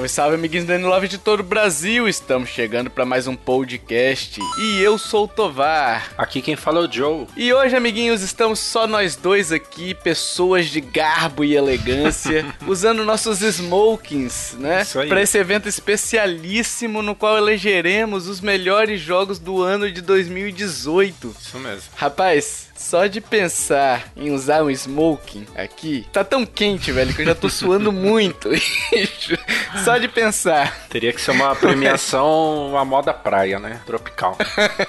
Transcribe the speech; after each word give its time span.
Salve, 0.00 0.08
salve, 0.08 0.34
amiguinhos 0.36 0.64
da 0.64 0.78
Love 0.78 1.08
de 1.08 1.18
todo 1.18 1.40
o 1.40 1.42
Brasil! 1.42 2.08
Estamos 2.08 2.48
chegando 2.48 2.88
para 2.88 3.04
mais 3.04 3.26
um 3.26 3.36
podcast 3.36 4.40
e 4.58 4.80
eu 4.80 4.96
sou 4.96 5.24
o 5.24 5.28
Tovar. 5.28 6.12
Aqui 6.16 6.40
quem 6.40 6.56
fala 6.56 6.80
é 6.80 6.88
o 6.88 6.90
Joe. 6.90 7.26
E 7.36 7.52
hoje, 7.52 7.76
amiguinhos, 7.76 8.22
estamos 8.22 8.60
só 8.60 8.86
nós 8.86 9.14
dois 9.14 9.52
aqui, 9.52 9.94
pessoas 9.94 10.66
de 10.66 10.80
garbo 10.80 11.44
e 11.44 11.54
elegância, 11.54 12.46
usando 12.66 13.04
nossos 13.04 13.42
smokings, 13.42 14.56
né? 14.58 14.84
Para 15.08 15.22
esse 15.22 15.36
evento 15.36 15.68
especialíssimo 15.68 17.02
no 17.02 17.14
qual 17.14 17.36
elegeremos 17.36 18.26
os 18.26 18.40
melhores 18.40 19.00
jogos 19.00 19.38
do 19.38 19.60
ano 19.60 19.90
de 19.90 20.00
2018. 20.00 21.36
Isso 21.38 21.58
mesmo. 21.58 21.82
Rapaz, 21.94 22.69
só 22.80 23.06
de 23.06 23.20
pensar 23.20 24.10
em 24.16 24.30
usar 24.30 24.62
um 24.62 24.70
smoking 24.70 25.46
aqui, 25.54 26.06
tá 26.10 26.24
tão 26.24 26.46
quente, 26.46 26.90
velho, 26.90 27.14
que 27.14 27.20
eu 27.20 27.26
já 27.26 27.34
tô 27.34 27.50
suando 27.50 27.92
muito. 27.92 28.48
Só 29.84 29.98
de 29.98 30.08
pensar. 30.08 30.88
Teria 30.88 31.12
que 31.12 31.20
ser 31.20 31.30
uma 31.30 31.54
premiação, 31.54 32.70
uma 32.70 32.84
moda 32.84 33.14
praia, 33.14 33.58
né? 33.58 33.80
Tropical. 33.86 34.36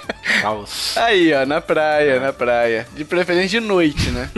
Aí, 0.96 1.32
ó, 1.34 1.46
na 1.46 1.62
praia, 1.62 2.20
na 2.20 2.34
praia. 2.34 2.88
De 2.94 3.06
preferência 3.06 3.60
de 3.60 3.60
noite, 3.60 4.10
né? 4.10 4.30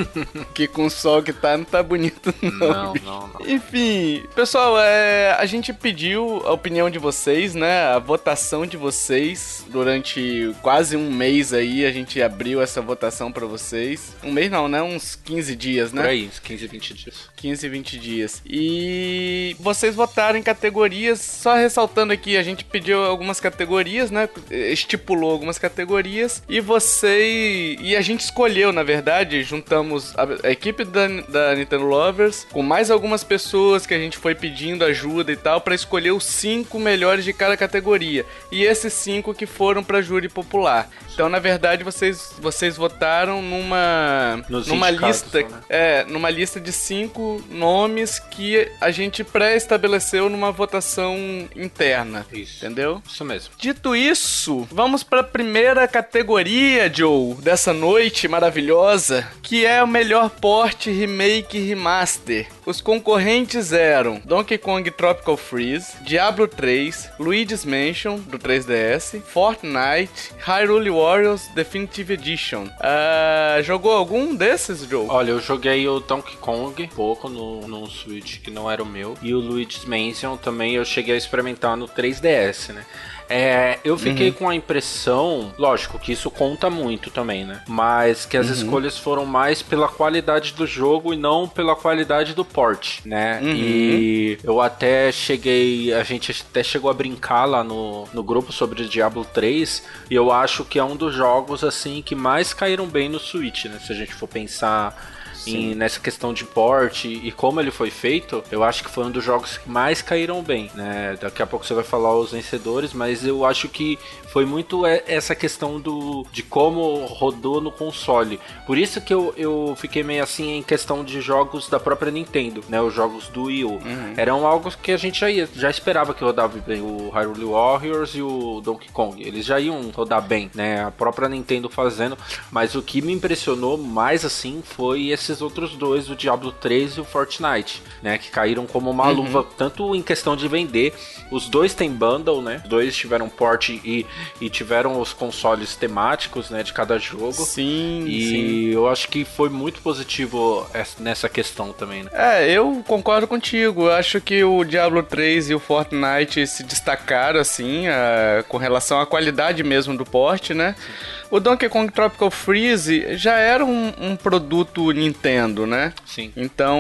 que 0.53 0.67
com 0.67 0.85
o 0.85 0.89
sol 0.89 1.23
que 1.23 1.31
tá, 1.31 1.56
não 1.56 1.63
tá 1.63 1.81
bonito, 1.81 2.33
não. 2.41 2.52
Não, 2.52 2.94
não, 2.94 3.28
não. 3.28 3.47
Enfim, 3.47 4.25
pessoal, 4.35 4.75
é, 4.80 5.35
a 5.39 5.45
gente 5.45 5.72
pediu 5.72 6.41
a 6.45 6.52
opinião 6.52 6.89
de 6.89 7.00
vocês, 7.00 7.56
né? 7.56 7.85
A 7.88 8.00
votação 8.00 8.66
de 8.66 8.75
vocês 8.75 9.66
durante 9.69 10.53
quase 10.61 10.97
um 10.97 11.09
mês 11.09 11.53
aí. 11.53 11.85
A 11.85 11.91
gente 11.91 12.22
abriu 12.22 12.61
essa 12.61 12.81
votação 12.81 13.31
pra 13.31 13.42
para 13.44 13.47
vocês. 13.47 14.16
Um 14.23 14.31
mês 14.31 14.49
não, 14.49 14.67
né? 14.67 14.81
Uns 14.81 15.16
15 15.16 15.55
dias, 15.55 15.91
né? 15.91 16.02
Por 16.02 16.09
aí, 16.09 16.25
uns 16.25 16.39
15, 16.39 16.67
20 16.67 16.94
dias. 16.94 17.30
15, 17.36 17.69
20 17.69 18.00
dias. 18.00 18.41
E 18.45 19.55
vocês 19.59 19.95
votaram 19.95 20.39
em 20.39 20.44
categorias, 20.44 21.19
só 21.19 21.55
ressaltando 21.55 22.13
aqui, 22.13 22.38
a 22.38 22.44
gente 22.44 22.63
pediu 22.63 23.03
algumas 23.03 23.39
categorias, 23.39 24.09
né? 24.09 24.30
Estipulou 24.50 25.31
algumas 25.31 25.59
categorias 25.59 26.41
e 26.47 26.59
você 26.61 27.75
e 27.80 27.95
a 27.95 28.02
gente 28.02 28.22
escolheu, 28.22 28.72
na 28.72 28.83
verdade, 28.83 29.44
juntamos 29.44 30.13
a, 30.17 30.50
equipe 30.50 30.85
da, 30.85 31.07
da 31.07 31.55
Nintendo 31.55 31.85
Lovers 31.85 32.47
com 32.52 32.61
mais 32.61 32.89
algumas 32.89 33.23
pessoas 33.23 33.85
que 33.85 33.94
a 33.94 34.00
gente 34.00 34.17
foi 34.17 34.35
pedindo 34.35 34.85
ajuda 34.85 35.31
e 35.31 35.35
tal 35.35 35.59
para 35.59 35.75
escolher 35.75 36.11
os 36.11 36.23
cinco 36.23 36.80
melhores 36.80 37.25
de 37.25 37.33
cada 37.33 37.57
categoria. 37.57 38.25
E 38.52 38.63
esses 38.63 38.94
cinco 38.94 39.33
que 39.33 39.45
foram 39.45 39.83
para 39.83 40.02
júri 40.02 40.30
popular. 40.30 40.89
Então, 41.13 41.28
na 41.28 41.39
verdade, 41.39 41.83
vocês 41.83 42.33
vocês 42.39 42.78
votaram 42.78 43.33
numa 43.42 44.44
Nos 44.50 44.67
numa 44.67 44.89
lista, 44.89 45.42
né? 45.42 45.48
é, 45.70 46.06
numa 46.06 46.30
lista 46.30 46.59
de 46.59 46.72
cinco 46.72 47.44
nomes 47.50 48.20
que 48.20 48.70
a 48.80 48.92
gente 48.92 49.24
pré-estabeleceu 49.24 50.30
numa 50.30 50.52
votação 50.52 51.18
interna. 51.56 52.25
Isso. 52.31 52.66
Entendeu? 52.66 53.02
Isso 53.07 53.24
mesmo. 53.25 53.53
Dito 53.57 53.96
isso, 53.96 54.68
vamos 54.72 55.03
para 55.03 55.22
a 55.22 55.24
primeira 55.24 55.88
categoria, 55.88 56.91
Joe, 56.94 57.35
dessa 57.35 57.74
noite 57.74 58.28
maravilhosa, 58.28 59.28
que 59.41 59.66
é 59.66 59.84
o 59.84 59.88
melhor 59.88 60.30
porte, 60.30 60.90
remake 60.91 61.57
remaster. 61.59 62.47
Os 62.66 62.80
concorrentes 62.81 63.74
eram 63.74 64.22
Donkey 64.24 64.57
Kong 64.57 64.90
Tropical 64.91 65.36
Freeze, 65.36 65.94
Diablo 66.02 66.47
3, 66.47 67.09
Luigi's 67.19 67.66
Mansion 67.66 68.18
do 68.18 68.40
3DS, 68.40 69.22
Fortnite, 69.22 70.31
Hyrule 70.40 70.90
Warriors 70.90 71.47
Definitive 71.56 72.13
Edition. 72.13 72.63
Uh, 72.63 73.12
é, 73.13 73.63
jogou 73.63 73.91
algum 73.91 74.35
desses, 74.35 74.81
jogos? 74.81 75.09
Olha, 75.09 75.31
eu 75.31 75.40
joguei 75.40 75.88
o 75.88 76.00
Donkey 76.00 76.38
Kong 76.38 76.90
pouco 76.96 77.29
no, 77.29 77.68
no 77.68 77.90
Switch, 77.90 78.40
que 78.40 78.51
não 78.51 78.69
era 78.69 78.81
o 78.81 78.85
meu. 78.85 79.16
E 79.22 79.34
o 79.34 79.40
Luigi's 79.40 79.85
Mansion 79.85 80.38
também 80.38 80.75
eu 80.75 80.85
cheguei 80.85 81.16
a 81.16 81.18
experimentar 81.18 81.78
no 81.78 81.88
3DS, 81.88 82.74
né? 82.74 82.85
É, 83.29 83.79
eu 83.84 83.97
fiquei 83.97 84.29
uhum. 84.29 84.34
com 84.34 84.50
a 84.50 84.56
impressão, 84.56 85.53
lógico 85.57 86.00
que 86.00 86.11
isso 86.11 86.29
conta 86.29 86.69
muito 86.69 87.09
também, 87.09 87.45
né? 87.45 87.61
Mas 87.67 88.25
que 88.25 88.38
as 88.38 88.47
uhum. 88.47 88.53
escolhas 88.53 88.97
foram 88.97 89.25
mais 89.25 89.61
pela 89.61 89.88
qualidade 89.88 90.53
do 90.53 90.66
jogo 90.67 91.13
e 91.13 91.17
não 91.17 91.47
pela 91.47 91.75
qualidade 91.75 92.33
do 92.33 92.44
port, 92.45 93.00
né? 93.06 93.39
Uhum. 93.41 93.53
E 93.56 94.38
eu 94.44 94.62
até 94.62 95.12
cheguei, 95.12 95.94
a 95.94 96.03
gente 96.03 96.31
até 96.50 96.63
chegou 96.63 96.89
a 96.89 96.94
brincar 96.94 97.45
lá 97.45 97.63
no, 97.63 98.07
no 98.13 98.23
grupo 98.23 98.51
sobre 98.51 98.88
Diablo 98.88 99.25
3 99.25 99.83
e 100.09 100.16
eu 100.16 100.31
acho 100.31 100.66
que 100.66 100.79
é 100.79 100.83
um 100.83 100.95
dos 100.95 101.13
jogos 101.13 101.63
assim 101.63 102.01
que 102.01 102.16
mais 102.16 102.53
caíram 102.53 102.88
bem 102.88 103.09
no 103.09 103.19
Switch, 103.19 103.66
né? 103.66 103.79
Se 103.79 103.91
a 103.91 103.95
gente 103.95 104.13
for 104.13 104.28
pensar 104.28 105.12
em, 105.46 105.76
nessa 105.76 106.00
questão 106.00 106.34
de 106.34 106.44
porte 106.44 107.08
e 107.08 107.31
como 107.31 107.59
ele 107.59 107.72
foi 107.72 107.90
feito, 107.90 108.44
eu 108.52 108.64
acho 108.64 108.84
que 108.84 108.90
foi 108.90 109.06
um 109.06 109.12
dos 109.12 109.24
jogos 109.24 109.58
que 109.58 109.70
mais 109.70 110.02
caíram 110.02 110.42
bem, 110.42 110.72
né? 110.74 111.18
Daqui 111.20 111.42
a 111.42 111.48
pouco 111.48 111.66
você 111.66 111.74
vai 111.74 111.84
falar 111.84 112.16
os 112.16 112.31
vencedores, 112.31 112.94
mas 112.94 113.26
eu 113.26 113.46
acho 113.46 113.68
que 113.70 113.98
foi 114.33 114.45
muito 114.45 114.85
essa 114.85 115.35
questão 115.35 115.79
do 115.79 116.25
de 116.31 116.41
como 116.41 117.05
rodou 117.05 117.61
no 117.61 117.71
console. 117.71 118.39
Por 118.66 118.77
isso 118.77 118.99
que 119.01 119.13
eu, 119.13 119.33
eu 119.38 119.75
fiquei 119.77 120.03
meio 120.03 120.23
assim 120.23 120.57
em 120.57 120.63
questão 120.63 121.03
de 121.03 121.21
jogos 121.21 121.69
da 121.69 121.79
própria 121.79 122.11
Nintendo, 122.11 122.63
né? 122.69 122.81
Os 122.81 122.94
jogos 122.94 123.27
do 123.27 123.44
Wii 123.44 123.66
U. 123.66 123.71
Uhum. 123.73 124.13
Eram 124.16 124.47
algo 124.47 124.71
que 124.71 124.91
a 124.91 124.97
gente 124.97 125.19
já, 125.19 125.29
ia, 125.29 125.47
já 125.53 125.69
esperava 125.69 126.13
que 126.13 126.23
rodava 126.23 126.57
bem. 126.59 126.81
O 126.81 127.09
Hyrule 127.09 127.45
Warriors 127.45 128.16
e 128.16 128.21
o 128.21 128.61
Donkey 128.61 128.89
Kong. 128.91 129.21
Eles 129.21 129.45
já 129.45 129.59
iam 129.59 129.91
rodar 129.91 130.21
bem, 130.21 130.50
né? 130.55 130.83
A 130.83 130.91
própria 130.91 131.29
Nintendo 131.29 131.69
fazendo. 131.69 132.17
Mas 132.51 132.75
o 132.75 132.81
que 132.81 133.01
me 133.01 133.13
impressionou 133.13 133.77
mais 133.77 134.23
assim 134.23 134.61
foi 134.63 135.09
esses 135.09 135.33
esses 135.33 135.41
outros 135.41 135.75
dois, 135.75 136.09
o 136.09 136.15
Diablo 136.15 136.51
3 136.51 136.94
e 136.94 137.01
o 137.01 137.03
Fortnite, 137.03 137.81
né? 138.01 138.17
Que 138.17 138.29
caíram 138.29 138.65
como 138.65 138.89
uma 138.89 139.07
uhum. 139.07 139.13
luva, 139.13 139.45
tanto 139.57 139.95
em 139.95 140.01
questão 140.01 140.35
de 140.35 140.47
vender. 140.47 140.94
Os 141.31 141.50
dois 141.50 141.73
têm 141.73 141.89
bundle, 141.89 142.41
né? 142.41 142.61
Os 142.63 142.69
dois 142.69 142.95
tiveram 142.95 143.27
porte 143.27 143.81
e, 143.83 144.05
e 144.39 144.50
tiveram 144.50 145.00
os 145.00 145.13
consoles 145.13 145.75
temáticos, 145.75 146.50
né? 146.50 146.63
De 146.63 146.73
cada 146.73 146.97
jogo. 146.97 147.34
Sim. 147.34 148.06
E 148.07 148.29
sim. 148.29 148.66
eu 148.73 148.88
acho 148.88 149.07
que 149.07 149.25
foi 149.25 149.50
muito 149.50 149.81
positivo 149.81 150.67
nessa 151.00 151.29
questão 151.29 151.73
também, 151.73 152.03
né? 152.03 152.09
É, 152.13 152.51
eu 152.51 152.83
concordo 152.88 153.28
contigo. 153.28 153.83
Eu 153.83 153.94
acho 153.94 154.19
que 154.22 154.44
o 154.44 154.63
Diablo 154.63 155.01
3 155.03 155.50
e 155.50 155.56
o 155.56 155.59
Fortnite 155.59 156.45
se 156.47 156.63
destacaram, 156.63 157.39
assim, 157.39 157.88
a, 157.88 158.44
com 158.47 158.57
relação 158.57 159.00
à 159.00 159.06
qualidade 159.06 159.63
mesmo 159.63 159.95
do 159.97 160.06
porte, 160.06 160.53
né? 160.53 160.75
Sim. 160.78 161.23
O 161.33 161.39
Donkey 161.39 161.67
Kong 161.67 161.91
Tropical 161.91 162.29
Freeze 162.29 163.17
já 163.17 163.39
era 163.39 163.66
um, 163.66 163.91
um, 164.00 164.16
produto 164.16 164.91
Nintendo, 164.91 165.66
né? 165.66 165.91
Sim. 166.06 166.31
Então, 166.38 166.79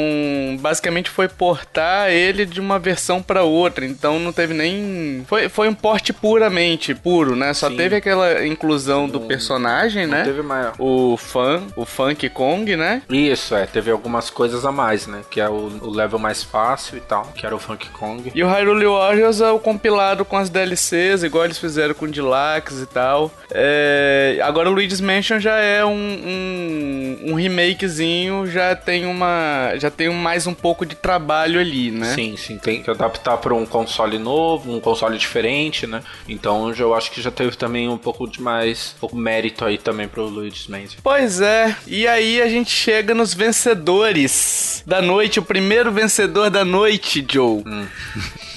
basicamente 0.59 1.09
foi 1.09 1.27
portar 1.27 2.11
ele 2.11 2.45
de 2.45 2.59
uma 2.59 2.77
versão 2.77 3.19
para 3.19 3.41
outra. 3.41 3.83
Então 3.83 4.19
não 4.19 4.31
teve 4.31 4.53
nem. 4.53 5.25
Foi, 5.27 5.49
foi 5.49 5.67
um 5.67 5.73
porte 5.73 6.13
puramente 6.13 6.93
puro, 6.93 7.32
né? 7.35 7.53
Só 7.53 7.69
Sim. 7.69 7.77
teve 7.77 7.95
aquela 7.95 8.45
inclusão 8.45 9.07
do 9.07 9.21
personagem, 9.21 10.05
não 10.05 10.17
né? 10.17 10.23
Teve 10.23 10.41
mais. 10.41 10.73
O 10.77 11.17
fã, 11.17 11.63
o 11.75 11.85
Funk 11.85 12.29
Kong, 12.29 12.75
né? 12.75 13.01
Isso, 13.09 13.55
é. 13.55 13.65
Teve 13.65 13.91
algumas 13.91 14.29
coisas 14.29 14.65
a 14.65 14.71
mais, 14.71 15.07
né? 15.07 15.21
Que 15.29 15.39
é 15.41 15.49
o, 15.49 15.79
o 15.81 15.89
level 15.89 16.19
mais 16.19 16.43
fácil 16.43 16.97
e 16.97 17.01
tal, 17.01 17.31
que 17.35 17.45
era 17.45 17.55
o 17.55 17.59
Funk 17.59 17.89
Kong. 17.89 18.31
E 18.33 18.43
o 18.43 18.47
Hyrule 18.47 18.85
Warriors 18.85 19.41
é 19.41 19.51
o 19.51 19.59
compilado 19.59 20.25
com 20.25 20.37
as 20.37 20.49
DLCs, 20.49 21.23
igual 21.23 21.45
eles 21.45 21.57
fizeram 21.57 21.93
com 21.93 22.05
o 22.05 22.11
Deluxe 22.11 22.83
e 22.83 22.85
tal. 22.85 23.31
É 23.51 24.23
Agora 24.41 24.69
o 24.69 24.73
Luigi's 24.73 25.01
Mansion 25.01 25.39
já 25.39 25.57
é 25.57 25.83
um, 25.85 25.91
um, 25.91 27.31
um, 27.31 27.33
remakezinho, 27.33 28.45
já 28.47 28.75
tem 28.75 29.05
uma. 29.05 29.73
já 29.77 29.89
tem 29.89 30.09
mais 30.09 30.47
um 30.47 30.53
pouco 30.53 30.85
de 30.85 30.95
trabalho 30.95 31.59
ali, 31.59 31.91
né? 31.91 32.13
Sim, 32.13 32.35
sim. 32.37 32.57
Tem 32.57 32.81
que 32.81 32.89
adaptar 32.89 33.37
para 33.37 33.53
um 33.53 33.65
console 33.65 34.17
novo, 34.17 34.71
um 34.71 34.79
console 34.79 35.17
diferente, 35.17 35.87
né? 35.87 36.01
Então 36.27 36.73
eu 36.73 36.93
acho 36.93 37.11
que 37.11 37.21
já 37.23 37.31
teve 37.31 37.55
também 37.55 37.87
um 37.87 37.97
pouco 37.97 38.27
de 38.27 38.41
mais 38.41 38.93
um 38.97 38.99
pouco 38.99 39.15
mérito 39.15 39.63
aí 39.65 39.77
também 39.77 40.07
pro 40.07 40.25
Luigi's 40.25 40.67
Mansion. 40.67 40.99
Pois 41.01 41.41
é, 41.41 41.75
e 41.87 42.07
aí 42.07 42.41
a 42.41 42.47
gente 42.47 42.69
chega 42.69 43.15
nos 43.15 43.33
vencedores 43.33 44.83
da 44.85 45.01
noite, 45.01 45.39
o 45.39 45.43
primeiro 45.43 45.91
vencedor 45.91 46.49
da 46.49 46.65
noite, 46.65 47.25
Joe. 47.29 47.63
Hum. 47.65 47.85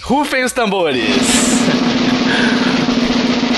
Rufem 0.02 0.44
os 0.44 0.52
tambores! 0.52 1.04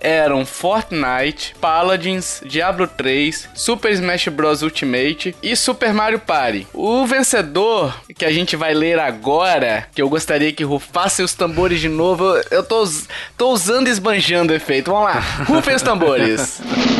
eram 0.00 0.44
Fortnite, 0.44 1.54
Paladins, 1.60 2.40
Diablo 2.44 2.86
3, 2.86 3.48
Super 3.54 3.92
Smash 3.92 4.28
Bros 4.28 4.62
Ultimate 4.62 5.34
e 5.42 5.56
Super 5.56 5.92
Mario 5.92 6.18
Party. 6.18 6.66
O 6.72 7.06
vencedor 7.06 7.94
que 8.16 8.24
a 8.24 8.32
gente 8.32 8.56
vai 8.56 8.74
ler 8.74 8.98
agora, 8.98 9.86
que 9.94 10.02
eu 10.02 10.08
gostaria 10.08 10.52
que 10.52 10.64
rufasse 10.64 11.22
os 11.22 11.34
tambores 11.34 11.80
de 11.80 11.88
novo, 11.88 12.24
eu 12.50 12.62
tô, 12.62 12.88
tô 13.36 13.50
usando 13.50 13.88
e 13.88 13.90
esbanjando 13.90 14.52
o 14.52 14.56
efeito. 14.56 14.90
Vamos 14.90 15.06
lá, 15.06 15.20
rufem 15.46 15.74
os 15.74 15.82
tambores. 15.82 16.60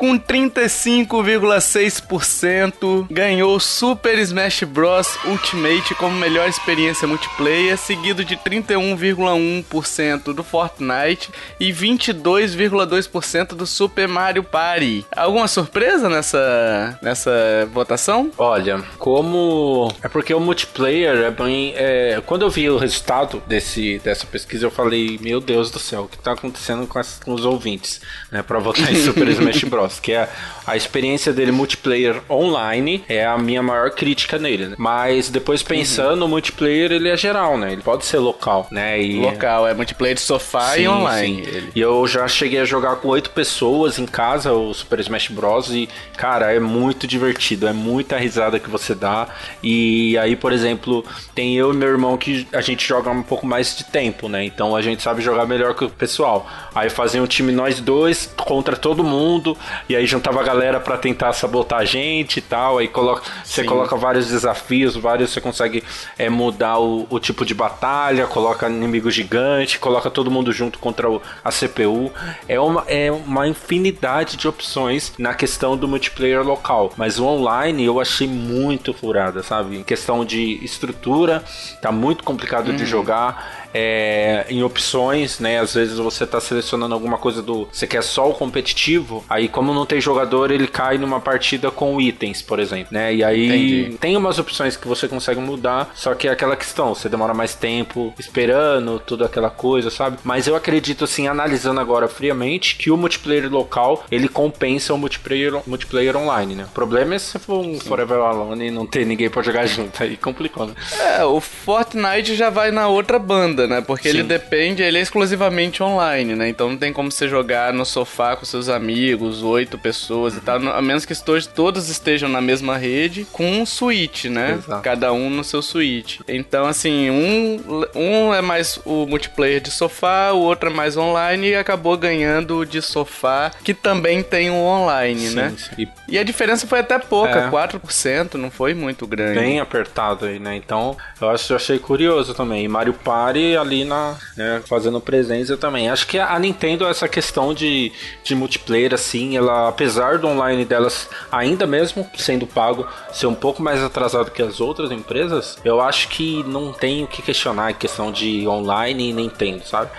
com 0.00 0.18
35,6%, 0.18 3.06
ganhou 3.10 3.60
Super 3.60 4.18
Smash 4.18 4.62
Bros 4.62 5.18
Ultimate 5.26 5.94
como 5.96 6.16
melhor 6.16 6.48
experiência 6.48 7.06
multiplayer, 7.06 7.76
seguido 7.76 8.24
de 8.24 8.34
31,1% 8.34 10.32
do 10.32 10.42
Fortnite 10.42 11.28
e 11.60 11.70
22,2% 11.70 13.48
do 13.48 13.66
Super 13.66 14.08
Mario 14.08 14.42
Party. 14.42 15.04
Alguma 15.14 15.46
surpresa 15.46 16.08
nessa 16.08 16.98
nessa 17.02 17.68
votação? 17.70 18.30
Olha, 18.38 18.82
como 18.98 19.92
é 20.02 20.08
porque 20.08 20.32
o 20.32 20.40
multiplayer 20.40 21.24
é 21.24 21.30
bem, 21.30 21.74
é... 21.76 22.22
quando 22.24 22.40
eu 22.40 22.48
vi 22.48 22.70
o 22.70 22.78
resultado 22.78 23.42
desse 23.46 23.98
dessa 23.98 24.24
pesquisa 24.24 24.64
eu 24.64 24.70
falei, 24.70 25.18
meu 25.20 25.42
Deus 25.42 25.70
do 25.70 25.78
céu, 25.78 26.04
o 26.04 26.08
que 26.08 26.16
está 26.16 26.32
acontecendo 26.32 26.86
com, 26.86 26.98
as, 26.98 27.20
com 27.22 27.34
os 27.34 27.44
ouvintes, 27.44 28.00
né, 28.32 28.42
para 28.42 28.58
votar 28.58 28.90
em 28.90 28.96
Super 28.96 29.28
Smash 29.28 29.64
Bros 29.64 29.89
que 29.98 30.12
é 30.12 30.28
a 30.66 30.76
experiência 30.76 31.32
dele 31.32 31.50
multiplayer 31.50 32.22
online, 32.30 33.04
é 33.08 33.26
a 33.26 33.36
minha 33.36 33.62
maior 33.62 33.90
crítica 33.90 34.38
nele. 34.38 34.68
Né? 34.68 34.76
Mas 34.78 35.28
depois 35.28 35.62
pensando, 35.62 36.20
uhum. 36.20 36.26
o 36.26 36.28
multiplayer 36.28 36.92
ele 36.92 37.08
é 37.08 37.16
geral, 37.16 37.58
né? 37.58 37.72
Ele 37.72 37.82
pode 37.82 38.04
ser 38.04 38.18
local, 38.18 38.68
né? 38.70 39.00
E... 39.02 39.20
Local, 39.20 39.66
é 39.66 39.74
multiplayer 39.74 40.14
de 40.14 40.20
sofá 40.20 40.74
sim, 40.74 40.82
e 40.82 40.88
online. 40.88 41.44
Sim. 41.44 41.68
E 41.74 41.80
eu 41.80 42.06
já 42.06 42.28
cheguei 42.28 42.60
a 42.60 42.64
jogar 42.64 42.96
com 42.96 43.08
oito 43.08 43.30
pessoas 43.30 43.98
em 43.98 44.06
casa, 44.06 44.52
o 44.52 44.72
Super 44.72 45.00
Smash 45.00 45.28
Bros. 45.28 45.70
E, 45.70 45.88
cara, 46.16 46.52
é 46.52 46.60
muito 46.60 47.06
divertido, 47.06 47.66
é 47.66 47.72
muita 47.72 48.16
risada 48.16 48.58
que 48.60 48.70
você 48.70 48.94
dá. 48.94 49.28
E 49.62 50.16
aí, 50.18 50.36
por 50.36 50.52
exemplo, 50.52 51.04
tem 51.34 51.56
eu 51.56 51.72
e 51.72 51.76
meu 51.76 51.88
irmão 51.88 52.16
que 52.16 52.46
a 52.52 52.60
gente 52.60 52.86
joga 52.86 53.10
um 53.10 53.22
pouco 53.22 53.46
mais 53.46 53.76
de 53.76 53.84
tempo, 53.84 54.28
né? 54.28 54.44
Então 54.44 54.76
a 54.76 54.82
gente 54.82 55.02
sabe 55.02 55.22
jogar 55.22 55.46
melhor 55.46 55.74
que 55.74 55.84
o 55.84 55.90
pessoal. 55.90 56.48
Aí 56.74 56.88
fazem 56.88 57.20
um 57.20 57.26
time 57.26 57.52
nós 57.52 57.80
dois 57.80 58.32
contra 58.36 58.76
todo 58.76 59.02
mundo 59.02 59.56
e 59.88 59.96
aí 59.96 60.06
juntava 60.06 60.40
a 60.40 60.42
galera 60.42 60.80
para 60.80 60.96
tentar 60.96 61.32
sabotar 61.32 61.80
a 61.80 61.84
gente 61.84 62.38
e 62.38 62.42
tal, 62.42 62.78
aí 62.78 62.88
coloca, 62.88 63.22
você 63.44 63.64
coloca 63.64 63.96
vários 63.96 64.28
desafios, 64.28 64.96
vários 64.96 65.30
você 65.30 65.40
consegue 65.40 65.82
é, 66.18 66.28
mudar 66.28 66.78
o, 66.78 67.06
o, 67.08 67.18
tipo 67.18 67.44
de 67.44 67.54
batalha, 67.54 68.26
coloca 68.26 68.68
inimigo 68.68 69.10
gigante, 69.10 69.78
coloca 69.78 70.10
todo 70.10 70.30
mundo 70.30 70.52
junto 70.52 70.78
contra 70.78 71.10
o, 71.10 71.20
a 71.44 71.50
CPU. 71.50 72.12
É 72.48 72.58
uma, 72.58 72.84
é 72.86 73.10
uma 73.10 73.46
infinidade 73.46 74.36
de 74.36 74.48
opções 74.48 75.12
na 75.18 75.34
questão 75.34 75.76
do 75.76 75.88
multiplayer 75.88 76.42
local, 76.42 76.92
mas 76.96 77.18
o 77.18 77.24
online 77.24 77.84
eu 77.84 78.00
achei 78.00 78.26
muito 78.26 78.92
furada, 78.92 79.42
sabe? 79.42 79.76
Em 79.76 79.82
questão 79.82 80.24
de 80.24 80.62
estrutura, 80.64 81.42
tá 81.80 81.90
muito 81.90 82.24
complicado 82.24 82.68
uhum. 82.68 82.76
de 82.76 82.86
jogar 82.86 83.69
é, 83.72 84.46
em 84.48 84.62
opções, 84.62 85.38
né? 85.38 85.60
Às 85.60 85.74
vezes 85.74 85.98
você 85.98 86.26
tá 86.26 86.40
selecionando 86.40 86.94
alguma 86.94 87.18
coisa 87.18 87.42
do. 87.42 87.68
Você 87.72 87.86
quer 87.86 88.02
só 88.02 88.28
o 88.28 88.34
competitivo, 88.34 89.24
aí 89.28 89.48
como 89.48 89.72
não 89.72 89.86
tem 89.86 90.00
jogador, 90.00 90.50
ele 90.50 90.66
cai 90.66 90.98
numa 90.98 91.20
partida 91.20 91.70
com 91.70 92.00
itens, 92.00 92.42
por 92.42 92.58
exemplo, 92.58 92.88
né? 92.90 93.14
E 93.14 93.24
aí 93.24 93.80
Entendi. 93.80 93.98
tem 93.98 94.16
umas 94.16 94.38
opções 94.38 94.76
que 94.76 94.88
você 94.88 95.08
consegue 95.08 95.40
mudar, 95.40 95.90
só 95.94 96.14
que 96.14 96.28
é 96.28 96.30
aquela 96.30 96.56
questão, 96.56 96.94
você 96.94 97.08
demora 97.08 97.34
mais 97.34 97.54
tempo 97.54 98.12
esperando, 98.18 99.00
tudo 99.00 99.24
aquela 99.24 99.50
coisa, 99.50 99.90
sabe? 99.90 100.18
Mas 100.24 100.46
eu 100.46 100.56
acredito, 100.56 101.04
assim, 101.04 101.28
analisando 101.28 101.80
agora 101.80 102.08
friamente, 102.08 102.76
que 102.76 102.90
o 102.90 102.96
multiplayer 102.96 103.50
local 103.50 104.04
ele 104.10 104.28
compensa 104.28 104.92
o 104.94 104.98
multiplayer, 104.98 105.60
multiplayer 105.66 106.16
online, 106.16 106.54
né? 106.54 106.64
O 106.64 106.74
problema 106.74 107.14
é 107.14 107.18
se 107.18 107.38
for 107.38 107.64
um 107.64 107.74
Sim. 107.74 107.80
Forever 107.80 108.18
Alone 108.18 108.68
e 108.68 108.70
não 108.70 108.86
ter 108.86 109.06
ninguém 109.06 109.30
pra 109.30 109.42
jogar 109.42 109.66
junto, 109.68 110.02
aí 110.02 110.16
complicou, 110.16 110.66
né? 110.66 110.74
É, 110.98 111.24
o 111.24 111.40
Fortnite 111.40 112.34
já 112.34 112.50
vai 112.50 112.70
na 112.70 112.88
outra 112.88 113.18
banda 113.18 113.59
né? 113.66 113.80
Porque 113.80 114.10
Sim. 114.10 114.18
ele 114.18 114.22
depende, 114.22 114.82
ele 114.82 114.98
é 114.98 115.00
exclusivamente 115.00 115.82
online, 115.82 116.34
né? 116.34 116.48
Então 116.48 116.70
não 116.70 116.76
tem 116.76 116.92
como 116.92 117.10
você 117.10 117.28
jogar 117.28 117.72
no 117.72 117.84
sofá 117.84 118.36
com 118.36 118.44
seus 118.44 118.68
amigos, 118.68 119.42
oito 119.42 119.78
pessoas 119.78 120.36
e 120.36 120.40
tal, 120.40 120.56
a 120.56 120.82
menos 120.82 121.04
que 121.04 121.14
todos 121.54 121.88
estejam 121.88 122.28
na 122.28 122.40
mesma 122.40 122.76
rede 122.76 123.26
com 123.32 123.60
um 123.60 123.66
Switch, 123.66 124.24
né? 124.26 124.58
Exato. 124.58 124.82
Cada 124.82 125.12
um 125.12 125.28
no 125.30 125.44
seu 125.44 125.62
Switch. 125.62 126.20
Então, 126.26 126.66
assim, 126.66 127.10
um, 127.10 127.84
um 127.94 128.34
é 128.34 128.40
mais 128.40 128.80
o 128.84 129.06
multiplayer 129.06 129.60
de 129.60 129.70
sofá, 129.70 130.32
o 130.32 130.40
outro 130.40 130.70
é 130.70 130.72
mais 130.72 130.96
online 130.96 131.50
e 131.50 131.54
acabou 131.54 131.96
ganhando 131.96 132.58
o 132.58 132.66
de 132.66 132.80
sofá, 132.80 133.50
que 133.62 133.74
também 133.74 134.22
tem 134.22 134.50
o 134.50 134.54
online, 134.54 135.28
sim, 135.28 135.34
né? 135.34 135.54
Sim. 135.56 135.88
E 136.08 136.18
a 136.18 136.24
diferença 136.24 136.66
foi 136.66 136.80
até 136.80 136.98
pouca, 136.98 137.38
é. 137.38 137.50
4%, 137.50 138.34
não 138.34 138.50
foi 138.50 138.74
muito 138.74 139.06
grande. 139.06 139.38
Bem 139.38 139.60
apertado 139.60 140.26
aí, 140.26 140.38
né? 140.38 140.56
Então, 140.56 140.96
eu 141.20 141.30
acho 141.30 141.52
eu 141.52 141.56
achei 141.56 141.78
curioso 141.78 142.34
também. 142.34 142.64
E 142.64 142.68
Mario 142.68 142.94
Party 142.94 143.49
ali 143.56 143.84
na, 143.84 144.16
né, 144.36 144.62
fazendo 144.66 145.00
presença 145.00 145.56
também. 145.56 145.88
Acho 145.88 146.06
que 146.06 146.18
a 146.18 146.38
Nintendo, 146.38 146.86
essa 146.86 147.08
questão 147.08 147.54
de, 147.54 147.92
de 148.22 148.34
multiplayer, 148.34 148.94
assim, 148.94 149.36
ela, 149.36 149.68
apesar 149.68 150.18
do 150.18 150.26
online 150.26 150.64
delas, 150.64 151.08
ainda 151.30 151.66
mesmo 151.66 152.08
sendo 152.16 152.46
pago, 152.46 152.86
ser 153.12 153.26
um 153.26 153.34
pouco 153.34 153.62
mais 153.62 153.82
atrasado 153.82 154.30
que 154.30 154.42
as 154.42 154.60
outras 154.60 154.90
empresas, 154.90 155.58
eu 155.64 155.80
acho 155.80 156.08
que 156.08 156.42
não 156.44 156.72
tem 156.72 157.04
o 157.04 157.06
que 157.06 157.22
questionar 157.22 157.68
a 157.68 157.72
questão 157.72 158.12
de 158.12 158.46
online 158.46 159.10
e 159.10 159.12
Nintendo, 159.12 159.66
sabe? 159.66 159.90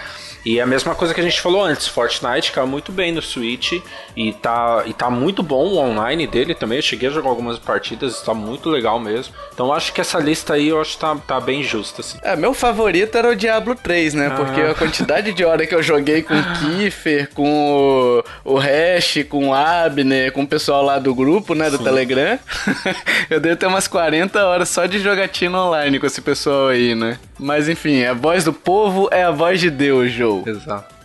E 0.45 0.59
a 0.59 0.65
mesma 0.65 0.95
coisa 0.95 1.13
que 1.13 1.21
a 1.21 1.23
gente 1.23 1.39
falou 1.39 1.63
antes, 1.63 1.87
Fortnite 1.87 2.51
caiu 2.51 2.67
muito 2.67 2.91
bem 2.91 3.11
no 3.11 3.21
Switch 3.21 3.73
e 4.15 4.33
tá, 4.33 4.83
e 4.85 4.93
tá 4.93 5.09
muito 5.09 5.43
bom 5.43 5.67
o 5.67 5.77
online 5.77 6.25
dele 6.25 6.55
também. 6.55 6.79
Eu 6.79 6.83
cheguei 6.83 7.09
a 7.09 7.11
jogar 7.11 7.29
algumas 7.29 7.59
partidas, 7.59 8.15
está 8.15 8.33
muito 8.33 8.69
legal 8.69 8.99
mesmo. 8.99 9.33
Então 9.53 9.71
acho 9.71 9.93
que 9.93 10.01
essa 10.01 10.19
lista 10.19 10.53
aí 10.53 10.69
eu 10.69 10.81
acho 10.81 10.93
que 10.93 10.99
tá, 10.99 11.15
tá 11.15 11.39
bem 11.39 11.63
justa, 11.63 12.01
assim. 12.01 12.17
É, 12.23 12.35
meu 12.35 12.53
favorito 12.53 13.15
era 13.17 13.29
o 13.29 13.35
Diablo 13.35 13.75
3, 13.75 14.15
né? 14.15 14.27
Ah. 14.31 14.35
Porque 14.35 14.61
a 14.61 14.73
quantidade 14.73 15.31
de 15.31 15.45
hora 15.45 15.65
que 15.67 15.75
eu 15.75 15.83
joguei 15.83 16.23
com 16.23 16.33
o 16.33 16.43
Kiefer, 16.59 17.29
com 17.33 18.23
o, 18.45 18.53
o 18.53 18.57
Hash, 18.57 19.23
com 19.29 19.49
o 19.49 19.53
Abner, 19.53 20.31
com 20.31 20.41
o 20.41 20.47
pessoal 20.47 20.83
lá 20.83 20.97
do 20.97 21.13
grupo, 21.13 21.53
né? 21.53 21.69
Do 21.69 21.77
Sim. 21.77 21.83
Telegram. 21.83 22.39
eu 23.29 23.39
devo 23.39 23.55
ter 23.55 23.67
umas 23.67 23.87
40 23.87 24.43
horas 24.43 24.69
só 24.69 24.87
de 24.87 24.99
jogatina 24.99 25.61
online 25.61 25.99
com 25.99 26.07
esse 26.07 26.21
pessoal 26.21 26.69
aí, 26.69 26.95
né? 26.95 27.19
Mas 27.37 27.69
enfim, 27.69 28.03
a 28.03 28.13
voz 28.13 28.43
do 28.43 28.53
povo 28.53 29.07
é 29.11 29.23
a 29.23 29.31
voz 29.31 29.59
de 29.59 29.69
Deus, 29.69 30.11
Exato. 30.45 31.01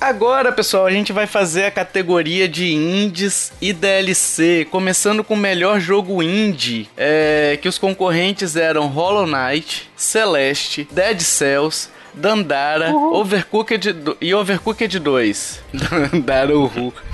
Agora, 0.00 0.50
pessoal, 0.52 0.86
a 0.86 0.90
gente 0.90 1.12
vai 1.12 1.26
fazer 1.26 1.64
a 1.64 1.70
categoria 1.70 2.48
de 2.48 2.72
indies 2.72 3.52
e 3.60 3.74
DLC, 3.74 4.66
começando 4.70 5.22
com 5.22 5.34
o 5.34 5.36
melhor 5.36 5.80
jogo 5.80 6.22
indie, 6.22 6.88
é, 6.96 7.58
que 7.60 7.68
os 7.68 7.76
concorrentes 7.76 8.56
eram 8.56 8.86
Hollow 8.86 9.26
Knight, 9.26 9.90
Celeste, 9.94 10.88
Dead 10.90 11.20
Cells, 11.20 11.90
Dandara, 12.14 12.90
uhum. 12.90 13.16
Overcooked 13.16 13.92
do, 13.92 14.16
e 14.20 14.32
Overcooked 14.32 14.98
2. 14.98 15.60
Dandara 16.12 16.56
Uhu. 16.56 16.94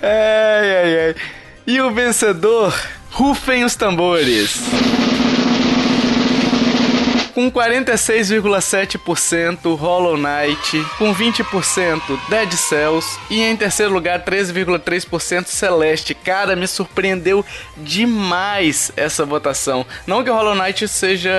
ai, 0.00 0.76
ai, 0.76 1.06
ai. 1.06 1.14
E 1.66 1.80
o 1.80 1.90
vencedor, 1.90 2.72
rufem 3.10 3.64
os 3.64 3.74
tambores 3.74 4.60
com 7.34 7.50
46,7% 7.50 9.76
Hollow 9.76 10.16
Knight, 10.16 10.80
com 10.96 11.12
20% 11.14 12.00
Dead 12.28 12.52
Cells 12.52 13.18
e 13.28 13.42
em 13.42 13.56
terceiro 13.56 13.92
lugar 13.92 14.24
13,3% 14.24 15.46
Celeste. 15.46 16.14
Cara, 16.14 16.54
me 16.54 16.68
surpreendeu 16.68 17.44
demais 17.76 18.92
essa 18.96 19.26
votação. 19.26 19.84
Não 20.06 20.22
que 20.22 20.30
Hollow 20.30 20.54
Knight 20.54 20.86
seja 20.86 21.32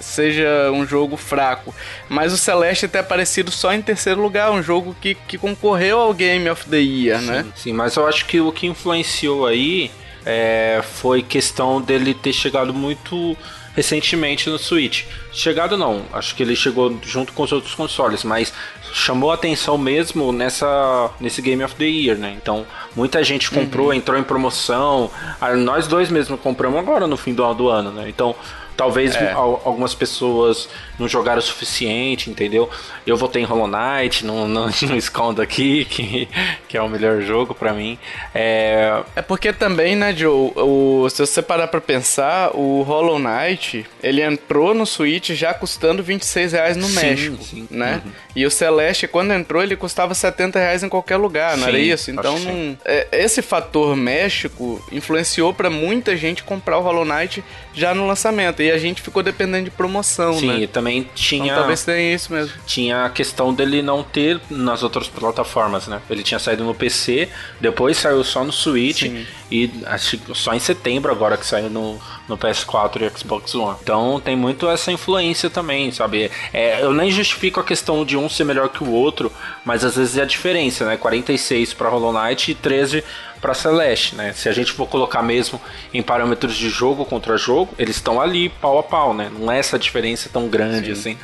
seja 0.00 0.70
um 0.72 0.86
jogo 0.86 1.16
fraco, 1.16 1.74
mas 2.08 2.32
o 2.32 2.38
Celeste 2.38 2.86
ter 2.86 2.98
aparecido 2.98 3.50
só 3.50 3.72
em 3.72 3.82
terceiro 3.82 4.22
lugar, 4.22 4.52
um 4.52 4.62
jogo 4.62 4.94
que, 5.00 5.14
que 5.14 5.36
concorreu 5.36 5.98
ao 5.98 6.14
Game 6.14 6.48
of 6.48 6.68
the 6.68 6.78
Year, 6.78 7.18
sim, 7.18 7.26
né? 7.26 7.44
Sim, 7.56 7.72
mas 7.72 7.96
eu 7.96 8.06
acho 8.06 8.26
que 8.26 8.40
o 8.40 8.52
que 8.52 8.66
influenciou 8.66 9.46
aí 9.46 9.90
é, 10.24 10.80
foi 11.00 11.22
questão 11.22 11.80
dele 11.80 12.14
ter 12.14 12.32
chegado 12.32 12.72
muito 12.72 13.36
recentemente 13.74 14.48
no 14.50 14.58
Switch. 14.58 15.04
Chegado 15.32 15.76
não, 15.76 16.02
acho 16.12 16.34
que 16.34 16.42
ele 16.42 16.54
chegou 16.54 16.98
junto 17.02 17.32
com 17.32 17.42
os 17.42 17.52
outros 17.52 17.74
consoles, 17.74 18.22
mas 18.22 18.52
chamou 18.92 19.32
atenção 19.32 19.78
mesmo 19.78 20.32
nessa 20.32 21.10
nesse 21.18 21.40
Game 21.40 21.64
of 21.64 21.74
the 21.76 21.84
Year, 21.84 22.18
né? 22.18 22.36
Então, 22.40 22.66
muita 22.94 23.24
gente 23.24 23.50
comprou, 23.50 23.88
uhum. 23.88 23.94
entrou 23.94 24.18
em 24.18 24.22
promoção. 24.22 25.10
Nós 25.58 25.86
dois 25.86 26.10
mesmo 26.10 26.36
compramos 26.36 26.78
agora 26.78 27.06
no 27.06 27.16
fim 27.16 27.32
do, 27.32 27.52
do 27.54 27.68
ano, 27.68 27.90
né? 27.90 28.08
Então, 28.08 28.36
Talvez 28.82 29.14
é. 29.14 29.30
algumas 29.30 29.94
pessoas 29.94 30.68
não 30.98 31.06
jogaram 31.06 31.38
o 31.38 31.42
suficiente, 31.42 32.28
entendeu? 32.28 32.68
Eu 33.06 33.16
votei 33.16 33.40
em 33.40 33.44
Hollow 33.44 33.68
Knight, 33.68 34.26
não, 34.26 34.48
não, 34.48 34.66
não 34.88 34.96
escondo 34.96 35.40
aqui, 35.40 35.84
que, 35.84 36.28
que 36.66 36.76
é 36.76 36.82
o 36.82 36.88
melhor 36.88 37.20
jogo 37.22 37.54
para 37.54 37.72
mim. 37.72 37.96
É... 38.34 39.00
é 39.14 39.22
porque 39.22 39.52
também, 39.52 39.94
né, 39.94 40.12
Joe, 40.12 40.50
o, 40.56 41.08
se 41.08 41.24
você 41.24 41.40
parar 41.40 41.68
pra 41.68 41.80
pensar, 41.80 42.50
o 42.56 42.82
Hollow 42.82 43.20
Knight, 43.20 43.86
ele 44.02 44.20
entrou 44.20 44.74
no 44.74 44.84
Switch 44.84 45.30
já 45.30 45.54
custando 45.54 46.02
26 46.02 46.52
reais 46.52 46.76
no 46.76 46.88
sim, 46.88 46.94
México, 46.96 47.44
sim. 47.44 47.68
né? 47.70 48.02
Uhum. 48.04 48.12
E 48.34 48.44
o 48.44 48.50
Celeste, 48.50 49.06
quando 49.06 49.32
entrou, 49.32 49.62
ele 49.62 49.76
custava 49.76 50.12
70 50.12 50.58
reais 50.58 50.82
em 50.82 50.88
qualquer 50.88 51.18
lugar, 51.18 51.56
não 51.56 51.66
sim, 51.66 51.70
era 51.70 51.78
isso? 51.78 52.10
Então, 52.10 52.36
não, 52.36 52.76
é, 52.84 53.06
esse 53.12 53.42
fator 53.42 53.94
México 53.94 54.84
influenciou 54.90 55.54
para 55.54 55.70
muita 55.70 56.16
gente 56.16 56.42
comprar 56.42 56.78
o 56.78 56.82
Hollow 56.82 57.04
Knight 57.04 57.44
já 57.72 57.94
no 57.94 58.08
lançamento. 58.08 58.60
E 58.60 58.71
a 58.72 58.78
gente 58.78 59.02
ficou 59.02 59.22
dependendo 59.22 59.64
de 59.64 59.70
promoção, 59.70 60.34
Sim, 60.34 60.46
né? 60.46 60.56
Sim, 60.56 60.62
e 60.62 60.66
também 60.66 61.08
tinha. 61.14 61.44
Então, 61.44 61.56
talvez 61.58 61.84
tenha 61.84 62.14
isso 62.14 62.32
mesmo. 62.32 62.52
Tinha 62.66 63.04
a 63.04 63.10
questão 63.10 63.52
dele 63.52 63.82
não 63.82 64.02
ter 64.02 64.40
nas 64.50 64.82
outras 64.82 65.08
plataformas, 65.08 65.86
né? 65.86 66.00
Ele 66.10 66.22
tinha 66.22 66.38
saído 66.38 66.64
no 66.64 66.74
PC, 66.74 67.28
depois 67.60 67.96
saiu 67.96 68.24
só 68.24 68.44
no 68.44 68.52
Switch 68.52 69.02
Sim. 69.02 69.26
E 69.52 69.70
acho 69.84 70.16
que 70.16 70.34
só 70.34 70.54
em 70.54 70.58
setembro 70.58 71.12
agora 71.12 71.36
que 71.36 71.44
saiu 71.44 71.68
no, 71.68 72.00
no 72.26 72.38
PS4 72.38 73.02
e 73.02 73.18
Xbox 73.18 73.54
One. 73.54 73.76
Então 73.82 74.18
tem 74.18 74.34
muito 74.34 74.66
essa 74.66 74.90
influência 74.90 75.50
também, 75.50 75.92
sabe? 75.92 76.30
É, 76.54 76.82
eu 76.82 76.94
nem 76.94 77.10
justifico 77.10 77.60
a 77.60 77.64
questão 77.64 78.02
de 78.02 78.16
um 78.16 78.30
ser 78.30 78.44
melhor 78.44 78.70
que 78.70 78.82
o 78.82 78.90
outro, 78.90 79.30
mas 79.62 79.84
às 79.84 79.96
vezes 79.96 80.16
é 80.16 80.22
a 80.22 80.24
diferença, 80.24 80.86
né? 80.86 80.96
46 80.96 81.74
para 81.74 81.90
Hollow 81.90 82.14
Knight 82.14 82.50
e 82.50 82.54
13 82.54 83.04
para 83.42 83.52
Celeste, 83.52 84.14
né? 84.14 84.32
Se 84.32 84.48
a 84.48 84.52
gente 84.52 84.72
for 84.72 84.88
colocar 84.88 85.20
mesmo 85.20 85.60
em 85.92 86.00
parâmetros 86.00 86.56
de 86.56 86.70
jogo 86.70 87.04
contra 87.04 87.36
jogo, 87.36 87.74
eles 87.78 87.96
estão 87.96 88.22
ali 88.22 88.48
pau 88.48 88.78
a 88.78 88.82
pau, 88.82 89.12
né? 89.12 89.30
Não 89.38 89.52
é 89.52 89.58
essa 89.58 89.78
diferença 89.78 90.30
tão 90.32 90.48
grande 90.48 90.86
Sim. 90.86 90.92
assim. 90.92 91.18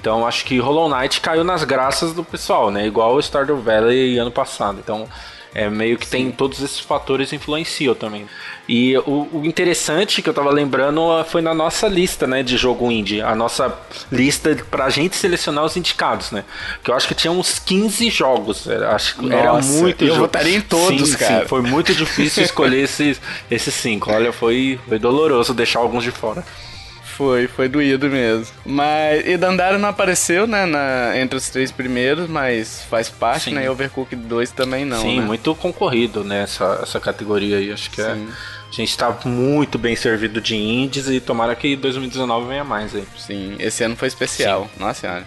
Então 0.00 0.26
acho 0.26 0.46
que 0.46 0.58
Hollow 0.58 0.88
Knight 0.88 1.20
caiu 1.20 1.44
nas 1.44 1.64
graças 1.64 2.14
do 2.14 2.24
pessoal, 2.24 2.70
né? 2.70 2.86
Igual 2.86 3.14
o 3.14 3.20
Stardew 3.20 3.60
Valley 3.60 4.16
ano 4.16 4.30
passado. 4.30 4.78
Então 4.82 5.06
é 5.54 5.70
meio 5.70 5.96
que 5.96 6.04
Sim. 6.04 6.10
tem 6.10 6.32
todos 6.32 6.60
esses 6.60 6.80
fatores 6.80 7.32
influenciam 7.32 7.94
também. 7.94 8.26
E 8.68 8.96
o, 8.98 9.28
o, 9.32 9.42
interessante 9.44 10.20
que 10.20 10.28
eu 10.28 10.34
tava 10.34 10.50
lembrando 10.50 11.00
foi 11.26 11.40
na 11.40 11.54
nossa 11.54 11.86
lista, 11.86 12.26
né, 12.26 12.42
de 12.42 12.56
jogo 12.56 12.90
indie, 12.90 13.20
a 13.20 13.34
nossa 13.34 13.72
lista 14.10 14.56
pra 14.70 14.90
gente 14.90 15.16
selecionar 15.16 15.64
os 15.64 15.76
indicados, 15.76 16.32
né? 16.32 16.44
Que 16.82 16.90
eu 16.90 16.94
acho 16.94 17.06
que 17.06 17.14
tinha 17.14 17.30
uns 17.30 17.58
15 17.58 18.10
jogos, 18.10 18.66
acho 18.68 19.16
que 19.16 19.32
era 19.32 19.52
muito 19.60 20.04
Eu 20.04 20.16
votaria 20.16 20.56
em 20.56 20.60
todos, 20.60 21.10
sim, 21.10 21.16
cara. 21.16 21.42
Sim, 21.42 21.48
foi 21.48 21.62
muito 21.62 21.94
difícil 21.94 22.42
escolher 22.44 22.82
esses 22.82 23.20
esses 23.50 23.74
cinco. 23.74 24.10
Olha, 24.10 24.32
foi 24.32 24.80
foi 24.88 24.98
doloroso 24.98 25.54
deixar 25.54 25.78
alguns 25.78 26.02
de 26.02 26.10
fora. 26.10 26.44
Foi, 27.16 27.46
foi 27.46 27.68
doído 27.68 28.08
mesmo. 28.08 28.54
Mas. 28.66 29.26
E 29.26 29.36
Dandara 29.36 29.78
não 29.78 29.88
apareceu, 29.88 30.46
né? 30.46 30.66
Na, 30.66 31.12
entre 31.16 31.36
os 31.36 31.48
três 31.48 31.70
primeiros, 31.70 32.28
mas 32.28 32.82
faz 32.90 33.08
parte, 33.08 33.44
Sim. 33.44 33.54
né? 33.54 33.64
E 33.64 33.68
Overcooked 33.68 34.16
2 34.16 34.50
também 34.50 34.84
não. 34.84 35.00
Sim, 35.00 35.20
né? 35.20 35.26
muito 35.26 35.54
concorrido, 35.54 36.24
né? 36.24 36.42
Essa, 36.42 36.80
essa 36.82 37.00
categoria 37.00 37.58
aí. 37.58 37.72
Acho 37.72 37.90
que 37.90 38.00
é. 38.00 38.14
Sim. 38.14 38.28
é. 38.30 38.54
A 38.68 38.74
gente 38.74 38.98
tá 38.98 39.16
muito 39.24 39.78
bem 39.78 39.94
servido 39.94 40.40
de 40.40 40.56
indies 40.56 41.06
e 41.06 41.20
tomara 41.20 41.54
que 41.54 41.76
2019 41.76 42.48
venha 42.48 42.64
mais 42.64 42.92
aí. 42.92 43.04
Sim, 43.16 43.54
esse 43.60 43.84
ano 43.84 43.94
foi 43.94 44.08
especial. 44.08 44.64
Sim. 44.64 44.80
Nossa 44.80 45.00
senhora. 45.00 45.24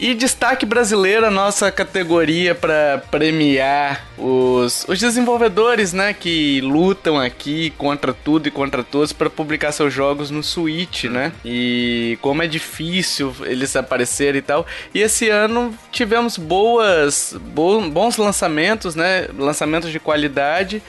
E 0.00 0.14
destaque 0.14 0.64
brasileiro, 0.64 1.26
a 1.26 1.30
nossa 1.30 1.72
categoria 1.72 2.54
para 2.54 3.02
premiar 3.10 4.06
os, 4.16 4.84
os 4.86 5.00
desenvolvedores, 5.00 5.92
né, 5.92 6.12
que 6.12 6.60
lutam 6.60 7.18
aqui 7.18 7.70
contra 7.76 8.14
tudo 8.14 8.46
e 8.46 8.50
contra 8.50 8.84
todos 8.84 9.12
para 9.12 9.28
publicar 9.28 9.72
seus 9.72 9.92
jogos 9.92 10.30
no 10.30 10.40
Switch, 10.40 11.04
né? 11.04 11.32
E 11.44 12.16
como 12.22 12.44
é 12.44 12.46
difícil 12.46 13.34
eles 13.42 13.74
aparecerem 13.74 14.38
e 14.38 14.42
tal. 14.42 14.64
E 14.94 15.00
esse 15.00 15.30
ano 15.30 15.76
tivemos 15.90 16.36
boas, 16.36 17.34
bo, 17.36 17.80
bons 17.90 18.16
lançamentos, 18.16 18.94
né? 18.94 19.26
Lançamentos 19.36 19.90
de 19.90 19.98
qualidade. 19.98 20.80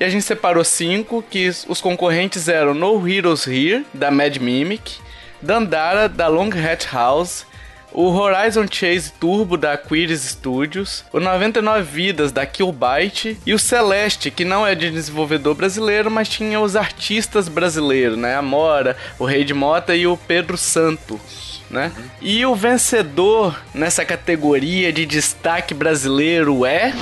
E 0.00 0.04
a 0.04 0.08
gente 0.08 0.24
separou 0.24 0.64
cinco, 0.64 1.22
que 1.22 1.50
os 1.68 1.82
concorrentes 1.82 2.48
eram 2.48 2.72
No 2.72 3.06
Heroes 3.06 3.46
Here, 3.46 3.84
da 3.92 4.10
Mad 4.10 4.38
Mimic, 4.38 4.96
Dandara, 5.42 6.08
da 6.08 6.28
Long 6.28 6.48
Hat 6.48 6.88
House, 6.90 7.44
o 7.94 8.10
Horizon 8.10 8.66
Chase 8.70 9.12
Turbo 9.12 9.56
da 9.56 9.76
Quiris 9.78 10.22
Studios, 10.22 11.04
o 11.12 11.20
99 11.20 11.82
Vidas 11.82 12.32
da 12.32 12.44
Killbyte 12.44 13.38
e 13.46 13.54
o 13.54 13.58
Celeste, 13.58 14.30
que 14.30 14.44
não 14.44 14.66
é 14.66 14.74
de 14.74 14.90
desenvolvedor 14.90 15.54
brasileiro, 15.54 16.10
mas 16.10 16.28
tinha 16.28 16.60
os 16.60 16.74
artistas 16.74 17.48
brasileiros, 17.48 18.18
né? 18.18 18.34
A 18.34 18.42
Mora, 18.42 18.96
o 19.18 19.24
Rei 19.24 19.44
de 19.44 19.54
Mota 19.54 19.94
e 19.94 20.06
o 20.06 20.16
Pedro 20.16 20.58
Santos. 20.58 21.62
Né? 21.70 21.90
E 22.20 22.44
o 22.44 22.54
vencedor 22.54 23.58
nessa 23.72 24.04
categoria 24.04 24.92
de 24.92 25.06
destaque 25.06 25.72
brasileiro 25.72 26.66
é 26.66 26.92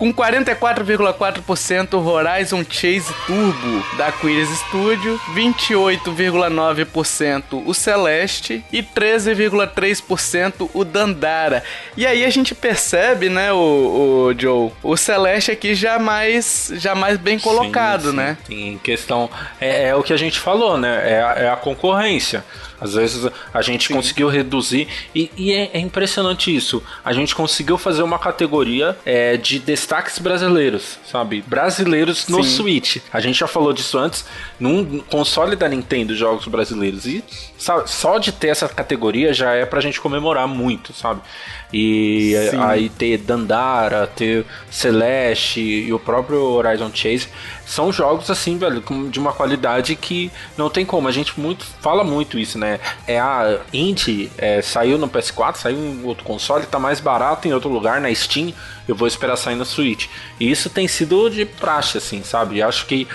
com 0.00 0.12
44,4% 0.14 2.02
Horizon 2.02 2.64
Chase 2.64 3.12
Turbo 3.26 3.84
da 3.98 4.10
Quiris 4.10 4.48
Studio, 4.60 5.20
28,9% 5.34 7.62
o 7.66 7.74
Celeste 7.74 8.64
e 8.72 8.82
13,3% 8.82 10.70
o 10.72 10.86
Dandara. 10.86 11.62
E 11.98 12.06
aí 12.06 12.24
a 12.24 12.30
gente 12.30 12.54
percebe, 12.54 13.28
né, 13.28 13.52
o, 13.52 13.58
o 13.58 14.34
Joe, 14.38 14.70
o 14.82 14.96
Celeste 14.96 15.50
aqui 15.50 15.74
já 15.74 15.98
mais, 15.98 16.72
já 16.76 16.94
mais 16.94 17.18
bem 17.18 17.38
colocado, 17.38 18.04
sim, 18.04 18.10
sim. 18.12 18.16
né? 18.16 18.38
Em 18.48 18.78
questão, 18.78 19.28
é, 19.60 19.88
é, 19.88 19.94
o 19.94 20.02
que 20.02 20.14
a 20.14 20.16
gente 20.16 20.40
falou, 20.40 20.78
né? 20.78 21.12
É 21.12 21.22
a, 21.22 21.34
é 21.34 21.50
a 21.50 21.56
concorrência. 21.56 22.42
Às 22.80 22.94
vezes 22.94 23.30
a 23.52 23.62
gente 23.62 23.88
Sim. 23.88 23.94
conseguiu 23.94 24.28
reduzir 24.28 24.88
e, 25.14 25.30
e 25.36 25.52
é, 25.52 25.70
é, 25.74 25.78
impressionante 25.78 26.54
isso. 26.54 26.82
A 27.04 27.12
gente 27.12 27.34
conseguiu 27.34 27.76
fazer 27.76 28.02
uma 28.02 28.18
categoria 28.18 28.96
é, 29.04 29.36
de 29.36 29.58
destaques 29.58 30.18
brasileiros, 30.18 30.98
sabe? 31.04 31.42
Brasileiros 31.46 32.28
no 32.28 32.42
Sim. 32.42 32.50
Switch. 32.50 32.96
A 33.12 33.20
gente 33.20 33.38
já 33.38 33.46
falou 33.46 33.72
disso 33.72 33.98
antes, 33.98 34.24
num 34.60 35.00
console 35.00 35.56
da 35.56 35.68
Nintendo, 35.68 36.14
jogos 36.14 36.46
brasileiros. 36.46 37.06
E 37.06 37.24
sabe, 37.58 37.90
só 37.90 38.18
de 38.18 38.30
ter 38.30 38.48
essa 38.48 38.68
categoria 38.68 39.32
já 39.32 39.52
é 39.52 39.64
pra 39.64 39.80
gente 39.80 40.00
comemorar 40.00 40.46
muito, 40.46 40.92
sabe? 40.92 41.22
E 41.72 42.34
Sim. 42.50 42.58
aí 42.60 42.88
ter 42.88 43.18
Dandara, 43.18 44.06
ter 44.06 44.44
Celeste 44.70 45.60
e 45.60 45.92
o 45.92 45.98
próprio 45.98 46.42
Horizon 46.42 46.90
Chase 46.92 47.28
são 47.64 47.92
jogos 47.92 48.28
assim, 48.28 48.58
velho, 48.58 48.82
de 49.08 49.18
uma 49.20 49.32
qualidade 49.32 49.94
que 49.94 50.30
não 50.58 50.68
tem 50.68 50.84
como. 50.84 51.06
A 51.06 51.12
gente 51.12 51.38
muito 51.38 51.64
fala 51.80 52.02
muito 52.02 52.36
isso, 52.36 52.58
né? 52.58 52.80
É 53.06 53.20
a 53.20 53.60
Indie 53.72 54.30
é, 54.36 54.60
saiu 54.60 54.98
no 54.98 55.08
PS4, 55.08 55.56
saiu 55.56 55.78
em 55.78 56.04
outro 56.04 56.24
console, 56.24 56.66
tá 56.66 56.80
mais 56.80 56.98
barato 56.98 57.46
em 57.46 57.52
outro 57.52 57.70
lugar, 57.70 58.00
na 58.00 58.12
Steam. 58.12 58.52
Eu 58.88 58.94
vou 58.94 59.06
esperar 59.06 59.36
sair 59.36 59.56
no 59.56 59.64
Switch. 59.64 60.06
E 60.38 60.50
isso 60.50 60.70
tem 60.70 60.88
sido 60.88 61.28
de 61.28 61.44
praxe, 61.44 61.98
assim, 61.98 62.22
sabe? 62.22 62.62
Acho 62.62 62.86
que 62.86 63.06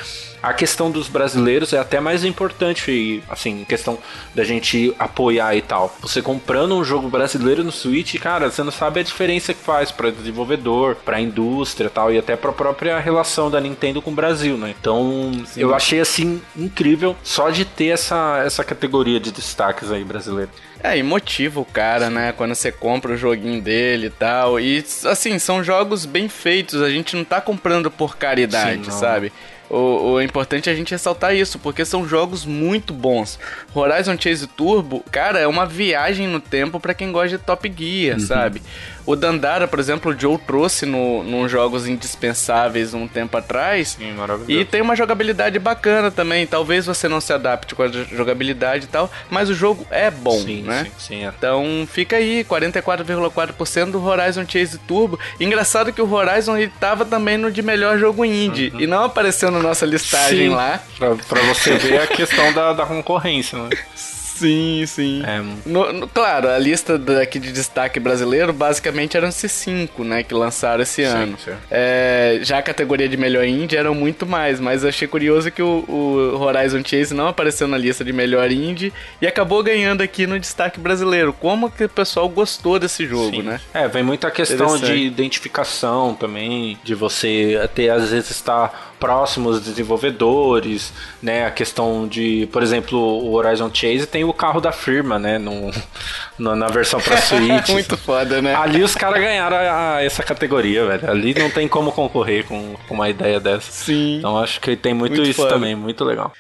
a 0.46 0.54
questão 0.54 0.92
dos 0.92 1.08
brasileiros 1.08 1.74
é 1.74 1.80
até 1.80 2.00
mais 2.00 2.24
importante, 2.24 3.24
assim, 3.28 3.66
questão 3.68 3.98
da 4.36 4.44
gente 4.44 4.94
apoiar 5.00 5.56
e 5.56 5.62
tal. 5.62 5.96
Você 6.02 6.22
comprando 6.22 6.76
um 6.76 6.84
jogo 6.84 7.10
brasileiro 7.10 7.64
no 7.64 7.72
Switch, 7.72 8.16
cara, 8.20 8.52
você 8.52 8.62
não 8.62 8.72
sabe 8.72 9.00
a 9.00 9.04
diferença 9.04 9.56
que 9.56 9.60
faz 9.60 9.92
para 9.92 10.12
desenvolvedor, 10.12 10.98
para 11.04 11.20
indústria, 11.20 11.90
tal 11.90 12.14
e 12.14 12.20
até 12.20 12.36
para 12.36 12.52
a 12.52 12.54
própria 12.54 13.00
relação 13.00 13.50
da 13.50 13.60
Nintendo 13.60 14.04
com 14.04 14.12
o 14.12 14.14
Brasil, 14.14 14.56
né? 14.56 14.76
Então, 14.80 15.32
Sim. 15.48 15.62
eu 15.62 15.74
achei 15.74 16.00
assim 16.00 16.40
incrível 16.56 17.16
só 17.24 17.50
de 17.50 17.66
ter 17.66 17.88
essa 17.88 18.44
essa 18.46 18.64
categoria 18.64 19.20
de 19.20 19.32
destaques 19.32 19.92
aí 19.92 20.04
brasileiro. 20.04 20.52
É, 20.86 20.98
e 21.00 21.04
motiva 21.04 21.60
o 21.60 21.65
cara, 21.65 22.12
né? 22.12 22.32
Quando 22.32 22.54
você 22.54 22.72
compra 22.72 23.13
o 23.13 23.18
joguinho 23.18 23.60
dele 23.60 24.08
e 24.08 24.10
tal. 24.12 24.60
E, 24.60 24.86
assim, 25.06 25.39
são 25.39 25.63
jogos 25.63 26.06
bem 26.06 26.30
feitos. 26.30 26.80
A 26.82 26.89
gente 26.89 27.15
não 27.15 27.24
tá 27.24 27.42
comprando 27.42 27.89
por 27.89 28.18
caridade, 28.18 28.86
Sim, 28.86 28.92
sabe? 28.92 29.34
O, 29.68 30.13
o, 30.13 30.22
importante 30.22 30.70
é 30.70 30.74
a 30.74 30.75
gente 30.75 30.92
ressaltar 30.92 31.36
isso, 31.36 31.58
porque 31.58 31.84
são 31.84 32.08
jogos 32.08 32.46
muito 32.46 32.94
bons. 32.94 33.39
Horizon 33.74 34.15
Chase 34.20 34.46
Turbo, 34.46 35.04
cara, 35.12 35.39
é 35.39 35.48
uma 35.48 35.65
viagem 35.65 36.27
no 36.27 36.39
tempo 36.39 36.80
para 36.80 36.94
quem 36.94 37.12
gosta 37.12 37.38
de 37.38 37.44
Top 37.44 37.74
Gear, 37.75 38.20
uhum. 38.20 38.25
sabe? 38.25 38.62
O 39.06 39.16
Dandara, 39.16 39.68
por 39.68 39.80
exemplo, 39.80 40.12
o 40.12 40.20
Joe 40.20 40.38
trouxe 40.38 40.86
no, 40.86 41.24
nos 41.24 41.52
jogos 41.52 41.88
indispensáveis 41.88 42.94
um 42.94 43.08
tempo 43.08 43.38
atrás. 43.38 43.96
Sim, 44.00 44.14
maravilhoso. 44.14 44.52
E 44.52 44.66
tem 44.66 44.82
uma 44.82 44.96
jogabilidade 44.96 45.60
bacana 45.60 46.10
também. 46.10 46.48
Talvez 46.48 46.86
você 46.86 47.08
não 47.08 47.22
se 47.22 47.32
adapte 47.32 47.76
com 47.76 47.84
a 47.84 47.88
jogabilidade 47.88 48.86
e 48.86 48.88
tal, 48.88 49.12
mas 49.30 49.50
o 49.50 49.54
jogo 49.54 49.86
é 49.92 50.10
bom, 50.10 50.40
sim, 50.40 50.64
né? 50.64 50.86
Sim, 50.86 50.92
sim, 50.98 51.26
é. 51.26 51.34
Então 51.38 51.88
fica 51.92 52.16
aí, 52.16 52.44
44,4% 52.44 53.92
do 53.92 54.04
Horizon 54.04 54.46
Chase 54.48 54.78
Turbo. 54.80 55.20
Engraçado 55.40 55.94
que 55.94 56.02
o 56.02 56.12
Horizon 56.12 56.58
ele 56.58 56.72
tava 56.80 57.06
também 57.06 57.38
no 57.38 57.52
de 57.52 57.62
melhor 57.62 58.00
jogo 58.00 58.26
indie 58.26 58.72
uhum. 58.74 58.82
e 58.82 58.88
não 58.88 59.04
apareceu 59.04 59.52
na 59.52 59.60
nossa 59.60 59.86
listagem 59.86 60.50
sim, 60.50 60.50
lá. 60.50 60.82
Pra, 60.98 61.16
pra 61.16 61.42
você 61.44 61.78
ver 61.78 62.02
a 62.02 62.08
questão 62.08 62.52
da, 62.54 62.74
da 62.74 62.86
concorrência, 62.86 63.58
né? 63.58 63.70
Sim, 64.36 64.84
sim. 64.86 65.24
É. 65.25 65.42
No, 65.65 65.94
no, 65.94 66.08
claro, 66.10 66.50
a 66.50 66.58
lista 66.58 66.98
daqui 66.98 67.39
de 67.39 67.54
destaque 67.54 68.01
brasileiro 68.01 68.51
basicamente 68.51 69.15
eram 69.15 69.30
esses 69.30 69.51
cinco, 69.51 70.04
né? 70.04 70.24
Que 70.24 70.34
lançaram 70.34 70.84
esse 70.84 71.04
sim, 71.04 71.04
ano. 71.04 71.38
Sim. 71.39 71.54
É, 71.72 72.39
já 72.42 72.58
a 72.58 72.62
categoria 72.62 73.08
de 73.08 73.15
melhor 73.15 73.46
indie 73.46 73.77
eram 73.77 73.96
muito 73.96 74.25
mais, 74.25 74.60
mas 74.60 74.84
achei 74.84 75.08
curioso 75.08 75.50
que 75.51 75.62
o, 75.62 75.86
o, 75.88 76.42
Horizon 76.42 76.84
Chase 76.86 77.13
não 77.13 77.30
apareceu 77.30 77.65
na 77.65 77.77
lista 77.77 78.04
de 78.04 78.12
melhor 78.12 78.51
indie 78.51 78.92
e 79.22 79.27
acabou 79.27 79.63
ganhando 79.63 80.01
aqui 80.01 80.27
no 80.27 80.38
destaque 80.38 80.82
brasileiro. 80.82 81.32
Como 81.32 81.72
que 81.72 81.86
o 81.86 81.89
pessoal 81.89 82.27
gostou 82.27 82.77
desse 82.77 83.06
jogo, 83.08 83.38
sim. 83.38 83.42
né? 83.42 83.62
É, 83.74 83.88
vem 83.88 84.04
muita 84.04 84.30
questão 84.30 84.77
de 84.77 84.96
identificação 84.96 86.13
também, 86.13 86.77
de 86.84 86.94
você 86.94 87.58
até 87.63 87.89
às 87.89 88.10
vezes 88.10 88.32
estar 88.32 88.95
próximos 89.06 89.62
desenvolvedores, 89.62 90.92
né? 91.22 91.46
A 91.46 91.52
questão 91.52 92.08
de, 92.08 92.50
por 92.52 92.64
exemplo, 92.64 92.98
o 92.98 93.34
Horizon 93.34 93.70
Chase 93.72 94.08
tem 94.08 94.24
o 94.24 94.34
carro 94.34 94.60
da 94.60 94.72
firma, 94.72 95.20
né? 95.20 95.38
No, 95.38 95.72
no 96.40 96.56
na 96.56 96.68
versão 96.68 97.00
pra 97.00 97.18
Switch. 97.22 97.70
Muito 97.70 97.96
foda, 97.96 98.42
né? 98.42 98.56
Ali 98.56 98.82
os 98.82 98.96
caras 98.96 99.22
ganharam 99.22 99.56
a, 99.58 99.96
a, 99.98 100.04
essa 100.04 100.24
categoria, 100.24 100.86
velho. 100.88 101.10
Ali 101.10 101.36
não 101.38 101.52
tem 101.52 101.68
como 101.68 101.92
concorrer 101.92 102.46
com, 102.46 102.74
com 102.88 102.96
uma 102.96 103.08
ideia 103.08 103.40
dessa. 103.40 103.72
Sim. 103.72 104.18
Então 104.18 104.40
acho 104.40 104.60
que 104.60 104.76
tem 104.76 104.96
muito, 104.96 105.18
muito 105.18 105.30
isso 105.30 105.42
foda. 105.42 105.54
também, 105.54 105.76
muito 105.76 106.04
legal. 106.04 106.34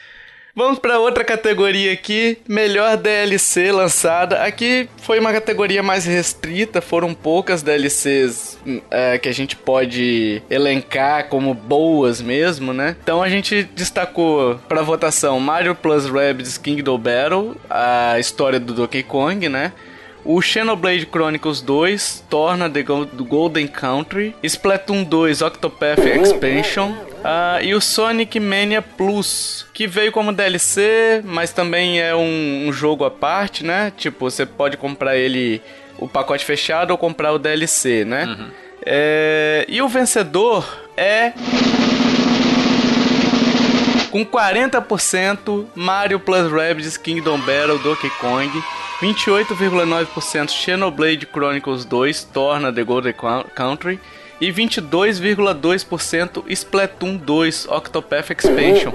Vamos 0.57 0.79
para 0.79 0.97
outra 0.99 1.25
categoria 1.25 1.91
aqui, 1.91 2.37
melhor 2.47 2.95
DLC 2.95 3.73
lançada. 3.73 4.41
Aqui 4.41 4.87
foi 5.01 5.19
uma 5.19 5.33
categoria 5.33 5.83
mais 5.83 6.05
restrita, 6.05 6.79
foram 6.79 7.13
poucas 7.13 7.61
DLCs 7.61 8.57
é, 8.89 9.17
que 9.17 9.27
a 9.27 9.33
gente 9.33 9.57
pode 9.57 10.41
elencar 10.49 11.27
como 11.27 11.53
boas 11.53 12.21
mesmo, 12.21 12.71
né? 12.71 12.95
Então 13.03 13.21
a 13.21 13.27
gente 13.27 13.63
destacou 13.75 14.55
para 14.69 14.81
votação 14.81 15.37
Mario 15.41 15.75
Plus 15.75 16.05
Rabbids 16.05 16.57
Kingdom 16.57 16.99
Battle, 16.99 17.57
a 17.69 18.17
história 18.17 18.57
do 18.57 18.73
Donkey 18.73 19.03
Kong, 19.03 19.49
né? 19.49 19.73
O 20.23 20.41
Xenoblade 20.41 21.05
Chronicles 21.05 21.59
2 21.59 22.23
torna 22.29 22.69
The 22.69 22.81
Golden 22.81 23.67
Country, 23.67 24.33
Splatoon 24.41 25.03
2 25.03 25.41
Octopath 25.41 25.99
Expansion 25.99 26.95
uh, 27.25 27.63
e 27.63 27.73
o 27.73 27.81
Sonic 27.81 28.39
Mania 28.39 28.81
Plus, 28.81 29.65
que 29.73 29.87
veio 29.87 30.11
como 30.11 30.31
DLC, 30.31 31.21
mas 31.23 31.51
também 31.51 31.99
é 31.99 32.15
um, 32.15 32.67
um 32.67 32.71
jogo 32.71 33.03
à 33.03 33.11
parte, 33.11 33.65
né? 33.65 33.91
Tipo, 33.97 34.29
você 34.29 34.45
pode 34.45 34.77
comprar 34.77 35.17
ele 35.17 35.61
o 35.97 36.07
pacote 36.07 36.45
fechado 36.45 36.91
ou 36.91 36.97
comprar 36.97 37.33
o 37.33 37.39
DLC, 37.39 38.05
né? 38.05 38.25
Uhum. 38.25 38.49
É, 38.85 39.65
e 39.67 39.81
o 39.81 39.87
vencedor 39.87 40.65
é 40.95 41.33
com 44.11 44.23
40% 44.25 45.65
Mario 45.73 46.19
Plus 46.19 46.51
Rabbids 46.51 46.95
Kingdom 46.95 47.39
Battle 47.39 47.79
Donkey 47.79 48.09
Kong 48.21 48.49
28,9% 49.01 50.49
Xenoblade 50.49 51.25
Chronicles 51.25 51.83
2 51.83 52.23
torna 52.25 52.71
The 52.71 52.83
Golden 52.83 53.13
Country 53.53 53.99
e 54.39 54.51
22,2% 54.51 56.43
Splatoon 56.47 57.17
2 57.17 57.67
Octopath 57.69 58.31
Expansion. 58.31 58.91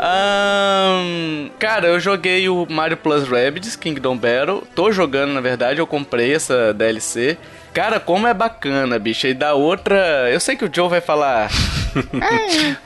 Um, 0.00 1.50
cara, 1.58 1.88
eu 1.88 2.00
joguei 2.00 2.48
o 2.48 2.66
Mario 2.70 2.96
Plus 2.96 3.28
Rabbids 3.28 3.76
Kingdom 3.76 4.16
Battle. 4.16 4.62
Tô 4.74 4.90
jogando, 4.90 5.32
na 5.32 5.40
verdade, 5.42 5.78
eu 5.78 5.86
comprei 5.86 6.34
essa 6.34 6.72
DLC. 6.72 7.36
Cara, 7.72 8.00
como 8.00 8.26
é 8.26 8.34
bacana, 8.34 8.98
bicho. 8.98 9.26
E 9.26 9.34
da 9.34 9.54
outra. 9.54 10.28
Eu 10.30 10.40
sei 10.40 10.56
que 10.56 10.64
o 10.64 10.70
Joe 10.72 10.88
vai 10.88 11.00
falar. 11.00 11.50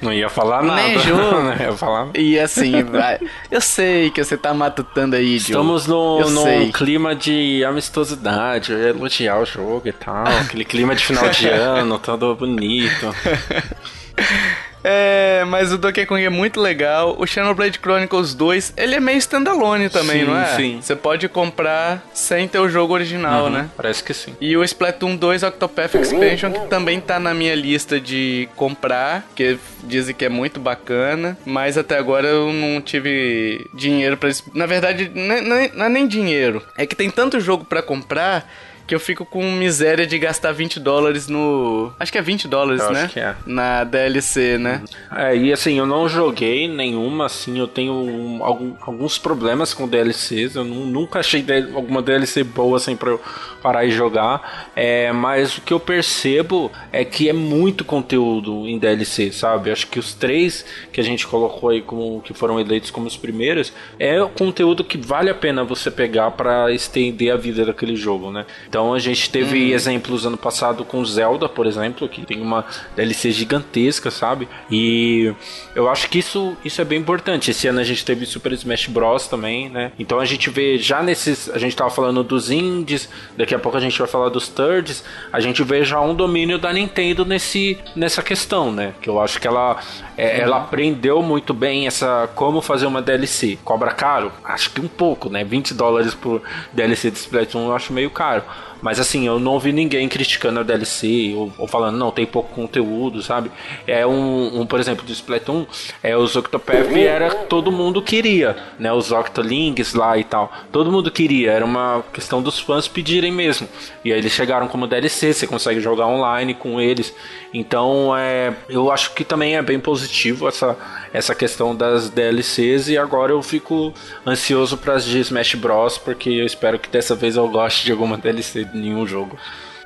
não 0.01 0.13
ia 0.13 0.29
falar 0.29 0.63
nada. 0.63 0.83
Nem 0.83 0.99
Joe. 0.99 1.17
não 1.43 1.57
ia 1.57 1.73
falar. 1.73 2.09
E 2.15 2.39
assim, 2.39 2.83
vai. 2.83 3.19
Eu 3.51 3.61
sei 3.61 4.11
que 4.11 4.23
você 4.23 4.37
tá 4.37 4.53
matutando 4.53 5.17
aí, 5.17 5.39
Joe. 5.39 5.51
Estamos 5.51 5.87
no, 5.87 6.29
num 6.31 6.71
clima 6.71 7.15
de 7.15 7.65
amistosidade. 7.65 8.73
Elogiar 8.73 9.39
o 9.39 9.47
jogo 9.47 9.89
e 9.89 9.93
tal. 9.93 10.27
Aquele 10.27 10.65
clima 10.65 10.95
de 10.95 11.05
final 11.05 11.29
de 11.29 11.49
ano, 11.51 11.99
todo 11.99 12.35
bonito. 12.35 13.15
É, 14.85 15.43
mas 15.47 15.73
o 15.73 15.79
Donkey 15.79 16.05
Kong 16.05 16.23
é 16.23 16.29
muito 16.29 16.61
legal. 16.61 17.17
O 17.19 17.27
Xenoblade 17.27 17.79
Chronicles 17.83 18.35
2, 18.35 18.75
ele 18.77 18.95
é 18.97 19.01
meio 19.01 19.17
standalone 19.19 19.89
também, 19.89 20.21
sim, 20.21 20.27
não 20.27 20.37
é? 20.37 20.57
Sim. 20.57 20.79
Você 20.83 20.95
pode 20.95 21.27
comprar 21.29 22.07
sem 22.13 22.47
ter 22.47 22.59
o 22.59 22.69
jogo 22.69 22.93
original, 22.93 23.45
uhum, 23.45 23.51
né? 23.51 23.71
Parece 23.77 24.05
que 24.05 24.13
sim. 24.13 24.37
E 24.41 24.57
o 24.57 24.63
Splatoon 24.63 25.17
2 25.17 25.43
Octopath 25.43 25.95
Expansion, 25.95 26.53
que 26.53 26.67
também 26.67 27.01
tá 27.01 27.19
na 27.19 27.33
minha 27.33 27.55
lista 27.55 27.99
de 27.99 28.47
comprar, 28.55 29.27
que 29.35 29.59
dizem 29.83 30.15
que 30.15 30.25
é 30.25 30.29
muito 30.29 30.61
bacana, 30.61 31.37
mas 31.47 31.79
até 31.79 31.97
agora 31.97 32.29
eu 32.29 32.53
não 32.53 32.81
tive 32.81 33.67
dinheiro 33.73 34.17
para 34.19 34.31
Na 34.55 34.67
verdade, 34.67 35.11
não 35.15 35.87
é 35.87 35.89
nem 35.89 36.07
dinheiro. 36.07 36.63
É 36.77 36.87
que 36.87 36.95
tem 36.95 37.11
tanto 37.11 37.41
jogo 37.41 37.65
para 37.65 37.81
comprar 37.81 38.47
que 38.87 38.95
eu 38.95 39.01
fico 39.01 39.25
com 39.25 39.43
miséria 39.53 40.07
de 40.07 40.19
gastar 40.19 40.53
20 40.53 40.79
dólares 40.81 41.29
no. 41.29 41.93
Acho 41.99 42.13
que 42.13 42.19
é 42.19 42.23
20 42.23 42.49
dólares, 42.49 42.83
eu 42.83 42.93
né? 42.93 43.03
Acho 43.05 43.13
que 43.13 43.21
é. 43.21 43.35
Na 43.47 43.85
DLC, 43.85 44.59
né? 44.59 44.83
É, 45.15 45.37
e 45.37 45.53
assim, 45.53 45.79
eu 45.79 45.87
não 45.87 46.09
joguei 46.09 46.69
nenhuma, 46.69 47.27
assim, 47.27 47.59
eu 47.59 47.67
tenho 47.67 47.93
um, 47.93 48.45
algum, 48.45 48.75
alguns 48.81 49.19
problemas 49.19 49.73
com 49.73 49.89
DLCs. 49.89 50.57
Eu 50.57 50.65
nunca 50.65 51.21
achei 51.21 51.45
alguma 51.75 52.03
DLC 52.03 52.45
boa 52.45 52.77
assim 52.77 52.97
pra 52.97 53.11
eu 53.11 53.21
parar 53.63 53.85
e 53.87 53.91
jogar. 53.91 54.71
É, 54.77 55.11
mas 55.13 55.57
o 55.57 55.63
que 55.63 55.73
eu 55.73 55.81
percebo 55.81 56.71
é 56.93 57.05
que 57.05 57.29
é 57.29 57.33
muito 57.33 57.85
conteúdo 57.85 58.69
em 58.69 58.79
DLC, 58.79 59.33
sabe? 59.33 59.71
Acho 59.71 59.87
que 59.87 59.99
os 59.99 60.13
três 60.13 60.65
que 60.93 61.01
a 61.01 61.05
gente 61.05 61.27
colocou 61.27 61.71
aí 61.71 61.81
como 61.81 62.21
que 62.21 62.35
foram 62.35 62.61
eleitos 62.61 62.91
como 62.91 63.07
os 63.07 63.17
primeiros 63.17 63.73
é 63.99 64.23
o 64.23 64.29
conteúdo 64.29 64.85
que 64.85 64.99
vale 64.99 65.31
a 65.31 65.35
pena 65.35 65.65
você 65.65 65.91
pegar 65.91 66.33
para 66.33 66.71
estender 66.73 67.33
a 67.33 67.37
vida 67.37 67.65
daquele 67.65 67.97
jogo, 67.97 68.31
né? 68.31 68.45
Então 68.75 68.93
a 68.93 68.99
gente 68.99 69.31
teve 69.31 69.69
uhum. 69.69 69.73
exemplos 69.73 70.27
ano 70.27 70.37
passado 70.37 70.85
com 70.85 71.05
Zelda, 71.05 71.49
por 71.49 71.65
exemplo, 71.65 72.09
que 72.09 72.27
tem 72.27 72.43
uma 72.43 72.65
DLC 72.97 73.31
gigantesca, 73.31 74.11
sabe? 74.11 74.49
E 74.69 75.33
eu 75.77 75.89
acho 75.89 76.11
que 76.11 76.19
isso, 76.19 76.57
isso 76.65 76.81
é 76.81 76.85
bem 76.85 76.99
importante. 76.99 77.53
Esse 77.53 77.69
ano 77.69 77.79
a 77.79 77.85
gente 77.85 78.05
teve 78.05 78.27
Super 78.27 78.51
Smash 78.51 78.89
Bros 78.89 79.29
também, 79.29 79.69
né? 79.69 79.93
Então 79.97 80.19
a 80.19 80.25
gente 80.25 80.51
vê 80.51 80.77
já 80.77 81.05
nesses. 81.05 81.49
A 81.51 81.57
gente 81.57 81.77
tava 81.77 81.89
falando 81.89 82.25
dos 82.25 82.51
indies, 82.51 83.09
daqui 83.37 83.55
a 83.55 83.61
pouco 83.61 83.79
a 83.79 83.81
gente 83.81 83.97
vai 83.97 84.09
falar 84.09 84.29
dos 84.29 84.49
thirds. 84.49 85.05
A 85.33 85.39
gente 85.39 85.63
vê 85.63 85.85
já 85.85 86.01
um 86.01 86.13
domínio 86.13 86.59
da 86.59 86.73
Nintendo 86.73 87.25
nesse, 87.25 87.79
nessa 87.95 88.25
questão, 88.25 88.73
né? 88.73 88.93
Que 89.01 89.09
eu 89.09 89.21
acho 89.21 89.41
que 89.41 89.47
ela, 89.47 89.79
é, 90.17 90.41
ela 90.41 90.57
aprendeu 90.57 91.23
muito 91.23 91.55
bem 91.55 91.87
essa 91.87 92.29
como 92.35 92.61
fazer 92.61 92.87
uma 92.87 93.01
DLC. 93.01 93.57
Cobra 93.63 93.93
caro? 93.93 94.33
Acho 94.43 94.71
que 94.71 94.81
um 94.81 94.89
pouco, 94.89 95.31
né? 95.31 95.45
20 95.45 95.75
dólares 95.75 96.13
por 96.13 96.43
DLC 96.73 97.13
de 97.13 97.19
Splatoon 97.19 97.69
eu 97.69 97.77
acho 97.77 97.93
meio 97.93 98.11
caro. 98.11 98.43
Mas 98.83 99.01
assim, 99.01 99.27
eu 99.27 99.39
não 99.39 99.53
ouvi 99.53 99.73
ninguém 99.73 100.09
criticando 100.09 100.61
a 100.61 100.63
DLC 100.63 101.33
ou, 101.37 101.53
ou 101.59 101.67
falando, 101.67 101.97
não, 101.97 102.11
tem 102.11 102.27
pouco 102.27 102.55
conteúdo, 102.55 103.23
sabe? 103.23 103.51
É 103.87 104.07
um, 104.07 104.61
um 104.61 104.67
por 104.67 104.79
exemplo, 104.79 105.05
do 105.05 105.13
Splatoon, 105.13 105.67
é 106.03 106.17
os 106.17 106.37
Octopath 106.37 106.93
era 106.97 107.31
todo 107.31 107.73
mundo 107.73 108.03
queria, 108.03 108.57
né? 108.79 108.93
Os 108.93 109.11
Octolinks 109.11 109.95
lá 109.95 110.19
e 110.19 110.25
tal. 110.25 110.53
Todo 110.71 110.91
mundo 110.93 111.11
queria, 111.11 111.53
era 111.53 111.65
uma 111.65 112.05
questão 112.13 112.43
dos 112.43 112.59
fãs 112.59 112.87
pedirem 112.89 113.33
mesmo. 113.33 113.69
E 114.05 114.13
aí 114.13 114.19
eles 114.19 114.33
chegaram 114.33 114.69
como 114.69 114.87
DLC, 114.87 115.33
você 115.33 115.47
consegue 115.47 115.81
jogar 115.81 116.07
online 116.07 116.55
com 116.55 116.81
eles. 116.81 117.15
Então, 117.53 118.17
é, 118.17 118.53
eu 118.69 118.91
acho 118.91 119.15
que 119.15 119.25
também 119.25 119.57
é 119.57 119.63
bem 119.63 119.81
positivo 119.81 120.49
essa 120.49 120.77
essa 121.15 121.33
questão 121.33 121.77
das 121.77 122.11
DLCs 122.11 122.89
e 122.89 122.99
agora 122.99 123.31
eu 123.31 123.41
fico 123.41 123.95
ansioso 124.27 124.77
para 124.77 124.95
as 124.95 125.05
de 125.05 125.21
Smash 125.21 125.55
Bros 125.55 125.97
porque 125.97 126.29
eu 126.29 126.45
espero 126.45 126.77
que 126.77 126.89
dessa 126.89 127.15
vez 127.15 127.37
eu 127.37 127.49
goste 127.49 127.85
de 127.85 127.93
alguma 127.93 128.19
DLC 128.19 128.54
de 128.63 128.77
nenhum 128.77 129.07
jogo. 129.07 129.39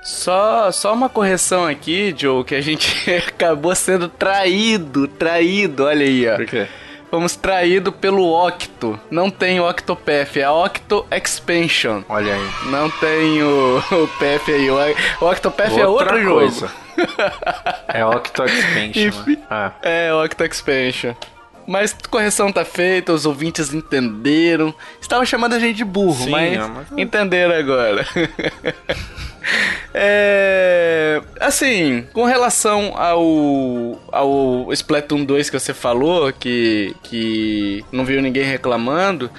Só, 0.03 0.71
só 0.73 0.93
uma 0.93 1.09
correção 1.09 1.67
aqui, 1.67 2.15
Joe, 2.17 2.45
que 2.45 2.55
a 2.55 2.61
gente 2.61 3.11
acabou 3.29 3.75
sendo 3.75 4.09
traído, 4.09 5.07
traído, 5.07 5.85
olha 5.85 6.05
aí, 6.05 6.29
ó. 6.29 6.37
Por 6.37 6.47
quê? 6.47 6.67
Fomos 7.11 7.37
traídos 7.37 7.95
pelo 7.95 8.29
Octo. 8.47 9.01
Não 9.11 9.31
tem 9.31 9.59
o 9.61 9.69
Octopath, 9.69 10.37
é 10.37 10.45
a 10.45 10.53
Octo 10.53 11.07
Expansion. 11.11 12.03
Olha 12.09 12.35
aí. 12.35 12.51
Não 12.71 12.91
tem 12.91 13.43
o, 13.43 13.79
o 13.93 14.09
Path 14.19 14.49
aí. 14.49 14.71
O, 14.71 15.25
o 15.25 15.31
Octopath 15.31 15.71
Outra 15.73 15.83
é 15.83 15.87
outro 15.87 16.35
coisa. 16.35 16.61
jogo. 16.67 16.73
é 17.89 18.05
Octo 18.05 18.45
Expansion. 18.45 19.25
Né? 19.27 19.39
Ah. 19.49 19.73
É, 19.83 20.13
Octo 20.13 20.45
Expansion. 20.45 21.15
Mas 21.69 21.95
correção 22.09 22.51
tá 22.51 22.65
feita, 22.65 23.13
os 23.13 23.27
ouvintes 23.27 23.75
entenderam. 23.75 24.75
Estavam 25.03 25.27
chamando 25.27 25.53
a 25.53 25.59
gente 25.59 25.77
de 25.77 25.85
burro, 25.85 26.25
Sim, 26.25 26.31
mas, 26.31 26.55
é, 26.55 26.67
mas... 26.67 26.87
entenderam 26.97 27.55
agora. 27.55 28.07
É, 29.95 31.23
assim, 31.41 32.07
com 32.13 32.25
relação 32.25 32.93
ao, 32.95 33.99
ao 34.13 34.71
Splatoon 34.75 35.25
2 35.25 35.49
que 35.49 35.59
você 35.59 35.73
falou, 35.73 36.31
que, 36.31 36.95
que 37.03 37.83
não 37.91 38.05
viu 38.05 38.21
ninguém 38.21 38.45
reclamando, 38.45 39.31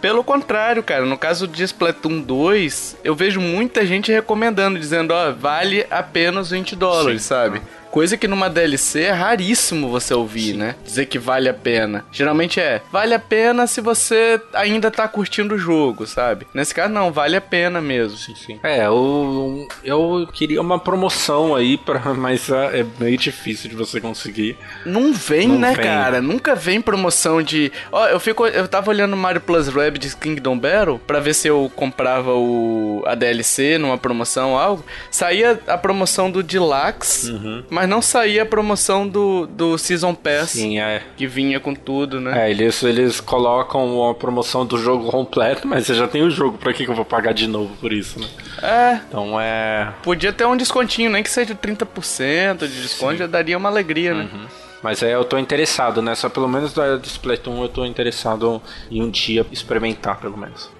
pelo 0.00 0.24
contrário, 0.24 0.82
cara, 0.82 1.04
no 1.04 1.18
caso 1.18 1.46
de 1.46 1.62
Splatoon 1.62 2.20
2, 2.20 2.98
eu 3.04 3.14
vejo 3.14 3.40
muita 3.40 3.84
gente 3.84 4.10
recomendando, 4.10 4.78
dizendo, 4.78 5.12
ó, 5.12 5.32
vale 5.32 5.86
apenas 5.90 6.50
20 6.50 6.74
dólares, 6.74 7.22
Sim. 7.22 7.28
sabe? 7.28 7.62
Coisa 7.98 8.16
que 8.16 8.28
numa 8.28 8.48
DLC 8.48 9.02
é 9.02 9.10
raríssimo 9.10 9.88
você 9.88 10.14
ouvir, 10.14 10.52
Sim. 10.52 10.58
né? 10.58 10.76
Dizer 10.84 11.06
que 11.06 11.18
vale 11.18 11.48
a 11.48 11.52
pena. 11.54 12.04
Geralmente 12.12 12.60
é, 12.60 12.80
vale 12.92 13.12
a 13.12 13.18
pena 13.18 13.66
se 13.66 13.80
você 13.80 14.40
ainda 14.54 14.88
tá 14.88 15.08
curtindo 15.08 15.56
o 15.56 15.58
jogo, 15.58 16.06
sabe? 16.06 16.46
Nesse 16.54 16.72
caso, 16.72 16.92
não, 16.92 17.10
vale 17.10 17.34
a 17.34 17.40
pena 17.40 17.80
mesmo. 17.80 18.16
Sim, 18.16 18.36
sim. 18.36 18.60
É, 18.62 18.86
eu, 18.86 19.66
eu 19.82 20.28
queria 20.32 20.60
uma 20.60 20.78
promoção 20.78 21.56
aí, 21.56 21.76
pra, 21.76 21.98
mas 22.14 22.48
é, 22.48 22.82
é 22.82 22.86
meio 23.00 23.18
difícil 23.18 23.68
de 23.68 23.74
você 23.74 24.00
conseguir. 24.00 24.56
Não 24.86 25.12
vem, 25.12 25.48
não 25.48 25.58
né, 25.58 25.74
vem. 25.74 25.84
cara? 25.84 26.22
Nunca 26.22 26.54
vem 26.54 26.80
promoção 26.80 27.42
de. 27.42 27.72
Ó, 27.90 28.06
eu 28.06 28.20
fico. 28.20 28.46
Eu 28.46 28.68
tava 28.68 28.90
olhando 28.90 29.16
Mario 29.16 29.40
Plus 29.40 29.66
Rabbids 29.66 30.14
Kingdom 30.14 30.56
Battle 30.56 31.00
pra 31.04 31.18
ver 31.18 31.34
se 31.34 31.48
eu 31.48 31.68
comprava 31.74 32.32
o 32.32 33.02
a 33.06 33.16
DLC 33.16 33.76
numa 33.76 33.98
promoção 33.98 34.52
ou 34.52 34.58
algo. 34.58 34.84
Saía 35.10 35.58
a 35.66 35.76
promoção 35.76 36.30
do 36.30 36.44
Deluxe, 36.44 37.32
uhum 37.32 37.64
mas 37.70 37.87
não 37.88 38.00
saía 38.00 38.42
a 38.42 38.46
promoção 38.46 39.08
do, 39.08 39.46
do 39.46 39.76
Season 39.76 40.14
Pass. 40.14 40.50
Sim, 40.50 40.78
é. 40.78 41.02
Que 41.16 41.26
vinha 41.26 41.58
com 41.58 41.74
tudo, 41.74 42.20
né? 42.20 42.46
É, 42.46 42.50
eles, 42.50 42.82
eles 42.82 43.20
colocam 43.20 44.08
a 44.08 44.14
promoção 44.14 44.64
do 44.64 44.78
jogo 44.78 45.10
completo, 45.10 45.66
mas 45.66 45.86
você 45.86 45.94
já 45.94 46.06
tem 46.06 46.22
o 46.22 46.30
jogo, 46.30 46.58
pra 46.58 46.72
que, 46.72 46.84
que 46.84 46.90
eu 46.90 46.94
vou 46.94 47.04
pagar 47.04 47.32
de 47.32 47.46
novo 47.48 47.74
por 47.80 47.92
isso, 47.92 48.20
né? 48.20 48.28
É. 48.62 49.00
Então 49.08 49.40
é. 49.40 49.92
Podia 50.02 50.32
ter 50.32 50.44
um 50.46 50.56
descontinho, 50.56 51.10
nem 51.10 51.22
que 51.22 51.30
seja 51.30 51.54
30% 51.54 52.58
de 52.68 52.82
desconto, 52.82 53.12
Sim. 53.12 53.18
já 53.18 53.26
daria 53.26 53.56
uma 53.56 53.68
alegria, 53.68 54.14
né? 54.14 54.28
Uhum. 54.32 54.46
Mas 54.82 55.02
é, 55.02 55.14
eu 55.14 55.24
tô 55.24 55.36
interessado 55.38 56.00
nessa, 56.00 56.30
pelo 56.30 56.48
menos 56.48 56.72
da 56.72 56.96
Splatoon, 56.96 57.62
eu 57.62 57.68
tô 57.68 57.84
interessado 57.84 58.62
em 58.90 59.02
um 59.02 59.10
dia 59.10 59.44
experimentar, 59.50 60.20
pelo 60.20 60.36
menos. 60.36 60.70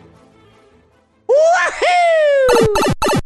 Uhul! 1.29 3.19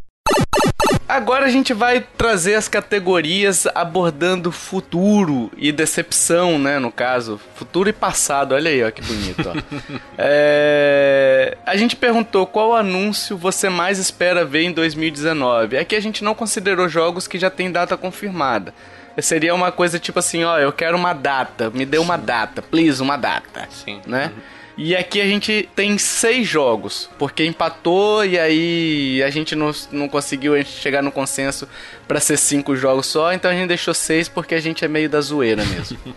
Agora 1.12 1.44
a 1.44 1.50
gente 1.50 1.74
vai 1.74 2.00
trazer 2.00 2.54
as 2.54 2.68
categorias 2.68 3.66
abordando 3.74 4.50
futuro 4.50 5.52
e 5.58 5.70
decepção, 5.70 6.58
né? 6.58 6.78
No 6.78 6.90
caso, 6.90 7.38
futuro 7.54 7.86
e 7.90 7.92
passado. 7.92 8.54
Olha 8.54 8.70
aí, 8.70 8.82
ó, 8.82 8.90
que 8.90 9.02
bonito. 9.02 9.46
Ó. 9.46 9.52
é... 10.16 11.58
A 11.66 11.76
gente 11.76 11.96
perguntou 11.96 12.46
qual 12.46 12.74
anúncio 12.74 13.36
você 13.36 13.68
mais 13.68 13.98
espera 13.98 14.42
ver 14.42 14.62
em 14.62 14.72
2019. 14.72 15.76
Aqui 15.76 15.94
a 15.94 16.00
gente 16.00 16.24
não 16.24 16.34
considerou 16.34 16.88
jogos 16.88 17.28
que 17.28 17.38
já 17.38 17.50
tem 17.50 17.70
data 17.70 17.94
confirmada. 17.94 18.72
Seria 19.18 19.54
uma 19.54 19.70
coisa 19.70 19.98
tipo 19.98 20.18
assim, 20.18 20.44
ó, 20.44 20.58
eu 20.58 20.72
quero 20.72 20.96
uma 20.96 21.12
data, 21.12 21.68
me 21.68 21.84
dê 21.84 21.98
uma 21.98 22.16
data, 22.16 22.62
please, 22.62 23.02
uma 23.02 23.18
data. 23.18 23.68
Sim. 23.70 24.00
Né? 24.06 24.32
Uhum. 24.34 24.42
E 24.76 24.96
aqui 24.96 25.20
a 25.20 25.26
gente 25.26 25.68
tem 25.74 25.98
seis 25.98 26.46
jogos, 26.46 27.08
porque 27.18 27.44
empatou 27.44 28.24
e 28.24 28.38
aí 28.38 29.22
a 29.22 29.30
gente 29.30 29.54
não, 29.54 29.70
não 29.90 30.08
conseguiu 30.08 30.62
chegar 30.64 31.02
no 31.02 31.12
consenso 31.12 31.68
para 32.08 32.20
ser 32.20 32.36
cinco 32.36 32.74
jogos 32.74 33.06
só, 33.06 33.32
então 33.32 33.50
a 33.50 33.54
gente 33.54 33.68
deixou 33.68 33.94
seis 33.94 34.28
porque 34.28 34.54
a 34.54 34.60
gente 34.60 34.84
é 34.84 34.88
meio 34.88 35.08
da 35.08 35.20
zoeira 35.20 35.64
mesmo. 35.64 35.98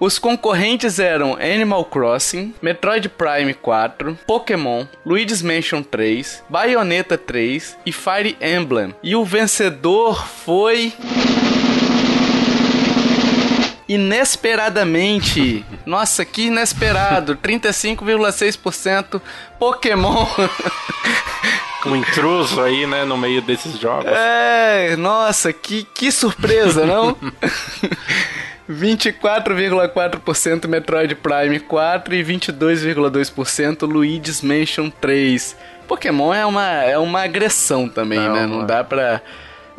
Os 0.00 0.16
concorrentes 0.16 1.00
eram 1.00 1.34
Animal 1.34 1.84
Crossing, 1.84 2.54
Metroid 2.62 3.08
Prime 3.08 3.52
4, 3.52 4.16
Pokémon, 4.24 4.86
Luigi's 5.04 5.42
Mansion 5.42 5.82
3, 5.82 6.44
Bayonetta 6.48 7.18
3 7.18 7.76
e 7.84 7.90
Fire 7.90 8.36
Emblem. 8.40 8.94
E 9.02 9.16
o 9.16 9.24
vencedor 9.24 10.24
foi 10.24 10.92
inesperadamente. 13.88 15.64
Nossa, 15.86 16.24
que 16.24 16.46
inesperado! 16.46 17.36
35,6% 17.36 19.20
Pokémon. 19.58 20.26
um 21.86 21.96
intruso 21.96 22.60
aí, 22.60 22.86
né, 22.86 23.04
no 23.04 23.16
meio 23.16 23.40
desses 23.40 23.78
jogos. 23.78 24.12
É, 24.12 24.94
nossa, 24.96 25.52
que, 25.52 25.84
que 25.94 26.12
surpresa, 26.12 26.84
não? 26.84 27.16
24,4% 28.68 30.68
Metroid 30.68 31.14
Prime 31.14 31.60
4 31.60 32.14
e 32.14 32.22
22,2% 32.22 33.90
Luigi's 33.90 34.42
Mansion 34.42 34.90
3. 34.90 35.56
Pokémon 35.86 36.34
é 36.34 36.44
uma, 36.44 36.84
é 36.84 36.98
uma 36.98 37.22
agressão 37.22 37.88
também, 37.88 38.18
não, 38.18 38.34
né? 38.34 38.46
Não 38.46 38.66
dá 38.66 38.84
pra 38.84 39.22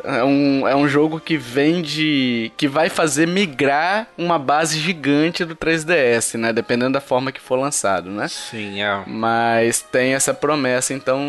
é 0.04 0.24
um, 0.24 0.68
é 0.68 0.74
um 0.74 0.88
jogo 0.88 1.20
que 1.20 1.36
vende. 1.36 2.52
que 2.56 2.68
vai 2.68 2.88
fazer 2.88 3.26
migrar 3.26 4.08
uma 4.16 4.38
base 4.38 4.78
gigante 4.78 5.44
do 5.44 5.54
3DS, 5.56 6.38
né? 6.38 6.52
Dependendo 6.52 6.92
da 6.92 7.00
forma 7.00 7.32
que 7.32 7.40
for 7.40 7.56
lançado, 7.56 8.10
né? 8.10 8.28
Sim, 8.28 8.82
é. 8.82 9.02
Mas 9.06 9.80
tem 9.80 10.14
essa 10.14 10.32
promessa, 10.34 10.94
então 10.94 11.20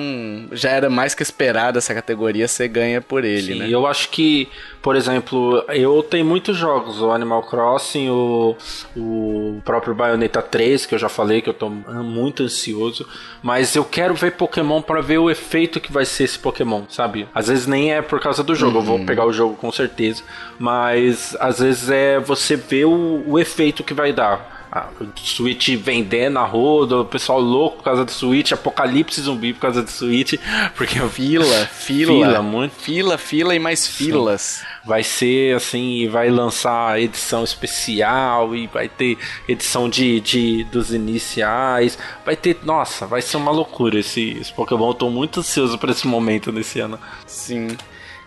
já 0.51 0.69
era 0.69 0.89
mais 0.89 1.13
que 1.13 1.23
esperado 1.23 1.77
essa 1.77 1.93
categoria 1.93 2.47
ser 2.47 2.67
ganha 2.67 3.01
por 3.01 3.23
ele, 3.23 3.53
Sim, 3.53 3.59
né? 3.59 3.69
Eu 3.69 3.85
acho 3.87 4.09
que 4.09 4.47
por 4.81 4.95
exemplo, 4.95 5.63
eu 5.69 6.01
tenho 6.01 6.25
muitos 6.25 6.57
jogos, 6.57 7.01
o 7.01 7.11
Animal 7.11 7.43
Crossing, 7.43 8.09
o, 8.09 8.55
o 8.95 9.61
próprio 9.63 9.93
Bayonetta 9.93 10.41
3, 10.41 10.85
que 10.87 10.95
eu 10.95 10.99
já 10.99 11.07
falei 11.07 11.41
que 11.41 11.49
eu 11.49 11.53
tô 11.53 11.69
muito 11.69 12.43
ansioso, 12.43 13.07
mas 13.43 13.75
eu 13.75 13.85
quero 13.85 14.15
ver 14.15 14.31
Pokémon 14.31 14.81
para 14.81 14.99
ver 15.01 15.19
o 15.19 15.29
efeito 15.29 15.79
que 15.79 15.91
vai 15.91 16.03
ser 16.03 16.23
esse 16.23 16.39
Pokémon, 16.39 16.83
sabe? 16.89 17.27
Às 17.33 17.47
vezes 17.47 17.67
nem 17.67 17.93
é 17.93 18.01
por 18.01 18.19
causa 18.19 18.43
do 18.43 18.55
jogo, 18.55 18.77
uhum. 18.77 18.81
eu 18.81 18.85
vou 18.85 18.97
uhum. 18.97 19.05
pegar 19.05 19.25
o 19.25 19.31
jogo 19.31 19.55
com 19.55 19.71
certeza, 19.71 20.23
mas 20.57 21.37
às 21.39 21.59
vezes 21.59 21.89
é 21.89 22.19
você 22.19 22.55
ver 22.55 22.85
o, 22.85 23.23
o 23.27 23.37
efeito 23.37 23.83
que 23.83 23.93
vai 23.93 24.11
dar 24.11 24.60
a 24.71 24.87
Switch 25.17 25.75
vendendo 25.75 26.39
a 26.39 26.45
roda, 26.45 26.99
o 27.01 27.05
pessoal 27.05 27.41
louco 27.41 27.77
por 27.77 27.83
causa 27.83 28.05
do 28.05 28.11
Switch, 28.11 28.53
apocalipse 28.53 29.19
zumbi 29.21 29.53
por 29.53 29.59
causa 29.59 29.83
do 29.83 29.91
Switch, 29.91 30.35
porque 30.75 30.97
fila, 31.09 31.65
fila, 31.67 32.13
fila, 32.13 32.41
muito 32.41 32.75
fila, 32.75 33.17
fila 33.17 33.53
e 33.53 33.59
mais 33.59 33.85
filas. 33.85 34.41
Sim. 34.41 34.65
Vai 34.85 35.03
ser 35.03 35.55
assim, 35.57 36.07
vai 36.07 36.29
lançar 36.29 36.99
edição 36.99 37.43
especial 37.43 38.55
e 38.55 38.67
vai 38.67 38.87
ter 38.87 39.17
edição 39.47 39.89
de, 39.89 40.21
de 40.21 40.63
dos 40.65 40.93
iniciais, 40.93 41.97
vai 42.25 42.35
ter, 42.35 42.57
nossa, 42.63 43.05
vai 43.05 43.21
ser 43.21 43.37
uma 43.37 43.51
loucura 43.51 43.99
esse, 43.99 44.37
esse 44.39 44.53
Pokémon. 44.53 44.87
Eu 44.87 44.93
tô 44.93 45.09
muito 45.09 45.41
ansioso 45.41 45.77
para 45.77 45.91
esse 45.91 46.07
momento 46.07 46.51
nesse 46.51 46.79
ano. 46.79 46.97
Sim. 47.27 47.75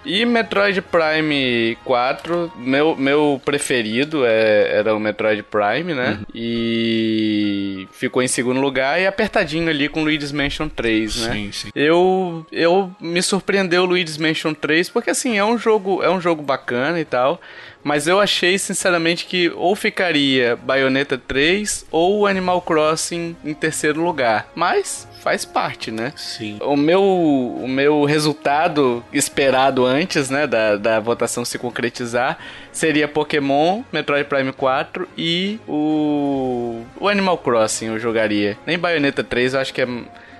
E 0.04 0.24
Metroid 0.24 0.80
Prime 0.82 1.76
4, 1.84 2.52
meu, 2.56 2.96
meu 2.96 3.40
preferido 3.44 4.24
é, 4.24 4.78
era 4.78 4.94
o 4.94 5.00
Metroid 5.00 5.42
Prime, 5.42 5.94
né? 5.94 6.18
Uhum. 6.18 6.24
E 6.34 7.88
ficou 7.92 8.22
em 8.22 8.28
segundo 8.28 8.60
lugar 8.60 9.00
e 9.00 9.06
apertadinho 9.06 9.68
ali 9.68 9.88
com 9.88 10.02
Luigi's 10.04 10.32
Mansion 10.32 10.68
3, 10.68 11.16
né? 11.16 11.32
Sim, 11.32 11.52
sim. 11.52 11.68
Eu, 11.74 12.46
eu 12.52 12.90
me 13.00 13.22
surpreendeu 13.22 13.82
o 13.82 13.86
Luigi's 13.86 14.18
Mansion 14.18 14.52
3 14.52 14.90
porque 14.90 15.10
assim, 15.10 15.38
é 15.38 15.44
um 15.44 15.56
jogo, 15.56 16.02
é 16.02 16.10
um 16.10 16.20
jogo 16.20 16.42
bacana 16.42 17.00
e 17.00 17.04
tal, 17.04 17.40
Mas 17.84 18.08
eu 18.08 18.18
achei, 18.18 18.58
sinceramente, 18.58 19.26
que 19.26 19.50
ou 19.54 19.76
ficaria 19.76 20.56
Bayonetta 20.56 21.18
3 21.18 21.86
ou 21.90 22.26
Animal 22.26 22.62
Crossing 22.62 23.36
em 23.44 23.52
terceiro 23.52 24.02
lugar. 24.02 24.48
Mas 24.54 25.06
faz 25.20 25.44
parte, 25.44 25.90
né? 25.90 26.12
Sim. 26.16 26.58
O 26.60 26.76
meu, 26.76 27.02
o 27.02 27.68
meu 27.68 28.04
resultado 28.04 29.04
esperado 29.12 29.84
antes, 29.84 30.30
né, 30.30 30.46
da, 30.46 30.76
da 30.76 31.00
votação 31.00 31.44
se 31.44 31.58
concretizar, 31.58 32.38
seria 32.72 33.06
Pokémon, 33.06 33.82
Metroid 33.92 34.28
Prime 34.28 34.52
4 34.52 35.08
e 35.16 35.58
o, 35.68 36.82
o 36.98 37.08
Animal 37.08 37.38
Crossing 37.38 37.86
eu 37.86 37.98
jogaria. 37.98 38.58
Nem 38.66 38.78
Bayonetta 38.78 39.22
3 39.22 39.54
eu 39.54 39.60
acho 39.60 39.72
que 39.72 39.82
é 39.82 39.88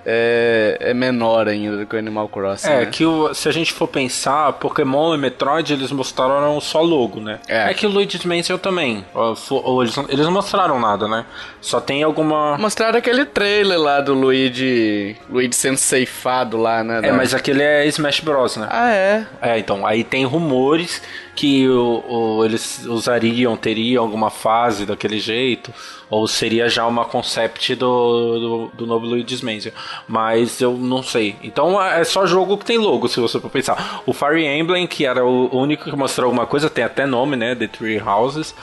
é, 0.07 0.77
é 0.81 0.95
menor 0.95 1.49
ainda 1.49 1.79
do 1.79 1.87
que 1.87 1.97
o 1.97 1.99
Animal 1.99 2.29
Crossing. 2.29 2.69
É, 2.69 2.81
né? 2.81 2.87
que 2.87 3.05
o, 3.05 3.33
se 3.35 3.49
a 3.49 3.53
gente 3.53 3.73
for 3.73 3.89
pensar, 3.89 4.53
Pokémon 4.55 5.15
e 5.15 5.19
Metroid 5.19 5.73
eles 5.73 5.91
mostraram 5.93 6.61
só 6.61 6.81
logo, 6.83 7.21
né? 7.21 7.39
É. 7.49 7.71
É, 7.71 7.75
que 7.75 7.87
o 7.87 7.91
Luigi's 7.91 8.25
Mansion 8.25 8.59
também. 8.59 9.05
Ou, 9.15 9.37
ou 9.51 9.83
eles, 9.83 9.97
não- 9.97 10.07
eles 10.09 10.25
não 10.25 10.33
mostraram 10.33 10.79
nada, 10.81 11.09
né? 11.09 11.25
Só 11.61 11.81
tem 11.81 12.03
alguma. 12.03 12.57
Mostraram 12.59 12.99
aquele 12.99 13.25
trailer 13.25 13.79
lá 13.79 14.01
do 14.01 14.15
Luigi, 14.15 15.17
Luigi 15.29 15.55
sendo 15.55 15.79
ceifado 15.79 16.57
lá, 16.57 16.85
né? 16.85 16.99
É, 16.99 17.03
da- 17.03 17.13
mas 17.15 17.35
aquele 17.35 17.63
é 17.63 17.87
Smash 17.87 18.21
Bros, 18.21 18.57
né? 18.57 18.69
Ah, 18.71 18.91
é. 18.93 19.27
É, 19.41 19.59
então, 19.59 19.87
aí 19.87 20.05
tem 20.05 20.25
rumores 20.25 21.01
que 21.35 21.69
o, 21.69 22.05
o- 22.09 22.45
eles 22.45 22.85
usariam, 22.87 23.57
teriam 23.57 24.05
alguma 24.05 24.31
fase 24.31 24.87
daquele 24.87 25.19
jeito, 25.19 25.73
ou 26.11 26.29
seria 26.29 26.69
já 26.69 26.87
uma 26.87 27.05
concept 27.05 27.75
do, 27.75 28.69
do, 28.71 28.71
do 28.79 28.87
novo 28.87 29.05
Luigi's 29.07 29.41
Mansion. 29.43 29.73
Mas 30.07 30.61
eu 30.61 30.73
não 30.77 31.03
sei. 31.03 31.35
Então 31.43 31.81
é 31.83 32.05
só 32.05 32.25
jogo 32.27 32.57
que 32.59 32.65
tem 32.65 32.79
logo, 32.79 33.09
se 33.09 33.19
você 33.21 33.41
for 33.41 33.51
pensar. 33.51 34.03
O 34.07 34.13
Fire 34.13 34.45
Emblem, 34.47 34.87
que 34.87 35.05
era 35.07 35.25
o 35.25 35.57
único 35.57 35.85
que 35.91 35.97
mostrou 35.97 36.27
alguma 36.27 36.47
coisa, 36.47 36.71
tem 36.71 36.85
até 36.85 37.05
nome, 37.07 37.35
né? 37.37 37.55
The 37.57 37.67
Three 37.67 37.99
Houses. 38.01 38.55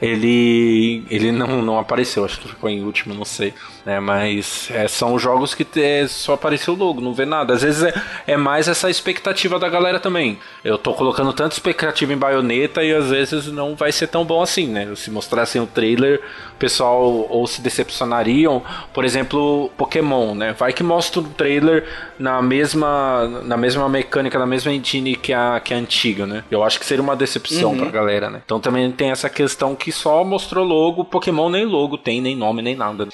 Ele, 0.00 1.04
ele 1.10 1.30
não, 1.32 1.60
não 1.62 1.78
apareceu, 1.78 2.24
acho 2.24 2.40
que 2.40 2.48
ficou 2.48 2.70
em 2.70 2.82
último, 2.82 3.14
não 3.14 3.24
sei. 3.24 3.52
Né? 3.84 4.00
Mas 4.00 4.68
é, 4.70 4.88
são 4.88 5.18
jogos 5.18 5.54
que 5.54 5.66
é, 5.80 6.06
só 6.08 6.34
apareceu 6.34 6.74
logo, 6.74 7.00
não 7.02 7.12
vê 7.12 7.26
nada. 7.26 7.52
Às 7.52 7.62
vezes 7.62 7.82
é, 7.82 7.94
é 8.26 8.36
mais 8.36 8.66
essa 8.68 8.88
expectativa 8.88 9.58
da 9.58 9.68
galera 9.68 10.00
também. 10.00 10.38
Eu 10.64 10.78
tô 10.78 10.94
colocando 10.94 11.32
tanta 11.34 11.54
expectativa 11.54 12.12
em 12.14 12.18
baioneta 12.18 12.82
e 12.82 12.92
às 12.94 13.10
vezes 13.10 13.46
não 13.48 13.74
vai 13.74 13.92
ser 13.92 14.06
tão 14.06 14.24
bom 14.24 14.42
assim, 14.42 14.66
né? 14.66 14.88
Se 14.96 15.10
mostrassem 15.10 15.60
o 15.60 15.66
trailer, 15.66 16.20
o 16.54 16.58
pessoal 16.58 17.26
ou 17.28 17.46
se 17.46 17.60
decepcionariam. 17.60 18.62
Por 18.92 19.04
exemplo, 19.04 19.70
Pokémon, 19.76 20.34
né? 20.34 20.54
Vai 20.58 20.72
que 20.72 20.82
mostra 20.82 21.20
o 21.20 21.24
trailer 21.24 21.84
na 22.18 22.40
mesma, 22.40 23.42
na 23.44 23.56
mesma 23.56 23.88
mecânica, 23.88 24.38
na 24.38 24.46
mesma 24.46 24.72
engine 24.72 25.16
que 25.16 25.32
a, 25.32 25.60
que 25.62 25.74
a 25.74 25.76
antiga, 25.76 26.26
né? 26.26 26.44
Eu 26.50 26.62
acho 26.62 26.78
que 26.78 26.86
seria 26.86 27.02
uma 27.02 27.16
decepção 27.16 27.76
pra 27.76 27.90
galera, 27.90 28.30
né? 28.30 28.40
Então 28.44 28.60
também 28.60 28.90
tem 28.92 29.10
essa 29.10 29.28
questão 29.28 29.74
que 29.74 29.92
só 29.92 30.24
mostrou 30.24 30.64
logo, 30.64 31.04
Pokémon 31.04 31.50
nem 31.50 31.64
logo 31.64 31.98
tem, 31.98 32.20
nem 32.20 32.36
nome, 32.36 32.62
nem 32.62 32.76
nada. 32.76 33.08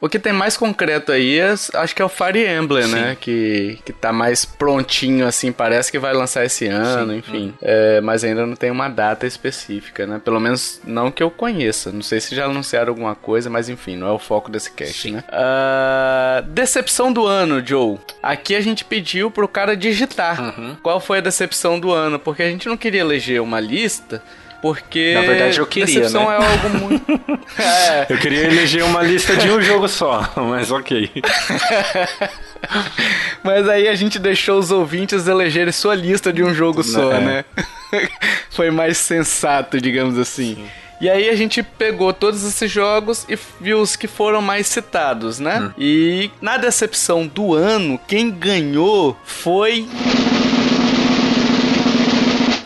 O 0.00 0.08
que 0.08 0.18
tem 0.18 0.32
mais 0.32 0.56
concreto 0.56 1.12
aí, 1.12 1.38
é, 1.38 1.52
acho 1.52 1.94
que 1.94 2.02
é 2.02 2.04
o 2.04 2.08
Fire 2.08 2.44
Emblem, 2.44 2.84
Sim. 2.84 2.94
né? 2.94 3.16
Que, 3.20 3.78
que 3.84 3.92
tá 3.92 4.12
mais 4.12 4.44
prontinho, 4.44 5.26
assim, 5.26 5.52
parece 5.52 5.90
que 5.90 5.98
vai 5.98 6.12
lançar 6.12 6.44
esse 6.44 6.66
ano, 6.66 7.14
enfim. 7.14 7.54
É, 7.62 8.00
mas 8.00 8.24
ainda 8.24 8.41
não 8.46 8.56
tem 8.56 8.70
uma 8.70 8.88
data 8.88 9.26
específica, 9.26 10.06
né? 10.06 10.20
Pelo 10.24 10.40
menos 10.40 10.80
não 10.84 11.10
que 11.10 11.22
eu 11.22 11.30
conheça. 11.30 11.90
Não 11.92 12.02
sei 12.02 12.20
se 12.20 12.34
já 12.34 12.44
anunciaram 12.46 12.90
alguma 12.90 13.14
coisa, 13.14 13.48
mas 13.50 13.68
enfim, 13.68 13.96
não 13.96 14.06
é 14.08 14.12
o 14.12 14.18
foco 14.18 14.50
desse 14.50 14.70
cast, 14.72 15.02
Sim. 15.02 15.12
né? 15.12 15.24
Ah, 15.30 16.42
decepção 16.48 17.12
do 17.12 17.26
ano, 17.26 17.64
Joe. 17.64 17.98
Aqui 18.22 18.54
a 18.54 18.60
gente 18.60 18.84
pediu 18.84 19.30
pro 19.30 19.48
cara 19.48 19.76
digitar 19.76 20.40
Uhum. 20.40 20.76
qual 20.82 21.00
foi 21.00 21.18
a 21.18 21.20
decepção 21.20 21.78
do 21.78 21.92
ano, 21.92 22.18
porque 22.18 22.42
a 22.42 22.48
gente 22.50 22.68
não 22.68 22.76
queria 22.76 23.00
eleger 23.00 23.40
uma 23.40 23.60
lista. 23.60 24.22
Porque. 24.60 25.12
Na 25.14 25.22
verdade, 25.22 25.58
eu 25.58 25.66
queria, 25.66 25.86
Decepção 25.86 26.28
né? 26.30 26.36
é 26.36 26.46
algo 26.46 26.68
muito. 26.78 27.12
é, 27.60 28.06
Eu 28.08 28.16
queria 28.18 28.44
eleger 28.44 28.84
uma 28.84 29.02
lista 29.02 29.34
de 29.36 29.50
um 29.50 29.60
jogo 29.60 29.88
só, 29.88 30.22
mas 30.36 30.70
ok. 30.70 31.10
Mas 33.42 33.68
aí 33.68 33.88
a 33.88 33.94
gente 33.94 34.18
deixou 34.18 34.58
os 34.58 34.70
ouvintes 34.70 35.26
elegerem 35.26 35.72
sua 35.72 35.94
lista 35.94 36.32
de 36.32 36.42
um 36.42 36.54
jogo 36.54 36.82
só, 36.82 37.12
É. 37.12 37.20
né? 37.20 37.44
Foi 38.50 38.70
mais 38.70 38.98
sensato, 38.98 39.80
digamos 39.80 40.18
assim. 40.18 40.66
E 41.00 41.10
aí 41.10 41.28
a 41.28 41.34
gente 41.34 41.62
pegou 41.64 42.12
todos 42.12 42.44
esses 42.44 42.70
jogos 42.70 43.26
e 43.28 43.36
viu 43.60 43.80
os 43.80 43.96
que 43.96 44.06
foram 44.06 44.40
mais 44.40 44.68
citados, 44.68 45.40
né? 45.40 45.58
Hum. 45.60 45.72
E 45.76 46.30
na 46.40 46.56
decepção 46.56 47.26
do 47.26 47.54
ano, 47.54 47.98
quem 48.06 48.30
ganhou 48.30 49.16
foi 49.24 49.88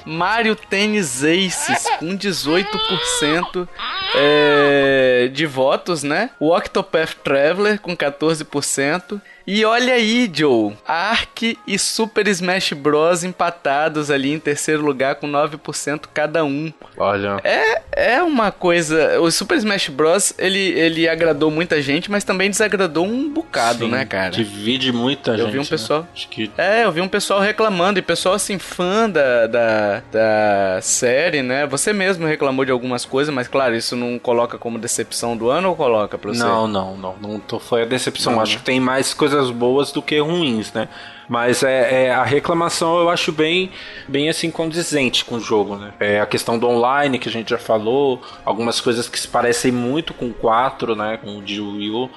Mario 0.05 0.55
Tennis 0.55 1.25
Aces 1.25 1.85
com 1.99 2.17
18% 2.17 3.67
é, 4.15 5.31
de 5.33 5.47
votos, 5.47 6.03
né? 6.03 6.31
O 6.39 6.55
Octopath 6.55 7.15
Traveler 7.25 7.81
com 7.81 7.97
14%. 7.97 9.21
E 9.47 9.65
olha 9.65 9.95
aí, 9.95 10.29
Joe, 10.33 10.73
Ark 10.87 11.57
e 11.67 11.79
Super 11.79 12.27
Smash 12.27 12.73
Bros 12.73 13.23
empatados 13.23 14.11
ali 14.11 14.33
em 14.33 14.41
terceiro 14.41 14.85
lugar 14.85 15.15
com 15.17 15.29
9% 15.31 16.07
cada 16.13 16.45
um. 16.45 16.73
Olha. 16.97 17.37
É, 17.45 17.83
é 18.17 18.23
uma 18.23 18.51
coisa. 18.51 19.21
O 19.21 19.31
Super 19.31 19.57
Smash 19.59 19.89
Bros. 19.89 20.35
Ele, 20.37 20.59
ele 20.59 21.09
agradou 21.09 21.49
muita 21.51 21.81
gente, 21.81 22.11
mas 22.11 22.25
também 22.25 22.51
desagradou 22.51 23.07
um 23.07 23.31
bocado, 23.33 23.85
sim, 23.85 23.91
né, 23.91 24.05
cara? 24.05 24.31
Divide 24.31 24.91
muita 24.93 25.33
Eu 25.33 25.39
gente. 25.39 25.53
vi 25.53 25.59
um 25.59 25.63
né? 25.63 25.67
pessoal- 25.69 26.09
Acho 26.13 26.29
que 26.29 26.51
É, 26.59 26.85
eu 26.85 26.91
vi 26.91 27.01
um 27.01 27.09
pessoal 27.09 27.39
reclamando, 27.41 27.99
e 28.01 28.03
pessoal 28.03 28.35
assim, 28.35 28.59
fã 28.59 29.09
da, 29.09 29.47
da, 29.47 30.03
da 30.11 30.79
série, 30.83 31.43
né? 31.43 31.67
Você 31.67 31.93
mesmo 31.93 32.27
reclamou 32.27 32.65
de 32.65 32.73
algumas 32.73 33.05
coisas, 33.05 33.33
mas 33.33 33.47
claro, 33.47 33.77
isso 33.77 33.95
não 33.95 34.19
coloca 34.19 34.59
como 34.59 34.77
decepção 34.79 35.37
do 35.37 35.49
ano 35.51 35.69
ou 35.69 35.77
coloca 35.77 36.19
pra 36.19 36.33
você? 36.33 36.41
Não, 36.43 36.67
não, 36.67 36.97
não. 36.97 37.17
Não 37.21 37.39
tô, 37.39 37.61
foi 37.61 37.83
a 37.83 37.85
decepção. 37.85 38.33
Não, 38.33 38.41
acho 38.41 38.55
né? 38.55 38.59
que 38.59 38.65
tem 38.65 38.81
mais 38.81 39.15
coisas 39.37 39.51
boas 39.51 39.93
do 39.93 40.01
que 40.01 40.19
ruins, 40.19 40.73
né? 40.73 40.89
Mas 41.29 41.63
é, 41.63 42.05
é, 42.05 42.15
a 42.15 42.23
reclamação 42.23 42.99
eu 42.99 43.11
acho 43.11 43.33
bem, 43.33 43.71
bem 44.09 44.29
assim 44.29 44.51
condizente 44.51 45.25
com 45.25 45.37
o 45.37 45.41
jogo, 45.41 45.77
né? 45.77 45.93
É 45.99 46.21
a 46.21 46.27
questão 46.27 46.59
do 46.59 46.69
online 46.69 47.19
que 47.19 47.29
a 47.29 47.33
gente 47.33 47.51
já 47.51 47.59
falou, 47.59 48.23
algumas 48.45 48.81
coisas 48.81 49.09
que 49.09 49.19
se 49.19 49.29
parecem 49.29 49.73
muito 49.73 50.15
com 50.15 50.27
o 50.27 50.35
4, 50.35 50.95
né? 50.95 51.19
Com 51.23 51.39
o 51.39 51.43
de 51.43 51.61
Wii 51.61 51.91
U. 51.91 52.11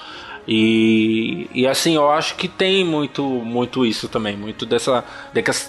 E, 0.47 1.47
e 1.53 1.67
assim, 1.67 1.95
eu 1.95 2.09
acho 2.09 2.35
que 2.35 2.47
tem 2.47 2.83
muito, 2.83 3.23
muito 3.23 3.85
isso 3.85 4.07
também, 4.07 4.35
muito 4.35 4.65
dessa, 4.65 5.03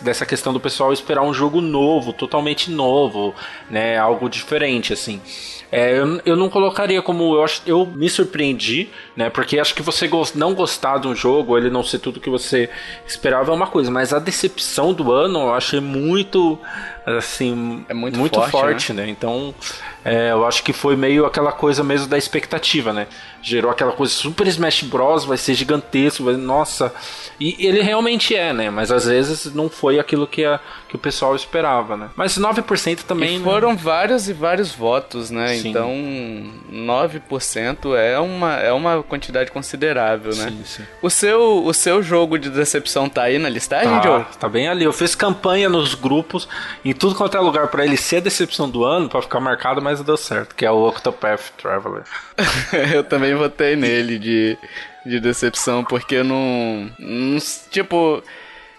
dessa 0.00 0.24
questão 0.24 0.54
do 0.54 0.60
pessoal 0.60 0.92
esperar 0.92 1.22
um 1.22 1.34
jogo 1.34 1.60
novo, 1.60 2.12
totalmente 2.12 2.70
novo, 2.70 3.34
né? 3.68 3.98
Algo 3.98 4.28
diferente, 4.28 4.92
assim. 4.92 5.20
É, 5.72 5.98
eu, 5.98 6.20
eu 6.24 6.36
não 6.36 6.48
colocaria 6.48 7.00
como. 7.00 7.34
Eu, 7.34 7.44
acho, 7.44 7.62
eu 7.64 7.86
me 7.86 8.08
surpreendi, 8.10 8.90
né? 9.16 9.30
Porque 9.30 9.58
acho 9.58 9.74
que 9.74 9.82
você 9.82 10.10
não 10.34 10.52
gostar 10.52 10.98
de 10.98 11.06
um 11.06 11.14
jogo, 11.14 11.56
ele 11.56 11.70
não 11.70 11.84
ser 11.84 12.00
tudo 12.00 12.20
que 12.20 12.28
você 12.28 12.68
esperava 13.06 13.52
é 13.52 13.54
uma 13.54 13.68
coisa, 13.68 13.90
mas 13.90 14.12
a 14.12 14.18
decepção 14.18 14.92
do 14.92 15.12
ano 15.12 15.38
eu 15.38 15.54
achei 15.54 15.80
muito. 15.80 16.58
Assim, 17.06 17.84
É 17.88 17.94
muito 17.94 18.18
forte, 18.38 18.50
forte, 18.50 18.92
né? 18.92 19.08
Então, 19.08 19.54
é, 20.04 20.30
eu 20.30 20.46
acho 20.46 20.62
que 20.62 20.72
foi 20.72 20.96
meio 20.96 21.26
aquela 21.26 21.52
coisa 21.52 21.82
mesmo 21.82 22.06
da 22.06 22.16
expectativa, 22.16 22.92
né? 22.92 23.06
Gerou 23.42 23.70
aquela 23.70 23.92
coisa 23.92 24.12
Super 24.12 24.46
Smash 24.46 24.82
Bros. 24.82 25.24
vai 25.24 25.36
ser 25.36 25.54
gigantesco, 25.54 26.24
vai, 26.24 26.36
nossa. 26.36 26.92
E 27.38 27.56
ele 27.58 27.80
realmente 27.82 28.34
é, 28.34 28.52
né? 28.52 28.70
Mas 28.70 28.90
às 28.90 29.06
vezes 29.06 29.52
não 29.54 29.68
foi 29.68 29.98
aquilo 29.98 30.26
que, 30.26 30.44
a, 30.44 30.60
que 30.88 30.96
o 30.96 30.98
pessoal 30.98 31.34
esperava, 31.34 31.96
né? 31.96 32.10
Mas 32.16 32.38
9% 32.38 33.00
também. 33.02 33.36
E 33.36 33.38
né? 33.38 33.44
foram 33.44 33.76
vários 33.76 34.28
e 34.28 34.32
vários 34.32 34.72
votos, 34.72 35.30
né? 35.30 35.56
Sim. 35.62 35.70
Então, 35.70 35.90
9% 36.72 37.96
é 37.96 38.18
uma, 38.18 38.56
é 38.56 38.72
uma 38.72 39.02
quantidade 39.02 39.50
considerável, 39.50 40.34
né? 40.34 40.48
Sim, 40.48 40.62
sim. 40.64 40.82
O 41.02 41.10
seu, 41.10 41.64
o 41.64 41.72
seu 41.74 42.02
jogo 42.02 42.38
de 42.38 42.50
decepção 42.50 43.08
tá 43.08 43.22
aí 43.22 43.38
na 43.38 43.48
listagem, 43.48 44.02
Joe? 44.02 44.24
Tá, 44.24 44.30
tá 44.40 44.48
bem 44.48 44.68
ali. 44.68 44.84
Eu 44.84 44.92
fiz 44.92 45.14
campanha 45.14 45.68
nos 45.68 45.94
grupos, 45.94 46.48
em 46.84 46.92
tudo 46.92 47.14
quanto 47.14 47.36
é 47.36 47.40
lugar, 47.40 47.68
pra 47.68 47.84
ele 47.84 47.96
ser 47.96 48.16
a 48.16 48.20
decepção 48.20 48.68
do 48.68 48.84
ano, 48.84 49.08
pra 49.08 49.22
ficar 49.22 49.40
marcado, 49.40 49.80
mas 49.80 50.00
deu 50.00 50.16
certo, 50.16 50.54
que 50.54 50.64
é 50.64 50.70
o 50.70 50.88
Octopath 50.88 51.52
Traveler. 51.56 52.02
eu 52.94 53.04
também 53.04 53.34
votei 53.34 53.76
nele 53.76 54.18
de, 54.18 54.58
de 55.04 55.20
decepção, 55.20 55.84
porque 55.84 56.22
não. 56.22 56.90
Tipo. 57.70 58.22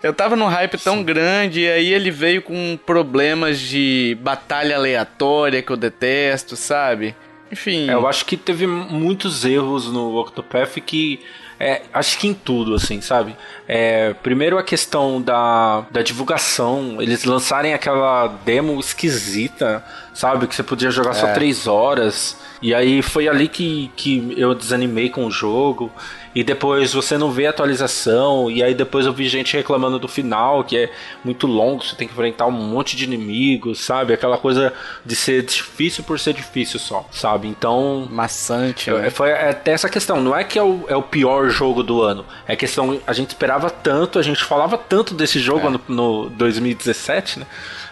Eu 0.03 0.13
tava 0.13 0.35
num 0.35 0.47
hype 0.47 0.77
tão 0.77 1.03
grande 1.03 1.61
e 1.61 1.69
aí 1.69 1.93
ele 1.93 2.09
veio 2.09 2.41
com 2.41 2.77
problemas 2.85 3.59
de 3.59 4.17
batalha 4.21 4.75
aleatória 4.75 5.61
que 5.61 5.71
eu 5.71 5.77
detesto, 5.77 6.55
sabe? 6.55 7.15
Enfim. 7.51 7.89
É, 7.89 7.93
eu 7.93 8.07
acho 8.07 8.25
que 8.25 8.37
teve 8.37 8.65
muitos 8.65 9.45
erros 9.45 9.91
no 9.91 10.15
Octopath 10.17 10.79
que. 10.85 11.19
É, 11.59 11.83
acho 11.93 12.17
que 12.17 12.27
em 12.27 12.33
tudo, 12.33 12.73
assim, 12.73 13.01
sabe? 13.01 13.35
É, 13.67 14.15
primeiro 14.23 14.57
a 14.57 14.63
questão 14.63 15.21
da, 15.21 15.85
da 15.91 16.01
divulgação, 16.01 16.99
eles 16.99 17.23
lançarem 17.23 17.75
aquela 17.75 18.25
demo 18.43 18.79
esquisita 18.79 19.85
sabe? 20.13 20.47
Que 20.47 20.55
você 20.55 20.63
podia 20.63 20.91
jogar 20.91 21.11
é. 21.11 21.13
só 21.13 21.33
três 21.33 21.67
horas. 21.67 22.37
E 22.61 22.73
aí 22.73 23.01
foi 23.01 23.27
ali 23.27 23.47
que, 23.47 23.91
que 23.95 24.33
eu 24.37 24.53
desanimei 24.53 25.09
com 25.09 25.25
o 25.25 25.31
jogo 25.31 25.91
e 26.33 26.43
depois 26.43 26.93
você 26.93 27.17
não 27.17 27.29
vê 27.29 27.45
atualização, 27.45 28.49
e 28.49 28.63
aí 28.63 28.73
depois 28.73 29.05
eu 29.05 29.11
vi 29.11 29.27
gente 29.27 29.55
reclamando 29.55 29.99
do 29.99 30.07
final, 30.07 30.63
que 30.63 30.77
é 30.77 30.91
muito 31.23 31.45
longo, 31.45 31.83
você 31.83 31.95
tem 31.95 32.07
que 32.07 32.13
enfrentar 32.13 32.45
um 32.45 32.51
monte 32.51 32.95
de 32.95 33.03
inimigos, 33.03 33.79
sabe? 33.81 34.13
Aquela 34.13 34.37
coisa 34.37 34.73
de 35.05 35.13
ser 35.15 35.43
difícil 35.43 36.03
por 36.05 36.19
ser 36.19 36.33
difícil 36.33 36.79
só, 36.79 37.05
sabe? 37.11 37.47
Então. 37.47 38.07
Maçante, 38.09 38.89
né? 38.89 39.09
Foi 39.09 39.33
até 39.33 39.71
essa 39.71 39.89
questão, 39.89 40.21
não 40.21 40.35
é 40.35 40.43
que 40.43 40.57
é 40.57 40.63
o, 40.63 40.85
é 40.87 40.95
o 40.95 41.03
pior 41.03 41.49
jogo 41.49 41.83
do 41.83 42.01
ano, 42.01 42.25
é 42.47 42.55
questão, 42.55 42.99
a 43.05 43.13
gente 43.13 43.29
esperava 43.29 43.69
tanto, 43.69 44.17
a 44.17 44.21
gente 44.21 44.43
falava 44.43 44.77
tanto 44.77 45.13
desse 45.13 45.39
jogo 45.39 45.67
é. 45.67 45.69
no, 45.69 45.81
no 45.87 46.29
2017, 46.29 47.39
né? 47.39 47.45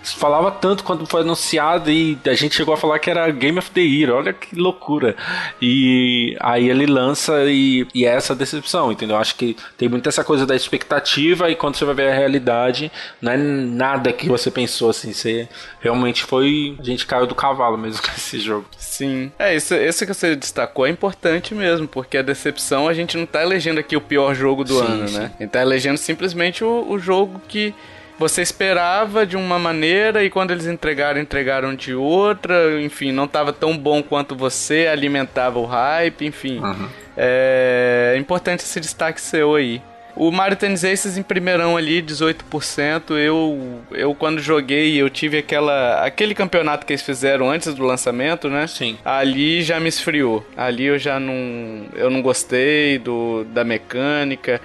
Falava 0.04 0.52
tanto 0.52 0.84
quando 0.84 1.06
foi 1.06 1.22
anunciado 1.22 1.90
e 1.90 2.18
a 2.26 2.34
gente 2.34 2.56
chegou 2.56 2.74
a 2.74 2.78
falar 2.78 3.00
que 3.00 3.10
era 3.10 3.30
Game 3.32 3.58
of 3.60 3.72
the 3.72 3.82
Year. 3.82 4.12
Olha 4.12 4.34
que 4.34 4.56
loucura. 4.56 5.16
E 5.62 6.36
aí 6.40 6.70
ele 6.70 6.86
lança 6.86 7.46
e, 7.46 7.88
e 7.94 8.06
é 8.06 8.10
essa 8.10 8.36
decepção, 8.36 8.92
entendeu? 8.92 9.18
Acho 9.18 9.36
que 9.36 9.56
tem 9.78 9.90
muito 9.90 10.08
essa 10.08 10.24
coisa 10.24 10.46
da 10.46 10.56
expectativa 10.56 11.50
e 11.50 11.56
quando 11.56 11.76
você 11.76 11.86
vai 11.86 11.96
ver 11.96 12.12
a 12.12 12.16
realidade, 12.16 12.92
não 13.22 13.32
é 13.32 13.38
nada 13.38 14.12
que 14.14 14.28
você 14.28 14.50
pensou 14.50 14.90
assim. 14.90 15.14
Você 15.14 15.48
realmente 15.80 16.24
foi. 16.24 16.76
A 16.80 16.84
gente 16.84 17.06
caiu 17.06 17.28
do 17.28 17.36
cavalo 17.36 17.78
mesmo 17.78 18.02
com 18.04 18.12
esse 18.12 18.40
jogo. 18.40 18.66
Sim. 18.78 19.32
É, 19.38 19.56
isso, 19.56 19.74
esse 19.74 20.06
que 20.06 20.14
você 20.14 20.36
destacou 20.36 20.86
é 20.86 20.90
importante 20.90 21.54
mesmo, 21.54 21.88
porque 21.88 22.18
a 22.18 22.22
decepção 22.22 22.88
a 22.88 22.94
gente 22.94 23.18
não 23.18 23.26
tá 23.26 23.42
elegendo 23.42 23.80
aqui 23.80 23.96
o 23.96 24.02
pior 24.02 24.34
jogo 24.34 24.64
do 24.64 24.80
sim, 24.80 24.86
ano, 24.86 25.08
sim. 25.08 25.18
né? 25.18 25.32
A 25.40 25.44
gente 25.44 25.52
tá 25.52 25.62
elegendo 25.62 25.98
simplesmente 25.98 26.64
o, 26.64 26.86
o 26.90 27.00
jogo 27.00 27.42
que 27.48 27.74
você 28.20 28.42
esperava 28.42 29.26
de 29.26 29.38
uma 29.38 29.58
maneira 29.58 30.24
e 30.24 30.30
quando 30.30 30.52
eles 30.52 30.68
entregaram, 30.68 31.22
entregaram 31.22 31.74
de 31.74 31.96
outra. 31.96 32.80
Enfim, 32.82 33.14
não 33.14 33.24
estava 33.24 33.54
tão 33.54 33.76
bom 33.78 34.04
quanto 34.04 34.36
você, 34.36 34.88
alimentava 34.88 35.58
o 35.58 35.66
hype, 35.66 36.26
enfim. 36.26 36.60
Uhum. 36.60 36.90
É 37.16 38.16
importante 38.20 38.60
esse 38.60 38.80
destaque 38.80 39.22
seu 39.22 39.56
aí. 39.56 39.82
O 40.16 40.32
Mario 40.32 40.58
Tennis 40.58 40.84
Aces 40.84 41.18
em 41.18 41.24
primeirão 41.24 41.78
ali, 41.78 42.02
18%. 42.02 43.12
Eu, 43.12 43.80
eu 43.92 44.14
quando 44.14 44.42
joguei, 44.42 45.02
eu 45.02 45.10
tive 45.10 45.38
aquela, 45.38 46.04
aquele 46.04 46.36
campeonato 46.36 46.86
que 46.86 46.92
eles 46.92 47.02
fizeram 47.02 47.50
antes 47.50 47.74
do 47.74 47.86
lançamento, 47.86 48.50
né? 48.50 48.68
Sim. 48.68 48.98
Ali 49.06 49.62
já 49.62 49.80
me 49.80 49.88
esfriou. 49.88 50.46
Ali 50.58 50.86
eu 50.86 51.00
já 51.00 51.22
não, 51.22 51.86
eu 51.96 52.10
não 52.10 52.22
gostei 52.22 53.00
do, 53.00 53.46
da 53.46 53.64
mecânica 53.64 54.60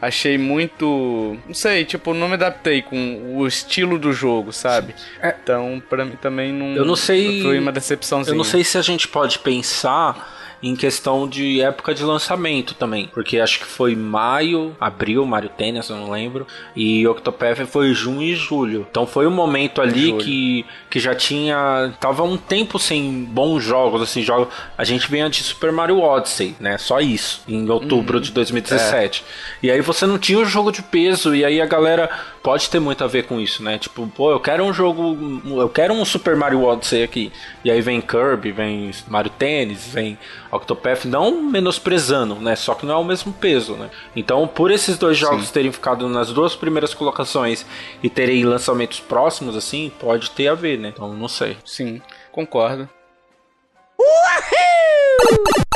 achei 0.00 0.38
muito. 0.38 1.36
Não 1.46 1.54
sei, 1.54 1.84
tipo, 1.84 2.14
não 2.14 2.28
me 2.28 2.34
adaptei 2.34 2.82
com 2.82 3.36
o 3.36 3.46
estilo 3.46 3.98
do 3.98 4.12
jogo, 4.12 4.52
sabe? 4.52 4.94
É, 5.20 5.34
então, 5.42 5.82
pra 5.88 6.04
mim 6.04 6.16
também 6.20 6.52
não. 6.52 6.74
Eu 6.76 6.84
não 6.84 6.96
sei. 6.96 7.42
Foi 7.42 7.58
uma 7.58 7.72
decepçãozinha. 7.72 8.32
Eu 8.32 8.36
não 8.36 8.44
sei 8.44 8.64
se 8.64 8.78
a 8.78 8.82
gente 8.82 9.08
pode 9.08 9.38
pensar 9.38 10.37
em 10.62 10.74
questão 10.74 11.28
de 11.28 11.60
época 11.60 11.94
de 11.94 12.02
lançamento 12.02 12.74
também. 12.74 13.08
Porque 13.12 13.38
acho 13.38 13.60
que 13.60 13.66
foi 13.66 13.94
maio, 13.94 14.76
abril, 14.80 15.24
Mario 15.24 15.50
Tennis, 15.50 15.88
eu 15.88 15.96
não 15.96 16.10
lembro. 16.10 16.46
E 16.74 17.06
Octopath 17.06 17.66
foi 17.66 17.92
junho 17.94 18.22
e 18.22 18.34
julho. 18.34 18.86
Então 18.90 19.06
foi 19.06 19.26
um 19.26 19.30
momento 19.30 19.80
ali 19.80 20.12
que, 20.14 20.66
que 20.90 20.98
já 20.98 21.14
tinha. 21.14 21.92
Tava 22.00 22.22
um 22.22 22.36
tempo 22.36 22.78
sem 22.78 23.24
bons 23.24 23.62
jogos, 23.62 24.02
assim, 24.02 24.22
jogos. 24.22 24.48
A 24.76 24.84
gente 24.84 25.08
vinha 25.10 25.28
de 25.28 25.42
Super 25.42 25.70
Mario 25.70 26.00
Odyssey, 26.00 26.56
né? 26.58 26.76
Só 26.78 27.00
isso. 27.00 27.42
Em 27.48 27.68
outubro 27.68 28.16
uhum. 28.18 28.22
de 28.22 28.32
2017. 28.32 29.24
É. 29.62 29.66
E 29.66 29.70
aí 29.70 29.80
você 29.80 30.06
não 30.06 30.18
tinha 30.18 30.38
o 30.38 30.44
jogo 30.44 30.72
de 30.72 30.82
peso. 30.82 31.34
E 31.34 31.44
aí 31.44 31.60
a 31.60 31.66
galera 31.66 32.10
pode 32.42 32.68
ter 32.68 32.80
muito 32.80 33.04
a 33.04 33.06
ver 33.06 33.24
com 33.24 33.40
isso, 33.40 33.62
né? 33.62 33.78
Tipo, 33.78 34.06
pô, 34.08 34.32
eu 34.32 34.40
quero 34.40 34.64
um 34.64 34.72
jogo. 34.72 35.16
Eu 35.44 35.68
quero 35.68 35.94
um 35.94 36.04
Super 36.04 36.34
Mario 36.34 36.64
Odyssey 36.64 37.02
aqui. 37.02 37.32
E 37.64 37.70
aí 37.70 37.80
vem 37.80 38.00
Kirby, 38.00 38.50
vem 38.52 38.90
Mario 39.06 39.30
Tennis, 39.30 39.86
vem 39.86 40.18
Octopath, 40.50 41.04
não 41.04 41.42
menosprezando, 41.42 42.36
né? 42.36 42.56
Só 42.56 42.74
que 42.74 42.86
não 42.86 42.94
é 42.94 42.96
o 42.96 43.04
mesmo 43.04 43.32
peso, 43.32 43.74
né? 43.74 43.90
Então, 44.16 44.46
por 44.46 44.70
esses 44.70 44.96
dois 44.96 45.16
jogos 45.16 45.46
Sim. 45.46 45.52
terem 45.52 45.72
ficado 45.72 46.08
nas 46.08 46.32
duas 46.32 46.56
primeiras 46.56 46.94
colocações 46.94 47.66
e 48.02 48.08
terem 48.08 48.44
lançamentos 48.44 49.00
próximos, 49.00 49.56
assim, 49.56 49.92
pode 49.98 50.30
ter 50.30 50.48
a 50.48 50.54
ver, 50.54 50.78
né? 50.78 50.88
Então, 50.88 51.12
não 51.12 51.28
sei. 51.28 51.56
Sim, 51.64 52.00
concordo. 52.32 52.88
Uhul! 53.98 55.68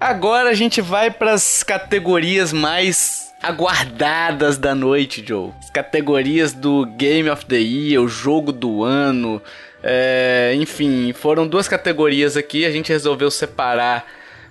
Agora 0.00 0.48
a 0.48 0.54
gente 0.54 0.80
vai 0.80 1.10
para 1.10 1.34
as 1.34 1.62
categorias 1.62 2.52
mais 2.52 3.30
aguardadas 3.42 4.58
da 4.58 4.74
noite, 4.74 5.24
Joe. 5.26 5.52
As 5.58 5.70
categorias 5.70 6.52
do 6.52 6.86
Game 6.86 7.28
of 7.28 7.44
the 7.46 7.58
Year, 7.58 8.02
o 8.02 8.08
jogo 8.08 8.50
do 8.50 8.82
ano. 8.82 9.42
É, 9.82 10.52
enfim, 10.56 11.12
foram 11.12 11.46
duas 11.46 11.66
categorias 11.66 12.36
aqui, 12.36 12.64
a 12.64 12.70
gente 12.70 12.90
resolveu 12.90 13.30
separar 13.30 14.06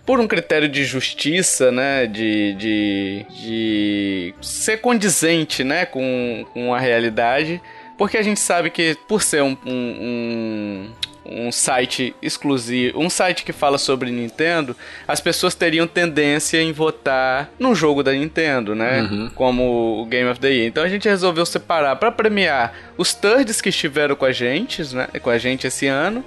por 0.06 0.20
um 0.20 0.28
critério 0.28 0.68
de 0.68 0.84
justiça, 0.86 1.72
né? 1.72 2.08
De, 2.08 2.56
de, 2.56 3.26
de 3.30 4.36
ser 4.42 4.78
condizente 4.78 5.64
né? 5.64 5.86
com, 5.86 6.46
com 6.52 6.74
a 6.74 6.80
realidade. 6.80 7.62
Porque 7.96 8.18
a 8.18 8.24
gente 8.24 8.40
sabe 8.40 8.72
que 8.72 8.98
por 9.08 9.22
ser 9.22 9.44
um, 9.44 9.56
um, 9.66 10.90
um 11.32 11.52
site 11.52 12.16
exclusivo, 12.22 13.00
um 13.00 13.10
site 13.10 13.44
que 13.44 13.54
fala 13.54 13.78
sobre 13.78 14.12
Nintendo, 14.12 14.76
as 15.08 15.22
pessoas 15.22 15.56
teriam 15.56 15.88
tendência 15.88 16.62
em 16.62 16.72
votar 16.72 17.50
no 17.60 17.76
jogo 17.76 18.02
da 18.02 18.12
Nintendo, 18.12 18.74
né? 18.74 19.02
Uhum. 19.04 19.30
Como 19.36 20.02
o 20.02 20.06
Game 20.06 20.30
of 20.30 20.40
the 20.40 20.50
Year. 20.50 20.68
Então 20.68 20.84
a 20.84 20.90
gente 20.90 21.08
resolveu 21.08 21.46
separar 21.46 21.96
para 21.98 22.12
premiar 22.12 22.74
os 22.98 23.14
thirds 23.14 23.62
que 23.62 23.70
estiveram 23.70 24.16
com 24.16 24.26
a 24.26 24.32
gente, 24.32 24.96
né? 24.96 25.08
Com 25.22 25.30
a 25.30 25.38
gente 25.38 25.68
esse 25.68 25.88
ano 25.88 26.24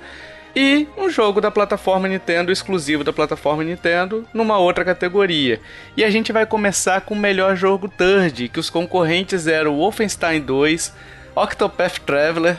e 0.54 0.86
um 0.96 1.08
jogo 1.08 1.40
da 1.40 1.50
plataforma 1.50 2.06
Nintendo 2.08 2.52
exclusivo 2.52 3.02
da 3.02 3.12
plataforma 3.12 3.64
Nintendo 3.64 4.26
numa 4.32 4.58
outra 4.58 4.84
categoria. 4.84 5.60
E 5.96 6.04
a 6.04 6.10
gente 6.10 6.32
vai 6.32 6.44
começar 6.44 7.00
com 7.00 7.14
o 7.14 7.18
melhor 7.18 7.56
jogo 7.56 7.88
third, 7.88 8.48
que 8.48 8.60
os 8.60 8.68
concorrentes 8.68 9.46
eram 9.46 9.76
Wolfenstein 9.76 10.40
2, 10.40 10.92
Octopath 11.34 11.98
Traveler, 12.00 12.56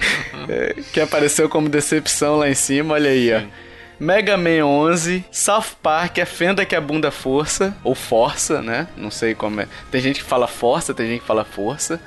que 0.92 1.00
apareceu 1.00 1.48
como 1.48 1.68
decepção 1.68 2.38
lá 2.38 2.48
em 2.48 2.54
cima, 2.54 2.94
olha 2.94 3.10
aí, 3.10 3.28
Sim. 3.28 3.34
ó. 3.58 3.62
Mega 4.02 4.36
Man 4.36 4.64
11, 4.64 5.24
South 5.30 5.76
Park, 5.80 6.18
a 6.18 6.26
fenda 6.26 6.64
que 6.64 6.74
a 6.74 6.80
bunda 6.80 7.12
força, 7.12 7.76
ou 7.84 7.94
força, 7.94 8.60
né? 8.60 8.88
Não 8.96 9.12
sei 9.12 9.32
como 9.32 9.60
é. 9.60 9.68
Tem 9.92 10.00
gente 10.00 10.24
que 10.24 10.28
fala 10.28 10.48
força, 10.48 10.92
tem 10.92 11.06
gente 11.06 11.20
que 11.20 11.26
fala 11.26 11.44
força. 11.44 12.00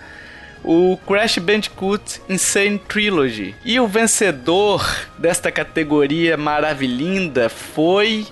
O 0.62 0.98
Crash 1.08 1.38
Bandicoot 1.38 2.22
Insane 2.28 2.80
Trilogy. 2.80 3.56
E 3.64 3.80
o 3.80 3.88
vencedor 3.88 4.84
desta 5.18 5.52
categoria 5.52 6.36
maravilhinda 6.36 7.48
foi. 7.48 8.28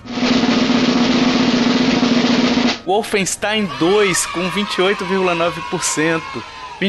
Wolfenstein 2.85 3.69
2 3.79 4.25
com 4.25 4.51
28,9%. 4.51 6.21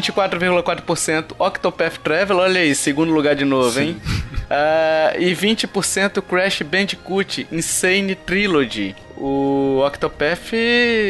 24,4% 0.01 1.35
Octopath 1.39 1.99
Travel, 1.99 2.39
olha 2.39 2.61
aí, 2.61 2.75
segundo 2.75 3.13
lugar 3.13 3.35
de 3.35 3.45
novo, 3.45 3.71
Sim. 3.79 3.81
hein? 3.81 4.03
Uh, 4.45 5.19
e 5.19 5.35
20% 5.35 6.21
Crash 6.21 6.61
Bandicoot 6.61 7.47
Insane 7.51 8.15
Trilogy. 8.15 8.95
O 9.17 9.83
Octopath, 9.85 10.53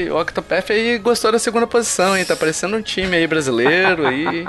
o 0.09 0.21
Octopath 0.21 0.71
aí 0.71 0.99
gostou 0.99 1.33
da 1.33 1.39
segunda 1.39 1.67
posição, 1.67 2.17
hein? 2.17 2.25
Tá 2.25 2.37
parecendo 2.37 2.77
um 2.77 2.81
time 2.81 3.17
aí 3.17 3.27
brasileiro 3.27 4.07
aí. 4.07 4.45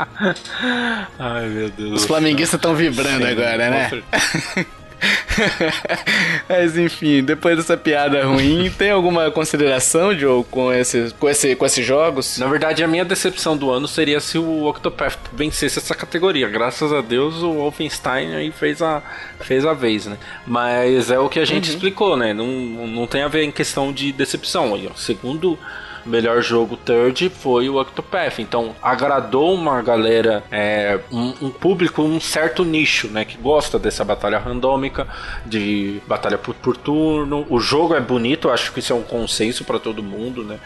Ai, 1.17 1.47
meu 1.47 1.69
Deus. 1.69 2.01
Os 2.01 2.05
flamenguistas 2.05 2.59
estão 2.59 2.75
vibrando 2.75 3.25
Sim, 3.25 3.31
agora, 3.31 3.69
né? 3.69 4.03
Mas 6.47 6.77
enfim, 6.77 7.23
depois 7.23 7.57
dessa 7.57 7.75
piada 7.75 8.25
ruim, 8.25 8.71
tem 8.77 8.91
alguma 8.91 9.29
consideração, 9.31 10.17
Joe, 10.17 10.43
com 10.45 10.71
esses, 10.71 11.11
com, 11.13 11.29
esse, 11.29 11.55
com 11.55 11.65
esses 11.65 11.85
jogos? 11.85 12.37
Na 12.37 12.47
verdade, 12.47 12.83
a 12.83 12.87
minha 12.87 13.05
decepção 13.05 13.57
do 13.57 13.69
ano 13.71 13.87
seria 13.87 14.19
se 14.19 14.37
o 14.37 14.65
Octopath 14.65 15.17
vencesse 15.33 15.79
essa 15.79 15.93
categoria. 15.93 16.47
Graças 16.47 16.91
a 16.93 17.01
Deus, 17.01 17.35
o 17.41 17.53
Wolfenstein 17.53 18.35
aí 18.35 18.51
fez 18.51 18.81
a, 18.81 19.01
fez 19.39 19.65
a 19.65 19.73
vez, 19.73 20.05
né? 20.05 20.17
Mas 20.45 21.11
é 21.11 21.19
o 21.19 21.29
que 21.29 21.39
a 21.39 21.45
gente 21.45 21.69
uhum. 21.69 21.75
explicou, 21.75 22.17
né? 22.17 22.33
Não, 22.33 22.47
não 22.87 23.07
tem 23.07 23.21
a 23.21 23.27
ver 23.27 23.43
em 23.43 23.51
questão 23.51 23.91
de 23.91 24.11
decepção. 24.11 24.65
Segundo 24.95 25.57
melhor 26.05 26.41
jogo 26.41 26.77
third 26.77 27.29
foi 27.29 27.69
o 27.69 27.79
Octopath. 27.79 28.39
Então 28.39 28.75
agradou 28.81 29.53
uma 29.53 29.81
galera, 29.81 30.43
é, 30.51 30.99
um, 31.11 31.33
um, 31.41 31.49
público, 31.49 32.01
um 32.01 32.19
certo 32.19 32.63
nicho, 32.63 33.07
né, 33.07 33.25
que 33.25 33.37
gosta 33.37 33.79
dessa 33.79 34.03
batalha 34.03 34.37
randômica, 34.37 35.07
de 35.45 36.01
batalha 36.07 36.37
por, 36.37 36.53
por 36.55 36.77
turno. 36.77 37.45
O 37.49 37.59
jogo 37.59 37.95
é 37.95 37.99
bonito, 37.99 38.49
acho 38.49 38.71
que 38.71 38.79
isso 38.79 38.93
é 38.93 38.95
um 38.95 39.03
consenso 39.03 39.63
para 39.63 39.79
todo 39.79 40.03
mundo, 40.03 40.43
né? 40.43 40.59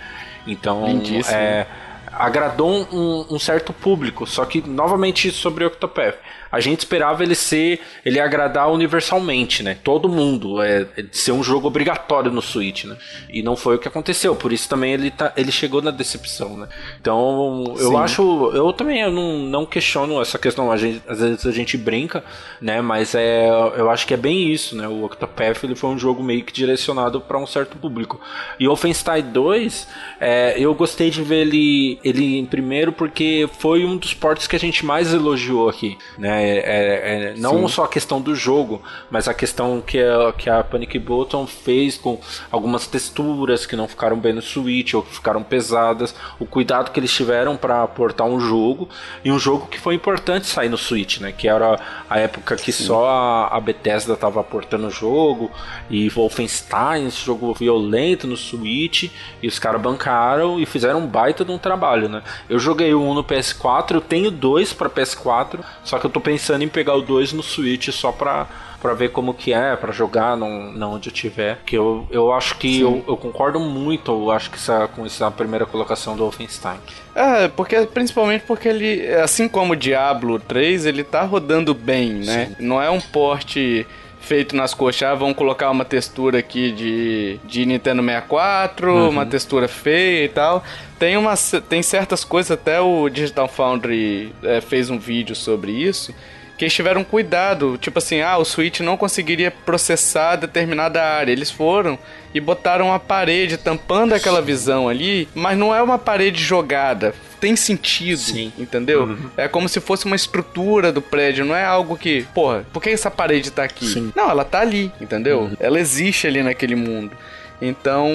Então, 0.47 0.85
é, 1.29 1.65
agradou 2.11 2.87
um, 2.91 3.25
um, 3.29 3.39
certo 3.39 3.71
público. 3.71 4.25
Só 4.25 4.45
que, 4.45 4.61
novamente, 4.67 5.31
sobre 5.31 5.63
o 5.63 5.67
Octopath. 5.67 6.15
A 6.51 6.59
gente 6.59 6.79
esperava 6.79 7.23
ele 7.23 7.35
ser, 7.35 7.79
ele 8.05 8.19
agradar 8.19 8.71
universalmente, 8.71 9.61
né? 9.63 9.77
Todo 9.83 10.09
mundo, 10.09 10.61
é, 10.61 10.85
ser 11.11 11.31
um 11.31 11.43
jogo 11.43 11.67
obrigatório 11.67 12.31
no 12.31 12.41
Switch, 12.41 12.85
né? 12.85 12.97
E 13.29 13.41
não 13.41 13.55
foi 13.55 13.75
o 13.75 13.79
que 13.79 13.87
aconteceu, 13.87 14.35
por 14.35 14.51
isso 14.51 14.67
também 14.67 14.93
ele, 14.93 15.11
tá, 15.11 15.31
ele 15.37 15.51
chegou 15.51 15.81
na 15.81 15.91
decepção, 15.91 16.57
né? 16.57 16.67
Então, 16.99 17.75
eu 17.77 17.89
Sim. 17.89 17.97
acho, 17.97 18.51
eu 18.53 18.73
também 18.73 19.01
eu 19.01 19.11
não, 19.11 19.39
não 19.39 19.65
questiono 19.65 20.21
essa 20.21 20.37
questão, 20.37 20.71
a 20.71 20.77
gente, 20.77 21.01
às 21.07 21.19
vezes 21.19 21.45
a 21.45 21.51
gente 21.51 21.77
brinca, 21.77 22.23
né? 22.61 22.81
Mas 22.81 23.13
é, 23.13 23.47
eu 23.77 23.89
acho 23.89 24.07
que 24.07 24.13
é 24.13 24.17
bem 24.17 24.49
isso, 24.51 24.75
né? 24.75 24.87
O 24.87 25.03
Octopath 25.03 25.63
ele 25.63 25.75
foi 25.75 25.89
um 25.89 25.97
jogo 25.97 26.23
meio 26.23 26.43
que 26.43 26.53
direcionado 26.53 27.21
para 27.21 27.37
um 27.37 27.45
certo 27.45 27.77
público. 27.77 28.19
E 28.59 28.65
o 28.65 28.69
Wolfenstein 28.69 29.23
2, 29.31 29.87
é, 30.19 30.55
eu 30.57 30.73
gostei 30.73 31.09
de 31.09 31.21
ver 31.21 31.41
ele, 31.41 31.99
ele 32.03 32.37
em 32.37 32.45
primeiro 32.45 32.91
porque 32.91 33.49
foi 33.59 33.85
um 33.85 33.97
dos 33.97 34.13
portos 34.13 34.47
que 34.47 34.55
a 34.55 34.59
gente 34.59 34.85
mais 34.85 35.13
elogiou 35.13 35.69
aqui, 35.69 35.97
né? 36.17 36.38
É, 36.39 36.57
é, 36.57 37.31
é 37.31 37.33
não 37.37 37.67
Sim. 37.67 37.67
só 37.67 37.83
a 37.85 37.87
questão 37.87 38.21
do 38.21 38.35
jogo, 38.35 38.81
mas 39.09 39.27
a 39.27 39.33
questão 39.33 39.81
que 39.81 39.99
a, 39.99 40.33
que 40.33 40.49
a 40.49 40.63
Panic 40.63 40.97
Button 40.99 41.45
fez 41.47 41.97
com 41.97 42.19
algumas 42.51 42.87
texturas 42.87 43.65
que 43.65 43.75
não 43.75 43.87
ficaram 43.87 44.17
bem 44.17 44.33
no 44.33 44.41
Switch 44.41 44.93
ou 44.93 45.01
que 45.01 45.13
ficaram 45.13 45.43
pesadas, 45.43 46.15
o 46.39 46.45
cuidado 46.45 46.91
que 46.91 46.99
eles 46.99 47.11
tiveram 47.11 47.57
para 47.57 47.87
portar 47.87 48.27
um 48.27 48.39
jogo 48.39 48.89
e 49.23 49.31
um 49.31 49.39
jogo 49.39 49.67
que 49.67 49.79
foi 49.79 49.95
importante 49.95 50.47
sair 50.47 50.69
no 50.69 50.77
Switch, 50.77 51.19
né? 51.19 51.31
Que 51.31 51.47
era 51.47 51.79
a 52.09 52.19
época 52.19 52.55
que 52.55 52.71
Sim. 52.71 52.85
só 52.85 53.07
a, 53.07 53.57
a 53.57 53.59
Bethesda 53.59 54.13
estava 54.13 54.43
portando 54.43 54.87
o 54.87 54.91
jogo 54.91 55.51
e 55.89 56.09
Wolfenstein, 56.09 57.07
esse 57.07 57.25
jogo 57.25 57.53
violento 57.53 58.27
no 58.27 58.37
Switch, 58.37 59.11
e 59.41 59.47
os 59.47 59.59
caras 59.59 59.81
bancaram 59.81 60.59
e 60.59 60.65
fizeram 60.65 60.99
um 60.99 61.07
baita 61.07 61.43
de 61.43 61.51
um 61.51 61.57
trabalho, 61.57 62.09
né? 62.09 62.23
Eu 62.49 62.59
joguei 62.59 62.93
um 62.93 63.13
no 63.13 63.23
PS4, 63.23 63.95
eu 63.95 64.01
tenho 64.01 64.31
dois 64.31 64.73
para 64.73 64.89
PS4, 64.89 65.59
só 65.83 65.99
que 65.99 66.05
eu 66.05 66.09
tô 66.09 66.19
pensando 66.29 66.63
em 66.63 66.67
pegar 66.67 66.93
o 66.93 67.01
dois 67.01 67.33
no 67.33 67.41
Switch 67.41 67.89
só 67.89 68.11
pra 68.11 68.47
para 68.79 68.93
ver 68.93 69.09
como 69.09 69.33
que 69.33 69.51
é, 69.51 69.75
para 69.75 69.91
jogar 69.91 70.37
não, 70.37 70.71
não 70.71 70.93
onde 70.93 71.09
eu 71.09 71.13
tiver. 71.13 71.59
Que 71.65 71.77
eu, 71.77 72.07
eu 72.09 72.31
acho 72.31 72.57
que 72.57 72.79
eu, 72.79 73.03
eu, 73.05 73.17
concordo 73.17 73.59
muito, 73.59 74.09
eu 74.09 74.31
acho 74.31 74.49
que 74.49 74.55
essa, 74.55 74.87
com 74.87 75.05
essa 75.05 75.29
primeira 75.29 75.65
colocação 75.65 76.15
do 76.15 76.23
Wolfenstein. 76.23 76.77
É, 77.13 77.49
porque 77.49 77.75
principalmente 77.87 78.45
porque 78.47 78.69
ele, 78.69 79.05
assim 79.15 79.49
como 79.49 79.73
o 79.73 79.75
Diablo 79.75 80.39
3, 80.39 80.85
ele 80.85 81.03
tá 81.03 81.23
rodando 81.23 81.73
bem, 81.73 82.13
né? 82.13 82.53
Sim. 82.57 82.65
Não 82.65 82.81
é 82.81 82.89
um 82.89 83.01
porte 83.01 83.85
feito 84.19 84.55
nas 84.55 84.73
coxas, 84.73 85.03
ah, 85.03 85.15
vão 85.15 85.33
colocar 85.33 85.69
uma 85.71 85.85
textura 85.85 86.39
aqui 86.39 86.71
de, 86.71 87.39
de 87.45 87.65
Nintendo 87.65 88.03
64, 88.03 88.93
uhum. 88.93 89.09
uma 89.09 89.25
textura 89.25 89.67
feia 89.67 90.25
e 90.25 90.29
tal. 90.29 90.63
Tem, 90.97 91.17
uma, 91.17 91.33
tem 91.67 91.81
certas 91.81 92.23
coisas, 92.23 92.51
até 92.51 92.79
o 92.79 93.09
Digital 93.09 93.47
Foundry 93.47 94.33
é, 94.43 94.61
fez 94.61 94.89
um 94.89 94.99
vídeo 94.99 95.35
sobre 95.35 95.71
isso, 95.71 96.13
que 96.57 96.65
eles 96.65 96.73
tiveram 96.73 97.03
cuidado, 97.03 97.77
tipo 97.77 97.99
assim, 97.99 98.21
ah, 98.21 98.37
o 98.37 98.43
Switch 98.43 98.81
não 98.81 98.97
conseguiria 98.97 99.49
processar 99.49 100.35
determinada 100.35 101.01
área. 101.01 101.31
Eles 101.31 101.49
foram 101.49 101.97
e 102.33 102.39
botaram 102.39 102.87
uma 102.87 102.99
parede 102.99 103.57
tampando 103.57 104.13
aquela 104.13 104.41
visão 104.41 104.87
ali, 104.87 105.27
mas 105.33 105.57
não 105.57 105.73
é 105.73 105.81
uma 105.81 105.97
parede 105.97 106.43
jogada. 106.43 107.13
Tem 107.39 107.55
sentido, 107.55 108.19
Sim. 108.19 108.51
entendeu? 108.57 109.03
Uhum. 109.03 109.29
É 109.37 109.47
como 109.47 109.69
se 109.69 109.79
fosse 109.79 110.05
uma 110.05 110.15
estrutura 110.15 110.91
do 110.91 111.01
prédio, 111.01 111.45
não 111.45 111.55
é 111.55 111.63
algo 111.63 111.97
que, 111.97 112.23
porra, 112.33 112.65
por 112.73 112.83
que 112.83 112.89
essa 112.89 113.09
parede 113.09 113.49
tá 113.49 113.63
aqui? 113.63 113.87
Sim. 113.87 114.11
Não, 114.15 114.29
ela 114.29 114.43
tá 114.43 114.59
ali, 114.59 114.91
entendeu? 114.99 115.41
Uhum. 115.41 115.57
Ela 115.59 115.79
existe 115.79 116.27
ali 116.27 116.43
naquele 116.43 116.75
mundo. 116.75 117.15
Então, 117.61 118.09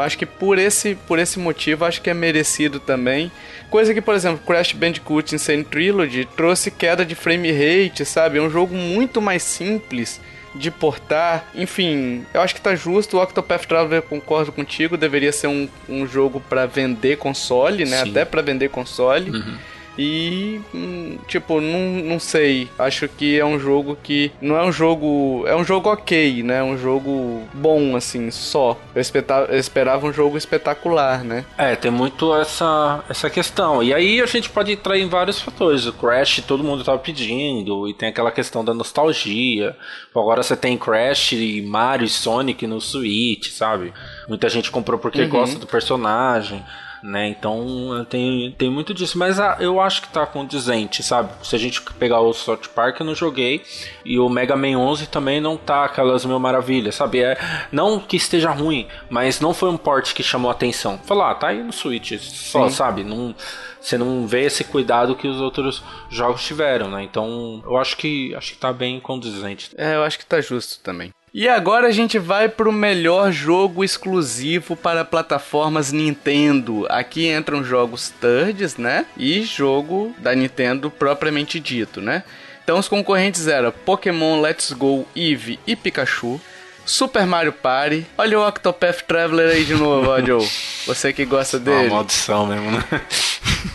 acho 0.00 0.16
que 0.16 0.24
por 0.24 0.58
esse, 0.58 0.94
por 1.06 1.18
esse 1.18 1.38
motivo, 1.38 1.84
acho 1.84 2.00
que 2.00 2.08
é 2.08 2.14
merecido 2.14 2.80
também. 2.80 3.30
Coisa 3.70 3.92
que, 3.92 4.00
por 4.00 4.14
exemplo, 4.14 4.40
Crash 4.46 4.72
Bandicoot 4.72 5.34
Insane 5.34 5.64
Trilogy 5.64 6.26
trouxe 6.36 6.70
queda 6.70 7.04
de 7.04 7.14
frame 7.14 7.50
rate, 7.52 8.04
sabe? 8.04 8.38
É 8.38 8.42
um 8.42 8.48
jogo 8.48 8.74
muito 8.74 9.20
mais 9.20 9.42
simples 9.42 10.20
de 10.56 10.70
portar. 10.70 11.46
Enfim, 11.54 12.24
eu 12.32 12.40
acho 12.40 12.54
que 12.54 12.60
tá 12.60 12.74
justo. 12.74 13.16
O 13.16 13.22
Octopath 13.22 13.66
Traveler, 13.66 14.02
concordo 14.02 14.52
contigo, 14.52 14.96
deveria 14.96 15.32
ser 15.32 15.46
um, 15.46 15.68
um 15.88 16.06
jogo 16.06 16.40
para 16.40 16.66
vender 16.66 17.18
console, 17.18 17.84
né? 17.84 18.02
Sim. 18.02 18.10
Até 18.10 18.24
para 18.24 18.42
vender 18.42 18.68
console. 18.70 19.30
Uhum. 19.30 19.56
E, 19.98 20.60
hum, 20.74 21.18
tipo, 21.26 21.60
não, 21.60 22.02
não 22.04 22.20
sei. 22.20 22.68
Acho 22.78 23.08
que 23.08 23.38
é 23.38 23.44
um 23.44 23.58
jogo 23.58 23.96
que. 24.02 24.30
Não 24.40 24.56
é 24.56 24.64
um 24.64 24.72
jogo. 24.72 25.44
É 25.46 25.56
um 25.56 25.64
jogo 25.64 25.90
ok, 25.90 26.42
né? 26.42 26.62
Um 26.62 26.76
jogo 26.76 27.42
bom, 27.54 27.96
assim, 27.96 28.30
só. 28.30 28.76
Eu, 28.94 29.00
espeta, 29.00 29.46
eu 29.48 29.58
esperava 29.58 30.06
um 30.06 30.12
jogo 30.12 30.36
espetacular, 30.36 31.24
né? 31.24 31.44
É, 31.56 31.74
tem 31.74 31.90
muito 31.90 32.34
essa, 32.34 33.02
essa 33.08 33.30
questão. 33.30 33.82
E 33.82 33.94
aí 33.94 34.20
a 34.20 34.26
gente 34.26 34.50
pode 34.50 34.72
entrar 34.72 34.98
em 34.98 35.08
vários 35.08 35.40
fatores. 35.40 35.86
O 35.86 35.92
Crash 35.92 36.42
todo 36.46 36.64
mundo 36.64 36.84
tava 36.84 36.98
pedindo. 36.98 37.88
E 37.88 37.94
tem 37.94 38.08
aquela 38.10 38.30
questão 38.30 38.64
da 38.64 38.74
nostalgia. 38.74 39.76
Agora 40.14 40.42
você 40.42 40.56
tem 40.56 40.76
Crash, 40.76 41.32
e 41.32 41.62
Mario 41.62 42.06
e 42.06 42.08
Sonic 42.08 42.66
no 42.66 42.80
Switch, 42.80 43.50
sabe? 43.50 43.92
Muita 44.28 44.48
gente 44.48 44.70
comprou 44.70 44.98
porque 44.98 45.22
uhum. 45.22 45.28
gosta 45.28 45.58
do 45.58 45.66
personagem 45.66 46.64
né? 47.06 47.28
Então 47.28 48.04
tem, 48.10 48.50
tem 48.58 48.68
muito 48.68 48.92
disso, 48.92 49.16
mas 49.16 49.38
ah, 49.38 49.56
eu 49.60 49.80
acho 49.80 50.02
que 50.02 50.08
tá 50.08 50.26
condizente, 50.26 51.04
sabe? 51.04 51.30
Se 51.46 51.54
a 51.54 51.58
gente 51.58 51.80
pegar 51.82 52.20
o 52.20 52.32
South 52.32 52.68
Park, 52.74 52.98
eu 52.98 53.06
não 53.06 53.14
joguei, 53.14 53.62
e 54.04 54.18
o 54.18 54.28
Mega 54.28 54.56
Man 54.56 54.76
11 54.76 55.06
também 55.06 55.40
não 55.40 55.56
tá 55.56 55.84
aquelas 55.84 56.24
mil 56.24 56.40
maravilhas, 56.40 56.96
sabe? 56.96 57.20
É, 57.22 57.38
não 57.70 58.00
que 58.00 58.16
esteja 58.16 58.50
ruim, 58.50 58.88
mas 59.08 59.40
não 59.40 59.54
foi 59.54 59.70
um 59.70 59.76
port 59.76 60.12
que 60.12 60.22
chamou 60.22 60.50
atenção. 60.50 60.98
Falar, 61.04 61.30
ah, 61.30 61.34
tá 61.36 61.48
aí 61.48 61.62
no 61.62 61.72
Switch, 61.72 62.18
só, 62.18 62.68
Sim. 62.68 62.74
sabe? 62.74 63.04
Não 63.04 63.34
você 63.80 63.96
não 63.96 64.26
vê 64.26 64.46
esse 64.46 64.64
cuidado 64.64 65.14
que 65.14 65.28
os 65.28 65.40
outros 65.40 65.80
jogos 66.10 66.44
tiveram, 66.44 66.90
né? 66.90 67.04
Então, 67.04 67.62
eu 67.64 67.76
acho 67.76 67.96
que 67.96 68.34
acho 68.34 68.54
que 68.54 68.58
tá 68.58 68.72
bem 68.72 68.98
condizente. 68.98 69.70
É, 69.76 69.94
eu 69.94 70.02
acho 70.02 70.18
que 70.18 70.26
tá 70.26 70.40
justo 70.40 70.82
também. 70.82 71.12
E 71.38 71.50
agora 71.50 71.88
a 71.88 71.90
gente 71.90 72.18
vai 72.18 72.48
para 72.48 72.66
o 72.66 72.72
melhor 72.72 73.30
jogo 73.30 73.84
exclusivo 73.84 74.74
para 74.74 75.04
plataformas 75.04 75.92
Nintendo. 75.92 76.86
Aqui 76.88 77.28
entram 77.28 77.62
jogos 77.62 78.08
thirds, 78.08 78.78
né? 78.78 79.04
E 79.18 79.42
jogo 79.42 80.14
da 80.16 80.34
Nintendo 80.34 80.90
propriamente 80.90 81.60
dito, 81.60 82.00
né? 82.00 82.22
Então 82.64 82.78
os 82.78 82.88
concorrentes 82.88 83.48
eram 83.48 83.70
Pokémon 83.70 84.40
Let's 84.40 84.72
Go, 84.72 85.06
Eevee 85.14 85.60
e 85.66 85.76
Pikachu. 85.76 86.40
Super 86.86 87.26
Mario 87.26 87.52
Party. 87.52 88.06
Olha 88.16 88.40
o 88.40 88.48
Octopath 88.48 89.02
Traveler 89.02 89.56
aí 89.56 89.64
de 89.66 89.74
novo, 89.74 90.08
ó, 90.08 90.18
Joe. 90.24 90.48
Você 90.86 91.12
que 91.12 91.26
gosta 91.26 91.58
dele. 91.58 91.76
É 91.76 91.80
uma 91.88 91.96
maldição 91.96 92.46
mesmo, 92.46 92.70
né? 92.70 92.82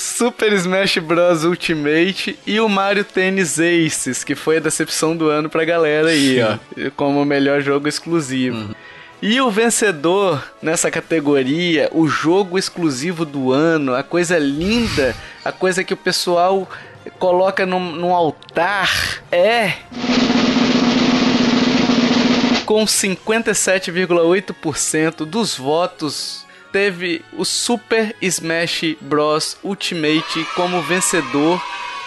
Super 0.00 0.52
Smash 0.54 0.98
Bros. 0.98 1.44
Ultimate 1.44 2.36
e 2.46 2.58
o 2.58 2.68
Mario 2.68 3.04
Tennis 3.04 3.60
Aces, 3.60 4.24
que 4.24 4.34
foi 4.34 4.56
a 4.56 4.60
decepção 4.60 5.16
do 5.16 5.28
ano 5.28 5.48
pra 5.50 5.64
galera 5.64 6.08
aí, 6.08 6.36
Sim. 6.36 6.42
ó. 6.42 6.58
Como 6.96 7.20
o 7.20 7.24
melhor 7.24 7.60
jogo 7.60 7.86
exclusivo. 7.86 8.56
Uhum. 8.56 8.74
E 9.22 9.40
o 9.40 9.50
vencedor 9.50 10.42
nessa 10.62 10.90
categoria, 10.90 11.90
o 11.92 12.08
jogo 12.08 12.58
exclusivo 12.58 13.26
do 13.26 13.52
ano, 13.52 13.94
a 13.94 14.02
coisa 14.02 14.38
linda, 14.38 15.14
a 15.44 15.52
coisa 15.52 15.84
que 15.84 15.92
o 15.92 15.96
pessoal 15.96 16.66
coloca 17.18 17.66
no, 17.66 17.78
no 17.78 18.14
altar 18.14 19.22
é 19.30 19.74
com 22.64 22.82
57,8% 22.84 25.26
dos 25.26 25.54
votos 25.56 26.46
teve 26.72 27.22
o 27.32 27.44
Super 27.44 28.14
Smash 28.20 28.96
Bros 29.00 29.56
Ultimate 29.62 30.44
como 30.54 30.82
vencedor 30.82 31.60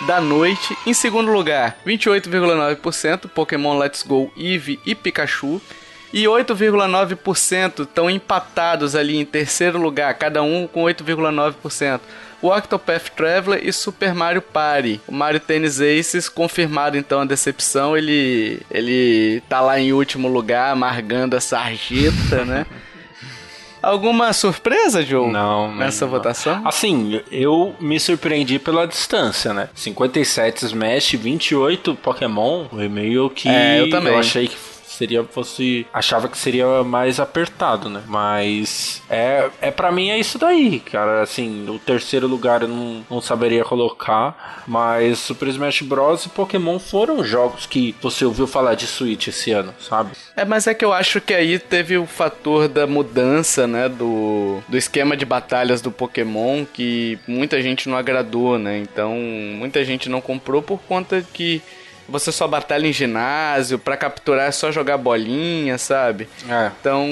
da 0.06 0.20
noite. 0.20 0.78
Em 0.86 0.94
segundo 0.94 1.32
lugar, 1.32 1.78
28,9% 1.86 3.30
Pokémon 3.30 3.78
Let's 3.78 4.04
Go 4.04 4.32
Eevee 4.38 4.80
e 4.86 4.96
Pikachu. 4.96 5.62
E 6.14 6.26
8,9% 6.26 7.84
estão 7.84 8.08
empatados 8.08 8.96
ali 8.96 9.18
em 9.18 9.26
terceiro 9.26 9.80
lugar, 9.80 10.14
cada 10.14 10.44
um 10.44 10.68
com 10.68 10.84
8,9%. 10.84 12.02
O 12.40 12.50
Octopath 12.50 13.10
Traveler 13.16 13.68
e 13.68 13.74
Super 13.74 14.14
Mario 14.14 14.42
Party. 14.42 15.02
O 15.08 15.12
Mario 15.12 15.40
Tennis 15.40 15.82
Aces 15.82 16.30
confirmado 16.30 16.98
então 16.98 17.22
a 17.22 17.26
decepção, 17.26 17.98
ele 17.98 18.62
ele 18.70 19.42
tá 19.50 19.60
lá 19.60 19.80
em 19.80 19.92
último 19.92 20.28
lugar, 20.28 20.72
amargando 20.72 21.36
a 21.36 21.42
sarjeta, 21.42 22.46
né? 22.46 22.68
Alguma 23.84 24.32
surpresa, 24.32 25.04
Joe? 25.04 25.30
Não. 25.30 25.76
Nessa 25.76 26.06
não. 26.06 26.12
votação? 26.12 26.62
Assim, 26.66 27.22
eu 27.30 27.76
me 27.82 28.00
surpreendi 28.00 28.58
pela 28.58 28.88
distância, 28.88 29.54
né? 29.54 29.68
57 29.76 30.66
Smash, 30.66 31.12
28 31.12 31.94
Pokémon. 31.96 32.66
Foi 32.70 32.88
meio 32.88 33.30
que. 33.30 33.50
É, 33.50 33.82
eu 33.82 33.90
também. 33.90 34.14
Eu 34.14 34.20
achei 34.20 34.48
que 34.48 34.56
seria 34.94 35.24
fosse 35.24 35.86
achava 35.94 36.28
que 36.28 36.38
seria 36.38 36.84
mais 36.84 37.20
apertado, 37.20 37.90
né? 37.90 38.04
Mas 38.08 39.02
é, 39.10 39.50
é 39.62 39.72
para 39.72 39.92
mim 39.92 40.10
é 40.10 40.20
isso 40.20 40.38
daí, 40.38 40.80
cara. 40.80 41.22
Assim, 41.22 41.68
o 41.70 41.80
terceiro 41.80 42.28
lugar 42.28 42.62
eu 42.62 42.68
não, 42.68 43.06
não 43.10 43.22
saberia 43.22 43.64
colocar, 43.64 44.64
mas 44.68 45.20
Super 45.20 45.48
Smash 45.50 45.82
Bros 45.82 46.26
e 46.26 46.30
Pokémon 46.30 46.80
foram 46.80 47.24
jogos 47.24 47.66
que 47.66 47.96
você 48.02 48.26
ouviu 48.26 48.48
falar 48.48 48.76
de 48.76 48.88
Switch 48.88 49.28
esse 49.28 49.52
ano, 49.52 49.74
sabe? 49.80 50.12
É, 50.36 50.46
mas 50.46 50.68
é 50.68 50.74
que 50.74 50.86
eu 50.86 50.94
acho 50.94 51.22
que 51.22 51.34
aí 51.34 51.60
teve 51.60 51.98
o 51.98 52.06
fator 52.06 52.68
da 52.68 52.86
mudança, 52.86 53.68
né, 53.68 53.90
do, 53.90 54.62
do 54.68 54.78
esquema 54.78 55.16
de 55.16 55.26
batalhas 55.26 55.82
do 55.82 55.92
Pokémon 55.92 56.66
que 56.66 57.20
muita 57.28 57.62
gente 57.62 57.90
não 57.90 57.98
agradou, 57.98 58.58
né? 58.58 58.78
Então, 58.78 59.16
muita 59.16 59.84
gente 59.84 60.10
não 60.10 60.22
comprou 60.22 60.62
por 60.62 60.80
conta 60.82 61.26
que 61.34 61.62
você 62.08 62.32
só 62.32 62.48
batalha 62.48 62.88
em 62.88 62.94
ginásio, 62.94 63.80
para 63.80 63.98
capturar 63.98 64.48
é 64.48 64.52
só 64.52 64.72
jogar 64.72 64.98
bolinha, 64.98 65.78
sabe? 65.78 66.28
É. 66.50 66.72
Então, 66.80 67.08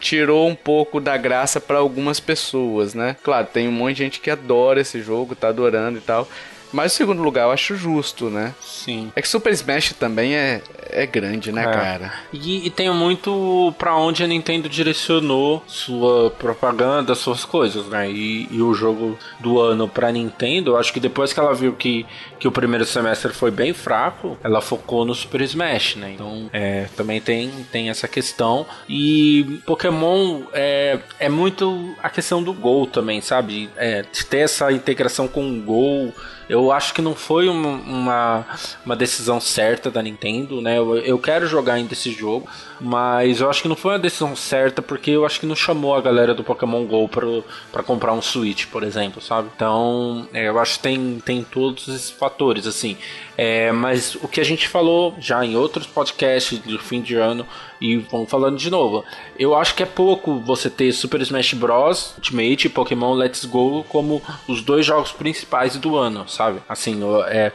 tirou 0.00 0.48
um 0.48 0.54
pouco 0.54 1.00
da 1.00 1.16
graça 1.16 1.60
para 1.60 1.78
algumas 1.78 2.20
pessoas, 2.20 2.94
né? 2.94 3.16
Claro, 3.22 3.46
tem 3.52 3.68
um 3.68 3.72
monte 3.72 3.96
de 3.96 4.04
gente 4.04 4.20
que 4.20 4.30
adora 4.30 4.80
esse 4.80 5.00
jogo, 5.00 5.34
tá 5.34 5.48
adorando 5.48 5.98
e 5.98 6.02
tal. 6.02 6.28
Mas 6.74 6.92
o 6.92 6.96
segundo 6.96 7.22
lugar 7.22 7.44
eu 7.44 7.52
acho 7.52 7.76
justo, 7.76 8.28
né? 8.28 8.52
Sim. 8.60 9.12
É 9.14 9.22
que 9.22 9.28
Super 9.28 9.52
Smash 9.52 9.92
também 9.92 10.34
é, 10.34 10.60
é 10.90 11.06
grande, 11.06 11.52
né, 11.52 11.62
é. 11.62 11.72
cara? 11.72 12.12
E, 12.32 12.66
e 12.66 12.70
tem 12.70 12.90
muito 12.90 13.72
para 13.78 13.96
onde 13.96 14.24
a 14.24 14.26
Nintendo 14.26 14.68
direcionou 14.68 15.62
sua 15.68 16.30
propaganda, 16.30 17.14
suas 17.14 17.44
coisas, 17.44 17.86
né? 17.86 18.10
E, 18.10 18.48
e 18.50 18.60
o 18.60 18.74
jogo 18.74 19.16
do 19.38 19.60
ano 19.60 19.88
pra 19.88 20.10
Nintendo, 20.10 20.72
eu 20.72 20.76
acho 20.76 20.92
que 20.92 20.98
depois 20.98 21.32
que 21.32 21.38
ela 21.38 21.54
viu 21.54 21.74
que, 21.74 22.04
que 22.40 22.48
o 22.48 22.52
primeiro 22.52 22.84
semestre 22.84 23.32
foi 23.32 23.52
bem 23.52 23.72
fraco, 23.72 24.36
ela 24.42 24.60
focou 24.60 25.04
no 25.04 25.14
Super 25.14 25.42
Smash, 25.42 25.94
né? 25.94 26.12
Então, 26.14 26.50
é, 26.52 26.88
também 26.96 27.20
tem, 27.20 27.50
tem 27.70 27.88
essa 27.88 28.08
questão. 28.08 28.66
E 28.88 29.60
Pokémon 29.64 30.42
é, 30.52 30.98
é 31.20 31.28
muito 31.28 31.94
a 32.02 32.10
questão 32.10 32.42
do 32.42 32.52
Gol 32.52 32.88
também, 32.88 33.20
sabe? 33.20 33.70
É, 33.76 34.02
ter 34.28 34.38
essa 34.38 34.72
integração 34.72 35.28
com 35.28 35.48
o 35.48 35.60
Gol 35.60 36.12
eu 36.48 36.70
acho 36.72 36.92
que 36.92 37.00
não 37.00 37.14
foi 37.14 37.48
uma, 37.48 37.68
uma, 37.68 38.46
uma 38.84 38.96
decisão 38.96 39.40
certa 39.40 39.90
da 39.90 40.02
Nintendo, 40.02 40.60
né? 40.60 40.78
Eu, 40.78 40.96
eu, 40.98 41.18
quero 41.18 41.46
jogar 41.46 41.74
ainda 41.74 41.92
esse 41.92 42.10
jogo, 42.10 42.48
mas 42.80 43.40
eu 43.40 43.48
acho 43.48 43.62
que 43.62 43.68
não 43.68 43.76
foi 43.76 43.92
uma 43.92 43.98
decisão 43.98 44.34
certa 44.36 44.82
porque 44.82 45.10
eu 45.10 45.24
acho 45.24 45.40
que 45.40 45.46
não 45.46 45.56
chamou 45.56 45.94
a 45.94 46.00
galera 46.00 46.34
do 46.34 46.44
Pokémon 46.44 46.84
GO 46.84 47.08
para 47.08 47.82
comprar 47.82 48.12
um 48.12 48.22
Switch, 48.22 48.66
por 48.66 48.82
exemplo, 48.82 49.22
sabe? 49.22 49.48
Então, 49.54 50.28
é, 50.32 50.48
eu 50.48 50.58
acho 50.58 50.74
que 50.76 50.82
tem, 50.82 51.22
tem 51.24 51.42
todos 51.42 51.88
esses 51.88 52.10
fatores, 52.10 52.66
assim. 52.66 52.96
É, 53.36 53.72
mas 53.72 54.14
o 54.16 54.28
que 54.28 54.40
a 54.40 54.44
gente 54.44 54.68
falou 54.68 55.14
já 55.18 55.44
em 55.44 55.56
outros 55.56 55.86
podcasts 55.86 56.58
do 56.58 56.78
fim 56.78 57.00
de 57.00 57.16
ano 57.16 57.46
e 57.80 57.98
vamos 57.98 58.30
falando 58.30 58.56
de 58.56 58.70
novo. 58.70 59.04
Eu 59.38 59.54
acho 59.54 59.74
que 59.74 59.82
é 59.82 59.86
pouco 59.86 60.38
você 60.38 60.70
ter 60.70 60.90
Super 60.92 61.20
Smash 61.20 61.54
Bros. 61.54 62.14
Ultimate 62.16 62.66
e 62.66 62.70
Pokémon 62.70 63.14
Let's 63.14 63.44
Go 63.44 63.84
como 63.88 64.22
os 64.48 64.62
dois 64.62 64.86
jogos 64.86 65.12
principais 65.12 65.76
do 65.76 65.96
ano, 65.96 66.26
sabe? 66.28 66.60
Assim, 66.68 67.00
é, 67.26 67.52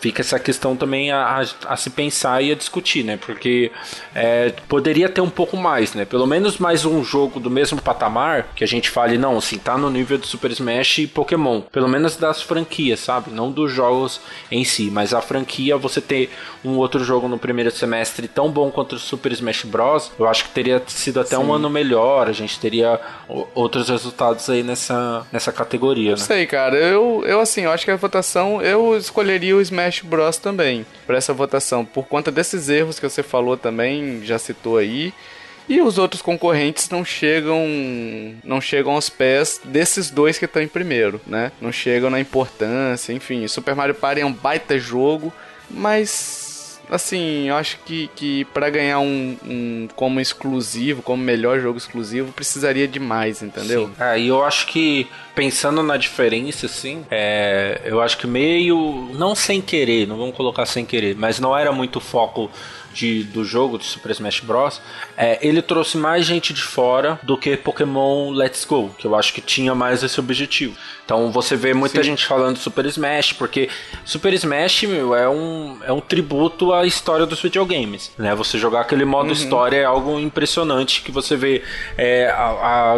fica 0.00 0.22
essa 0.22 0.38
questão 0.38 0.76
também 0.76 1.10
a, 1.10 1.42
a, 1.42 1.72
a, 1.72 1.76
se 1.76 1.90
pensar 1.90 2.42
e 2.42 2.52
a 2.52 2.54
discutir, 2.54 3.04
né? 3.04 3.18
Porque 3.18 3.70
é, 4.14 4.54
poderia 4.68 5.08
ter 5.08 5.20
um 5.20 5.28
pouco 5.28 5.56
mais, 5.56 5.94
né? 5.94 6.04
Pelo 6.04 6.26
menos 6.26 6.58
mais 6.58 6.84
um 6.84 7.04
jogo 7.04 7.38
do 7.38 7.50
mesmo 7.50 7.80
patamar 7.80 8.48
que 8.54 8.64
a 8.64 8.68
gente 8.68 8.88
fale, 8.88 9.18
não, 9.18 9.36
assim, 9.36 9.58
tá 9.58 9.76
no 9.76 9.90
nível 9.90 10.16
de 10.16 10.26
Super 10.26 10.52
Smash 10.52 10.98
e 10.98 11.06
Pokémon. 11.06 11.60
Pelo 11.60 11.88
menos 11.88 12.16
das 12.16 12.40
franquias, 12.40 13.00
sabe? 13.00 13.30
Não 13.30 13.50
dos 13.50 13.72
jogos 13.72 14.20
em 14.50 14.64
si, 14.64 14.90
mas 14.90 15.12
a 15.18 15.22
franquia, 15.22 15.76
você 15.76 16.00
ter 16.00 16.30
um 16.64 16.76
outro 16.76 17.02
jogo 17.04 17.28
no 17.28 17.38
primeiro 17.38 17.70
semestre 17.70 18.28
tão 18.28 18.50
bom 18.50 18.70
quanto 18.70 18.96
o 18.96 18.98
Super 18.98 19.32
Smash 19.32 19.64
Bros, 19.64 20.12
eu 20.18 20.26
acho 20.26 20.44
que 20.44 20.50
teria 20.50 20.82
sido 20.86 21.20
até 21.20 21.36
Sim. 21.36 21.42
um 21.42 21.52
ano 21.52 21.68
melhor, 21.70 22.28
a 22.28 22.32
gente 22.32 22.58
teria 22.58 23.00
outros 23.54 23.88
resultados 23.88 24.48
aí 24.48 24.62
nessa, 24.62 25.26
nessa 25.32 25.52
categoria, 25.52 26.12
né? 26.12 26.16
Sei, 26.16 26.46
cara, 26.46 26.76
eu, 26.76 27.22
eu 27.26 27.40
assim, 27.40 27.62
eu 27.62 27.70
acho 27.70 27.84
que 27.84 27.90
a 27.90 27.96
votação, 27.96 28.60
eu 28.62 28.96
escolheria 28.96 29.56
o 29.56 29.60
Smash 29.60 30.02
Bros 30.02 30.38
também, 30.38 30.86
para 31.06 31.16
essa 31.16 31.32
votação, 31.32 31.84
por 31.84 32.06
conta 32.06 32.30
desses 32.30 32.68
erros 32.68 32.98
que 32.98 33.08
você 33.08 33.22
falou 33.22 33.56
também, 33.56 34.20
já 34.24 34.38
citou 34.38 34.78
aí, 34.78 35.12
e 35.68 35.80
os 35.80 35.98
outros 35.98 36.22
concorrentes 36.22 36.88
não 36.88 37.04
chegam 37.04 37.66
não 38.44 38.60
chegam 38.60 38.92
aos 38.92 39.08
pés 39.08 39.60
desses 39.64 40.10
dois 40.10 40.38
que 40.38 40.44
estão 40.44 40.62
em 40.62 40.68
primeiro, 40.68 41.20
né? 41.26 41.52
Não 41.60 41.72
chegam 41.72 42.10
na 42.10 42.20
importância, 42.20 43.12
enfim. 43.12 43.46
Super 43.48 43.74
Mario 43.74 43.94
Party 43.94 44.20
é 44.20 44.26
um 44.26 44.32
baita 44.32 44.78
jogo, 44.78 45.32
mas 45.70 46.46
assim, 46.90 47.48
eu 47.48 47.56
acho 47.56 47.78
que, 47.84 48.08
que 48.14 48.44
para 48.46 48.70
ganhar 48.70 49.00
um, 49.00 49.36
um, 49.44 49.88
como 49.94 50.20
exclusivo, 50.20 51.02
como 51.02 51.22
melhor 51.22 51.60
jogo 51.60 51.78
exclusivo, 51.78 52.32
precisaria 52.32 52.86
de 52.86 53.00
mais, 53.00 53.42
entendeu? 53.42 53.86
Sim. 53.86 53.92
É, 53.98 54.18
e 54.18 54.28
eu 54.28 54.44
acho 54.44 54.66
que 54.66 55.06
pensando 55.34 55.82
na 55.82 55.96
diferença, 55.96 56.66
assim, 56.66 57.04
é, 57.10 57.80
eu 57.84 58.00
acho 58.00 58.16
que 58.18 58.26
meio, 58.26 59.10
não 59.14 59.34
sem 59.34 59.60
querer, 59.60 60.06
não 60.06 60.16
vamos 60.16 60.36
colocar 60.36 60.66
sem 60.66 60.84
querer, 60.84 61.16
mas 61.16 61.40
não 61.40 61.56
era 61.56 61.72
muito 61.72 62.00
foco 62.00 62.50
de, 62.96 63.24
do 63.24 63.44
jogo 63.44 63.78
de 63.78 63.84
Super 63.84 64.10
Smash 64.12 64.40
Bros. 64.40 64.80
É, 65.16 65.38
ele 65.46 65.60
trouxe 65.60 65.98
mais 65.98 66.24
gente 66.24 66.52
de 66.54 66.62
fora 66.62 67.20
do 67.22 67.36
que 67.36 67.56
Pokémon 67.56 68.30
Let's 68.30 68.64
Go, 68.64 68.94
que 68.96 69.06
eu 69.06 69.14
acho 69.14 69.34
que 69.34 69.42
tinha 69.42 69.74
mais 69.74 70.02
esse 70.02 70.18
objetivo. 70.18 70.74
Então 71.04 71.30
você 71.30 71.54
vê 71.54 71.74
muita 71.74 72.02
Sim. 72.02 72.10
gente 72.10 72.26
falando 72.26 72.56
Super 72.56 72.86
Smash, 72.86 73.34
porque 73.34 73.68
Super 74.04 74.32
Smash 74.32 74.82
meu, 74.84 75.14
é, 75.14 75.28
um, 75.28 75.78
é 75.84 75.92
um 75.92 76.00
tributo 76.00 76.72
à 76.72 76.86
história 76.86 77.26
dos 77.26 77.40
videogames. 77.40 78.10
Né? 78.16 78.34
Você 78.34 78.58
jogar 78.58 78.80
aquele 78.80 79.04
modo 79.04 79.26
uhum. 79.26 79.32
história 79.32 79.76
é 79.76 79.84
algo 79.84 80.18
impressionante 80.18 81.02
que 81.02 81.12
você 81.12 81.36
vê 81.36 81.62
é, 81.96 82.28
a, 82.30 82.48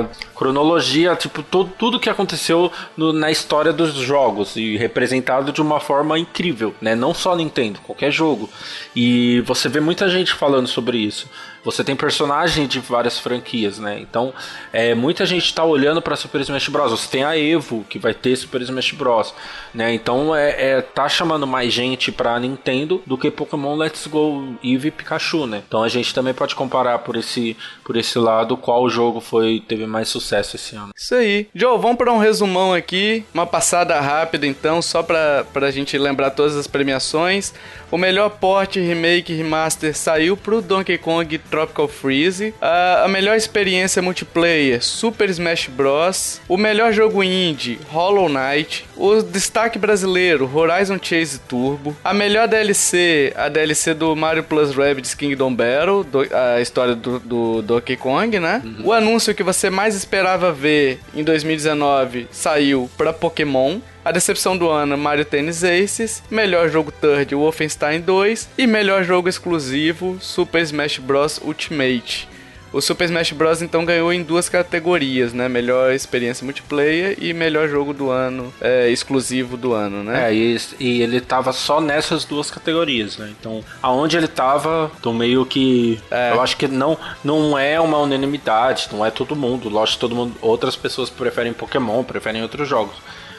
a, 0.01 0.07
cronologia, 0.39 1.17
tipo, 1.17 1.43
todo, 1.43 1.69
tudo 1.77 1.99
que 1.99 2.09
aconteceu 2.09 2.71
no, 2.97 3.13
na 3.13 3.29
história 3.29 3.73
dos 3.73 3.95
jogos 3.95 4.55
e 4.55 4.77
representado 4.77 5.51
de 5.51 5.61
uma 5.61 5.81
forma 5.81 6.17
incrível, 6.17 6.73
né? 6.81 6.95
Não 6.95 7.13
só 7.13 7.35
Nintendo, 7.35 7.81
qualquer 7.81 8.13
jogo. 8.13 8.49
E 8.95 9.41
você 9.41 9.69
vê 9.69 9.81
muita 9.81 10.09
gente 10.09 10.33
falando 10.33 10.69
sobre 10.69 10.99
isso. 10.99 11.29
Você 11.65 11.85
tem 11.85 11.97
personagens 11.97 12.69
de 12.69 12.81
várias 12.81 13.19
franquias, 13.19 13.79
né? 13.79 13.99
Então, 14.01 14.33
é, 14.73 14.95
muita 14.95 15.27
gente 15.27 15.45
está 15.45 15.65
olhando 15.65 16.01
para 16.01 16.17
Super 16.17 16.41
Smash 16.41 16.69
Bros. 16.69 16.91
Você 16.93 17.09
tem 17.09 17.25
a 17.25 17.39
Evo, 17.39 17.85
que 17.89 17.99
vai 17.99 18.15
ter 18.15 18.37
Super 18.37 18.63
Smash 18.63 18.93
Bros. 18.93 19.35
Né? 19.75 19.93
Então, 19.93 20.35
é, 20.35 20.73
é 20.73 20.81
tá 20.81 21.09
chamando 21.09 21.47
mais 21.47 21.73
gente 21.73 22.11
para 22.11 22.39
Nintendo 22.39 23.03
do 23.07 23.19
que 23.19 23.31
Pokémon 23.31 23.77
Let's 23.77 24.07
Go 24.07 24.57
Eevee 24.63 24.89
e 24.89 24.91
Pikachu, 24.91 25.47
né? 25.47 25.63
Então, 25.67 25.83
a 25.83 25.89
gente 25.89 26.15
também 26.15 26.33
pode 26.33 26.55
comparar 26.55 26.99
por 27.01 27.17
esse, 27.17 27.57
por 27.85 27.97
esse 27.97 28.19
lado 28.19 28.57
qual 28.57 28.89
jogo 28.89 29.21
foi 29.21 29.63
teve 29.67 29.87
mais 29.87 30.09
sucesso 30.09 30.57
esse 30.57 30.77
ano. 30.77 30.93
Isso 30.97 31.15
aí. 31.15 31.49
Joe, 31.55 31.79
vamos 31.79 31.97
para 31.97 32.13
um 32.13 32.19
resumão 32.19 32.73
aqui, 32.73 33.25
uma 33.35 33.47
passada 33.47 34.01
rápida 34.01 34.47
então, 34.47 34.81
só 34.81 35.03
para 35.03 35.45
a 35.55 35.71
gente 35.71 35.97
lembrar 35.99 36.31
todas 36.31 36.57
as 36.57 36.67
premiações. 36.67 37.53
O 37.91 37.97
melhor 37.97 38.31
porte, 38.31 38.81
remake, 38.81 39.33
remaster 39.33 39.97
saiu 39.97 40.37
pro 40.37 40.61
Donkey 40.61 40.99
Kong 40.99 41.39
Tropical 41.51 41.89
Freeze. 41.89 42.55
A, 42.61 43.05
a 43.05 43.09
melhor 43.09 43.37
experiência 43.37 44.03
multiplayer, 44.03 44.83
Super 44.83 45.29
Smash 45.31 45.69
Bros. 45.69 46.41
O 46.49 46.57
melhor 46.57 46.93
jogo 46.93 47.23
indie, 47.23 47.79
Hollow 47.89 48.29
Knight. 48.29 48.87
O 48.97 49.23
destaque 49.23 49.79
brasileiro, 49.79 50.51
Horizon 50.53 50.99
Chase 51.01 51.39
Turbo. 51.41 51.97
A 52.05 52.13
melhor 52.13 52.49
DLC, 52.49 53.33
a 53.37 53.49
DLC 53.49 53.95
do 53.95 54.15
Mario 54.15 54.45
Plus 54.45 54.75
Rabbids 54.75 55.15
Kingdom 55.15 55.55
Battle, 55.55 56.05
do, 56.05 56.21
a 56.35 56.61
história 56.61 56.95
do, 56.95 57.19
do 57.19 57.63
Donkey 57.63 57.97
Kong, 57.97 58.39
né? 58.39 58.63
Uhum. 58.65 58.87
O 58.87 58.93
anúncio 58.93 59.35
que 59.35 59.43
você 59.43 59.71
mais 59.71 59.95
esperava 59.95 60.53
ver 60.53 61.01
em 61.15 61.23
2019 61.23 62.29
saiu 62.31 62.91
para 62.97 63.13
Pokémon. 63.13 63.81
A 64.09 64.11
decepção 64.11 64.57
do 64.57 64.71
ano, 64.71 64.97
Mario 64.97 65.23
Tennis 65.23 65.63
Aces. 65.63 66.23
Melhor 66.31 66.71
jogo 66.71 66.91
third, 66.91 67.35
Wolfenstein 67.35 68.01
2. 68.01 68.49
E 68.57 68.67
melhor 68.67 69.05
jogo 69.05 69.29
exclusivo, 69.29 70.17
Super 70.19 70.63
Smash 70.63 70.97
Bros. 70.97 71.39
Ultimate. 71.45 72.27
O 72.73 72.81
Super 72.81 73.05
Smash 73.05 73.33
Bros. 73.33 73.61
então 73.61 73.85
ganhou 73.85 74.11
em 74.11 74.23
duas 74.23 74.49
categorias, 74.49 75.35
né? 75.35 75.47
Melhor 75.47 75.93
experiência 75.93 76.43
multiplayer 76.43 77.19
e 77.21 77.35
melhor 77.35 77.69
jogo 77.69 77.93
do 77.93 78.09
ano, 78.09 78.51
é, 78.63 78.89
exclusivo 78.89 79.59
do 79.59 79.75
ano, 79.75 80.03
né? 80.03 80.31
É, 80.31 80.35
e, 80.35 80.59
e, 80.81 81.03
ele 81.03 81.21
tava 81.21 81.53
só 81.53 81.79
nessas 81.79 82.25
duas 82.25 82.51
categorias, 82.51 83.19
né? 83.19 83.31
Então, 83.39 83.63
aonde 83.83 84.17
ele 84.17 84.29
tava, 84.29 84.91
tô 85.03 85.13
meio 85.13 85.45
que. 85.45 86.01
É. 86.11 86.33
Eu 86.33 86.41
acho 86.41 86.57
que 86.57 86.67
não, 86.67 86.97
não 87.23 87.59
é 87.59 87.79
uma 87.79 87.99
unanimidade, 87.99 88.89
não 88.91 89.05
é 89.05 89.11
todo 89.11 89.37
mundo. 89.37 89.69
Lógico, 89.69 90.01
todo 90.01 90.15
mundo. 90.15 90.35
Outras 90.41 90.77
pessoas 90.77 91.11
preferem 91.11 91.53
Pokémon, 91.53 92.03
preferem 92.03 92.41
outros 92.41 92.67
jogos. 92.67 92.97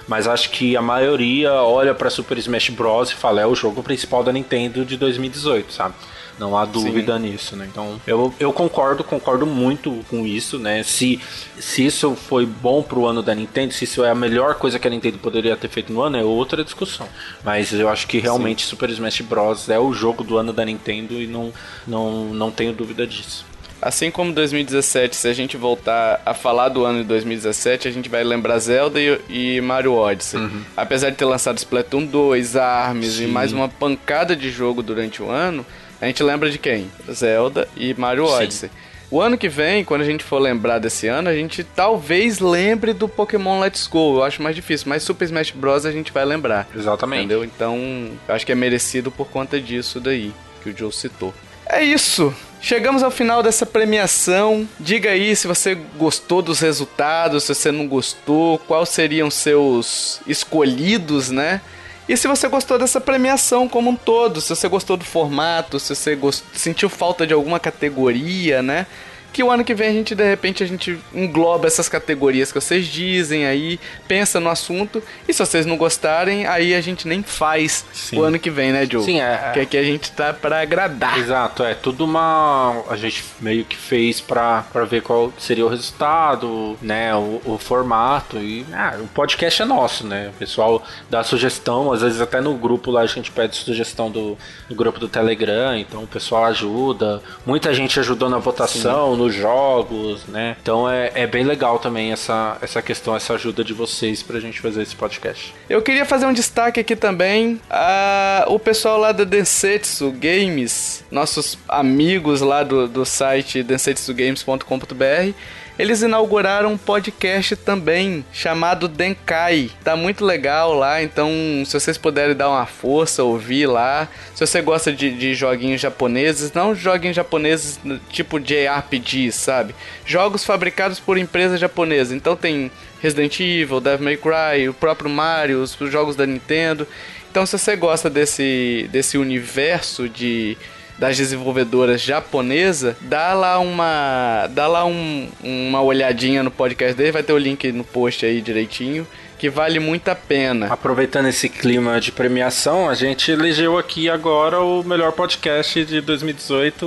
Mas 0.09 0.27
acho 0.27 0.49
que 0.49 0.75
a 0.75 0.81
maioria 0.81 1.53
olha 1.53 1.93
para 1.93 2.09
Super 2.09 2.35
Smash 2.39 2.69
Bros. 2.69 3.11
e 3.11 3.15
fala: 3.15 3.41
é 3.41 3.45
o 3.45 3.53
jogo 3.53 3.83
principal 3.83 4.23
da 4.23 4.33
Nintendo 4.33 4.83
de 4.83 4.97
2018, 4.97 5.71
sabe? 5.71 5.93
Não 6.39 6.57
há 6.57 6.65
dúvida 6.65 7.17
Sim. 7.17 7.23
nisso, 7.23 7.55
né? 7.55 7.67
Então, 7.69 8.01
eu, 8.07 8.33
eu 8.39 8.51
concordo, 8.51 9.03
concordo 9.03 9.45
muito 9.45 10.03
com 10.09 10.25
isso, 10.25 10.57
né? 10.57 10.81
Se, 10.83 11.19
se 11.59 11.85
isso 11.85 12.15
foi 12.15 12.45
bom 12.45 12.81
pro 12.81 13.05
ano 13.05 13.21
da 13.21 13.35
Nintendo, 13.35 13.73
se 13.73 13.83
isso 13.83 14.03
é 14.03 14.09
a 14.09 14.15
melhor 14.15 14.55
coisa 14.55 14.79
que 14.79 14.87
a 14.87 14.89
Nintendo 14.89 15.19
poderia 15.19 15.55
ter 15.57 15.67
feito 15.67 15.91
no 15.91 16.01
ano, 16.01 16.17
é 16.17 16.23
outra 16.23 16.63
discussão. 16.63 17.07
Mas 17.43 17.73
eu 17.73 17.89
acho 17.89 18.07
que 18.07 18.19
realmente 18.19 18.63
Sim. 18.63 18.69
Super 18.69 18.89
Smash 18.89 19.21
Bros. 19.21 19.69
é 19.69 19.77
o 19.77 19.93
jogo 19.93 20.23
do 20.23 20.37
ano 20.37 20.53
da 20.53 20.65
Nintendo 20.65 21.21
e 21.21 21.27
não, 21.27 21.53
não, 21.85 22.33
não 22.33 22.49
tenho 22.49 22.73
dúvida 22.73 23.05
disso. 23.05 23.45
Assim 23.81 24.11
como 24.11 24.33
2017, 24.33 25.15
se 25.15 25.27
a 25.27 25.33
gente 25.33 25.55
voltar 25.55 26.21
a 26.25 26.33
falar 26.33 26.69
do 26.69 26.83
ano 26.83 26.99
de 26.99 27.05
2017, 27.05 27.87
a 27.87 27.91
gente 27.91 28.09
vai 28.09 28.23
lembrar 28.23 28.59
Zelda 28.59 28.99
e, 28.99 29.19
e 29.29 29.61
Mario 29.61 29.93
Odyssey. 29.93 30.39
Uhum. 30.39 30.63
Apesar 30.75 31.09
de 31.09 31.15
ter 31.15 31.25
lançado 31.25 31.57
Splatoon 31.57 32.05
2, 32.05 32.55
ARMS 32.57 33.13
Sim. 33.13 33.23
e 33.23 33.27
mais 33.27 33.53
uma 33.53 33.69
pancada 33.69 34.35
de 34.35 34.49
jogo 34.49 34.83
durante 34.83 35.23
o 35.23 35.29
ano, 35.29 35.65
a 36.01 36.05
gente 36.05 36.21
lembra 36.21 36.49
de 36.49 36.57
quem? 36.57 36.91
Zelda 37.11 37.67
e 37.77 37.93
Mario 37.93 38.27
Sim. 38.27 38.33
Odyssey. 38.33 38.71
O 39.11 39.19
ano 39.19 39.37
que 39.37 39.49
vem, 39.49 39.83
quando 39.83 40.01
a 40.01 40.05
gente 40.05 40.23
for 40.23 40.37
lembrar 40.37 40.77
desse 40.77 41.07
ano, 41.07 41.29
a 41.29 41.33
gente 41.33 41.63
talvez 41.63 42.39
lembre 42.39 42.93
do 42.93 43.07
Pokémon 43.07 43.59
Let's 43.59 43.87
Go. 43.87 44.17
Eu 44.17 44.23
acho 44.23 44.41
mais 44.43 44.55
difícil, 44.55 44.87
mas 44.87 45.01
Super 45.01 45.25
Smash 45.25 45.51
Bros. 45.51 45.85
a 45.85 45.91
gente 45.91 46.11
vai 46.11 46.23
lembrar. 46.23 46.67
Exatamente. 46.75 47.21
Entendeu? 47.21 47.43
Então, 47.43 48.11
acho 48.27 48.45
que 48.45 48.51
é 48.51 48.55
merecido 48.55 49.09
por 49.09 49.27
conta 49.27 49.59
disso 49.59 49.99
daí, 49.99 50.31
que 50.61 50.69
o 50.69 50.77
Joe 50.77 50.91
citou. 50.91 51.33
É 51.65 51.83
isso. 51.83 52.33
Chegamos 52.61 53.03
ao 53.03 53.11
final 53.11 53.41
dessa 53.41 53.65
premiação. 53.65 54.67
Diga 54.79 55.11
aí 55.11 55.35
se 55.35 55.47
você 55.47 55.75
gostou 55.97 56.41
dos 56.41 56.59
resultados, 56.59 57.45
se 57.45 57.55
você 57.55 57.71
não 57.71 57.87
gostou, 57.87 58.57
quais 58.59 58.89
seriam 58.89 59.31
seus 59.31 60.21
escolhidos, 60.27 61.29
né? 61.29 61.61
E 62.07 62.17
se 62.17 62.27
você 62.27 62.47
gostou 62.47 62.77
dessa 62.77 62.99
premiação 62.99 63.69
como 63.69 63.91
um 63.91 63.95
todo, 63.95 64.41
se 64.41 64.49
você 64.49 64.67
gostou 64.67 64.97
do 64.97 65.05
formato, 65.05 65.79
se 65.79 65.95
você 65.95 66.15
gost... 66.15 66.43
sentiu 66.53 66.89
falta 66.89 67.25
de 67.25 67.33
alguma 67.33 67.59
categoria, 67.59 68.61
né? 68.61 68.87
Que 69.31 69.43
o 69.43 69.51
ano 69.51 69.63
que 69.63 69.73
vem 69.73 69.89
a 69.89 69.93
gente 69.93 70.15
de 70.15 70.23
repente 70.23 70.63
a 70.63 70.67
gente 70.67 70.97
engloba 71.13 71.67
essas 71.67 71.87
categorias 71.87 72.51
que 72.51 72.59
vocês 72.59 72.87
dizem 72.87 73.45
aí, 73.45 73.79
pensa 74.07 74.39
no 74.39 74.49
assunto 74.49 75.01
e 75.27 75.33
se 75.33 75.39
vocês 75.39 75.65
não 75.65 75.77
gostarem, 75.77 76.45
aí 76.47 76.73
a 76.73 76.81
gente 76.81 77.07
nem 77.07 77.21
faz 77.21 77.85
Sim. 77.93 78.17
o 78.17 78.23
ano 78.23 78.39
que 78.39 78.49
vem, 78.49 78.71
né, 78.71 78.87
Joe? 78.89 79.03
Sim, 79.03 79.19
é. 79.19 79.51
Que 79.53 79.59
aqui 79.61 79.77
a 79.77 79.83
gente 79.83 80.11
tá 80.11 80.33
para 80.33 80.61
agradar. 80.61 81.19
Exato, 81.19 81.63
é 81.63 81.73
tudo 81.73 82.05
uma 82.05 82.83
a 82.89 82.95
gente 82.95 83.23
meio 83.39 83.65
que 83.65 83.75
fez 83.75 84.19
para 84.19 84.63
ver 84.89 85.01
qual 85.01 85.31
seria 85.37 85.65
o 85.65 85.69
resultado, 85.69 86.77
né, 86.81 87.15
o, 87.15 87.41
o 87.45 87.57
formato 87.57 88.37
e 88.37 88.65
ah, 88.73 88.97
o 88.99 89.07
podcast 89.07 89.61
é 89.61 89.65
nosso, 89.65 90.05
né? 90.05 90.31
O 90.35 90.39
pessoal 90.39 90.83
dá 91.09 91.23
sugestão, 91.23 91.91
às 91.91 92.01
vezes 92.01 92.19
até 92.21 92.41
no 92.41 92.55
grupo 92.55 92.91
lá 92.91 93.01
a 93.01 93.05
gente 93.05 93.31
pede 93.31 93.55
sugestão 93.55 94.09
do, 94.09 94.37
do 94.67 94.75
grupo 94.75 94.99
do 94.99 95.07
Telegram, 95.07 95.77
então 95.77 96.03
o 96.03 96.07
pessoal 96.07 96.45
ajuda. 96.45 97.21
Muita 97.45 97.73
gente 97.73 97.99
ajudou 97.99 98.29
na 98.29 98.37
votação, 98.37 99.13
Sim 99.13 99.18
nos 99.19 99.35
jogos, 99.35 100.25
né? 100.27 100.55
Então 100.61 100.89
é, 100.89 101.11
é 101.13 101.27
bem 101.27 101.43
legal 101.43 101.77
também 101.77 102.11
essa, 102.11 102.57
essa 102.61 102.81
questão, 102.81 103.15
essa 103.15 103.33
ajuda 103.33 103.63
de 103.63 103.73
vocês 103.73 104.23
pra 104.23 104.39
gente 104.39 104.61
fazer 104.61 104.81
esse 104.81 104.95
podcast. 104.95 105.53
Eu 105.69 105.81
queria 105.81 106.05
fazer 106.05 106.25
um 106.25 106.33
destaque 106.33 106.79
aqui 106.79 106.95
também. 106.95 107.59
A, 107.69 108.45
o 108.47 108.57
pessoal 108.57 108.97
lá 108.97 109.11
da 109.11 109.23
Densetsu 109.23 110.11
Games, 110.11 111.03
nossos 111.11 111.57
amigos 111.67 112.41
lá 112.41 112.63
do, 112.63 112.87
do 112.87 113.05
site 113.05 113.61
densetsugames.com.br, 113.61 115.33
eles 115.79 116.01
inauguraram 116.01 116.73
um 116.73 116.77
podcast 116.77 117.55
também 117.55 118.25
chamado 118.33 118.85
Denkai. 118.89 119.71
Tá 119.81 119.95
muito 119.95 120.25
legal 120.25 120.73
lá, 120.73 121.01
então 121.01 121.31
se 121.65 121.71
vocês 121.71 121.97
puderem 121.97 122.35
dar 122.35 122.49
uma 122.49 122.65
força, 122.65 123.23
ouvir 123.23 123.65
lá. 123.65 124.09
Se 124.35 124.45
você 124.45 124.61
gosta 124.61 124.91
de, 124.91 125.09
de 125.17 125.33
joguinhos 125.33 125.79
japoneses, 125.79 126.51
não 126.51 126.75
joguinhos 126.75 127.15
japoneses 127.15 127.79
tipo 128.09 128.41
JRPG, 128.41 129.31
sabe? 129.31 129.73
Jogos 130.05 130.43
fabricados 130.43 130.99
por 130.99 131.17
empresas 131.17 131.57
japonesas. 131.57 132.11
Então 132.13 132.35
tem 132.35 132.69
Resident 133.01 133.39
Evil, 133.39 133.79
Devil 133.79 134.03
May 134.03 134.17
Cry, 134.17 134.67
o 134.67 134.73
próprio 134.73 135.09
Mario, 135.09 135.61
os 135.61 135.77
jogos 135.89 136.17
da 136.17 136.25
Nintendo. 136.25 136.85
Então 137.31 137.45
se 137.45 137.57
você 137.57 137.77
gosta 137.77 138.09
desse, 138.09 138.89
desse 138.91 139.17
universo 139.17 140.09
de 140.09 140.57
das 140.99 141.17
desenvolvedoras 141.17 142.01
japonesa, 142.01 142.97
dá 143.01 143.33
lá 143.33 143.57
uma 143.59 144.47
dá 144.51 144.67
lá 144.67 144.85
um, 144.85 145.29
uma 145.41 145.81
olhadinha 145.81 146.43
no 146.43 146.51
podcast 146.51 146.95
dele, 146.95 147.11
vai 147.11 147.23
ter 147.23 147.33
o 147.33 147.37
link 147.37 147.71
no 147.71 147.83
post 147.83 148.25
aí 148.25 148.41
direitinho 148.41 149.07
que 149.39 149.49
vale 149.49 149.79
muito 149.79 150.09
a 150.09 150.15
pena. 150.15 150.67
Aproveitando 150.67 151.27
esse 151.27 151.47
clima 151.47 151.99
de 152.01 152.11
premiação, 152.11 152.89
a 152.89 152.93
gente 152.93 153.31
elegeu 153.31 153.77
aqui 153.77 154.09
agora 154.09 154.59
o 154.59 154.83
melhor 154.83 155.13
podcast 155.13 155.85
de 155.85 156.01
2018. 156.01 156.85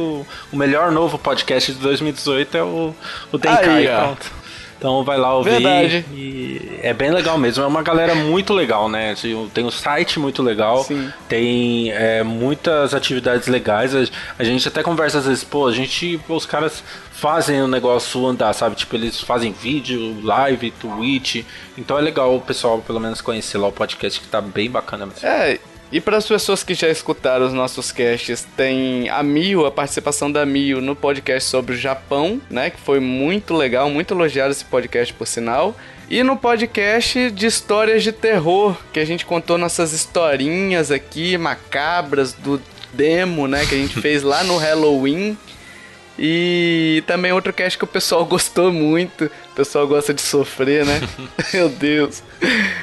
O 0.53 0.57
melhor 0.57 0.93
novo 0.93 1.19
podcast 1.19 1.73
de 1.73 1.79
2018 1.79 2.57
é 2.59 2.63
o, 2.63 2.95
o 3.33 3.39
Denkai. 3.39 3.87
Aí. 3.89 4.17
Então 4.83 5.05
vai 5.05 5.17
lá 5.17 5.33
ouvir. 5.33 5.51
Verdade. 5.51 6.05
E 6.13 6.81
é 6.83 6.93
bem 6.93 7.13
legal 7.13 7.39
mesmo. 7.39 7.63
É 7.63 7.67
uma 7.69 7.83
galera 7.83 8.17
muito 8.17 8.53
legal, 8.53 8.89
né? 8.89 9.13
Assim, 9.13 9.49
tem 9.55 9.65
um 9.65 9.71
site 9.71 10.19
muito 10.19 10.43
legal. 10.43 10.83
Sim. 10.83 11.09
Tem 11.29 11.93
é, 11.93 12.25
muitas 12.25 12.93
atividades 12.93 13.47
legais. 13.47 13.95
A 14.37 14.43
gente 14.43 14.67
até 14.67 14.83
conversa 14.83 15.19
às 15.19 15.27
vezes, 15.27 15.45
pô, 15.45 15.69
a 15.69 15.73
gente. 15.73 16.21
Os 16.29 16.45
caras 16.45 16.83
fazem 17.13 17.63
o 17.63 17.69
negócio 17.69 18.27
andar, 18.27 18.53
sabe? 18.55 18.75
Tipo, 18.75 18.97
eles 18.97 19.21
fazem 19.21 19.53
vídeo, 19.53 20.19
live, 20.21 20.73
Twitch. 20.73 21.45
Então 21.79 21.97
é 21.97 22.01
legal 22.01 22.35
o 22.35 22.41
pessoal, 22.41 22.81
pelo 22.85 22.99
menos, 22.99 23.21
conhecer 23.21 23.59
lá 23.59 23.69
o 23.69 23.73
podcast 23.73 24.21
que 24.21 24.27
tá 24.27 24.41
bem 24.41 24.69
bacana 24.69 25.07
mesmo. 25.07 25.25
É, 25.25 25.61
e 25.93 26.01
para 26.01 26.17
as 26.17 26.27
pessoas 26.27 26.65
que 26.65 26.73
já 26.73 26.89
escutaram 26.89 27.45
os 27.45 27.53
nossos 27.53 27.93
casts, 27.93 28.47
tem 28.57 29.11
a 29.11 29.23
Mio, 29.23 29.67
a 29.67 29.71
participação 29.71 30.33
da 30.33 30.47
Mio 30.47 30.81
no 30.81 30.97
podcast 30.97 31.51
sobre 31.51 31.75
o 31.75 31.79
Japão, 31.79 32.41
né? 32.49 32.71
Que 32.71 32.81
foi 32.81 32.99
muito 32.99 33.53
legal, 33.55 33.91
muito 33.91 34.15
elogiado 34.15 34.53
esse 34.53 34.65
podcast, 34.65 35.13
por 35.13 35.27
sinal. 35.27 35.77
E 36.09 36.23
no 36.23 36.35
podcast 36.35 37.31
de 37.31 37.47
histórias 37.47 38.03
de 38.03 38.11
terror, 38.11 38.75
que 38.91 39.01
a 39.01 39.05
gente 39.05 39.27
contou 39.27 39.59
nossas 39.59 39.93
historinhas 39.93 40.91
aqui, 40.91 41.37
macabras, 41.37 42.33
do 42.33 42.59
demo, 42.95 43.47
né? 43.47 43.67
Que 43.67 43.75
a 43.75 43.79
gente 43.79 44.01
fez 44.01 44.23
lá 44.23 44.43
no 44.45 44.57
Halloween. 44.57 45.37
E 46.19 47.03
também 47.07 47.33
outro 47.33 47.53
cast 47.53 47.77
que 47.77 47.85
o 47.85 47.87
pessoal 47.87 48.25
gostou 48.27 48.73
muito. 48.73 49.27
O 49.27 49.55
pessoal 49.55 49.87
gosta 49.87 50.15
de 50.15 50.23
sofrer, 50.23 50.87
né? 50.87 51.03
Meu 51.53 51.69
Deus. 51.69 52.23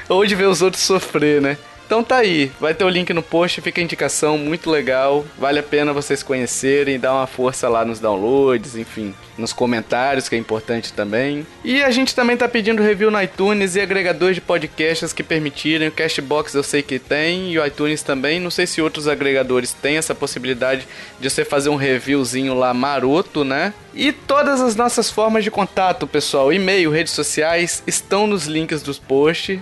Ou 0.08 0.24
de 0.28 0.36
ver 0.36 0.48
os 0.48 0.62
outros 0.62 0.84
sofrer, 0.84 1.42
né? 1.42 1.58
Então 1.90 2.04
tá 2.04 2.18
aí, 2.18 2.52
vai 2.60 2.72
ter 2.76 2.84
o 2.84 2.90
link 2.90 3.12
no 3.14 3.24
post, 3.24 3.62
fica 3.62 3.82
a 3.82 3.84
indicação, 3.84 4.38
muito 4.38 4.70
legal, 4.70 5.26
vale 5.40 5.58
a 5.58 5.64
pena 5.64 5.92
vocês 5.92 6.22
conhecerem, 6.22 7.00
dar 7.00 7.16
uma 7.16 7.26
força 7.26 7.68
lá 7.68 7.84
nos 7.84 8.00
downloads, 8.00 8.76
enfim, 8.76 9.12
nos 9.36 9.52
comentários, 9.52 10.30
que 10.30 10.36
é 10.36 10.38
importante 10.38 10.94
também. 10.94 11.48
E 11.64 11.82
a 11.82 11.90
gente 11.90 12.14
também 12.14 12.38
tá 12.38 12.48
pedindo 12.48 12.84
review 12.84 13.10
no 13.10 13.20
iTunes 13.20 13.76
e 13.76 13.82
agregadores 13.82 14.36
de 14.36 14.42
podcasts 14.42 15.12
que 15.12 15.24
permitirem, 15.24 15.88
o 15.88 15.92
Cashbox 15.92 16.54
eu 16.54 16.62
sei 16.62 16.84
que 16.84 17.00
tem, 17.00 17.54
e 17.54 17.58
o 17.58 17.66
iTunes 17.66 18.04
também, 18.04 18.40
não 18.40 18.52
sei 18.52 18.68
se 18.68 18.84
outros 18.84 19.08
agregadores 19.08 19.74
têm 19.74 19.98
essa 19.98 20.14
possibilidade 20.14 20.88
de 21.20 21.28
você 21.28 21.44
fazer 21.44 21.70
um 21.70 21.76
reviewzinho 21.76 22.54
lá 22.54 22.72
maroto, 22.72 23.44
né? 23.44 23.74
E 23.96 24.12
todas 24.12 24.62
as 24.62 24.76
nossas 24.76 25.10
formas 25.10 25.44
de 25.44 25.50
contato, 25.50 26.06
pessoal, 26.06 26.54
e-mail, 26.54 26.92
redes 26.92 27.14
sociais, 27.14 27.82
estão 27.88 28.28
nos 28.28 28.46
links 28.46 28.84
dos 28.84 29.00
posts. 29.00 29.60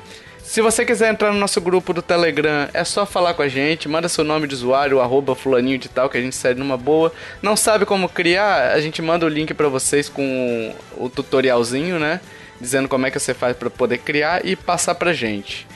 Se 0.48 0.62
você 0.62 0.86
quiser 0.86 1.12
entrar 1.12 1.34
no 1.34 1.38
nosso 1.38 1.60
grupo 1.60 1.94
do 1.94 2.02
Telegram, 2.02 2.70
é 2.74 2.82
só 2.86 3.06
falar 3.06 3.34
com 3.34 3.42
a 3.42 3.50
gente, 3.50 3.90
manda 3.90 4.08
seu 4.08 4.24
nome 4.24 4.48
de 4.48 4.56
usuário, 4.56 5.02
arroba 5.02 5.36
fulaninho 5.36 5.78
de 5.78 5.90
tal, 5.90 6.10
que 6.10 6.18
a 6.18 6.22
gente 6.22 6.38
segue 6.38 6.58
numa 6.58 6.78
boa. 6.78 7.12
Não 7.42 7.58
sabe 7.58 7.86
como 7.86 8.08
criar? 8.08 8.72
A 8.72 8.80
gente 8.80 9.02
manda 9.02 9.26
o 9.26 9.30
link 9.30 9.54
para 9.54 9.68
vocês 9.68 10.08
com 10.08 10.74
o 10.96 11.10
tutorialzinho, 11.10 12.00
né? 12.00 12.22
Dizendo 12.62 12.88
como 12.88 13.06
é 13.06 13.12
que 13.12 13.20
você 13.20 13.34
faz 13.34 13.58
para 13.58 13.70
poder 13.70 13.98
criar 13.98 14.46
e 14.46 14.56
passar 14.56 14.96
pra 14.96 15.12
gente. 15.12 15.68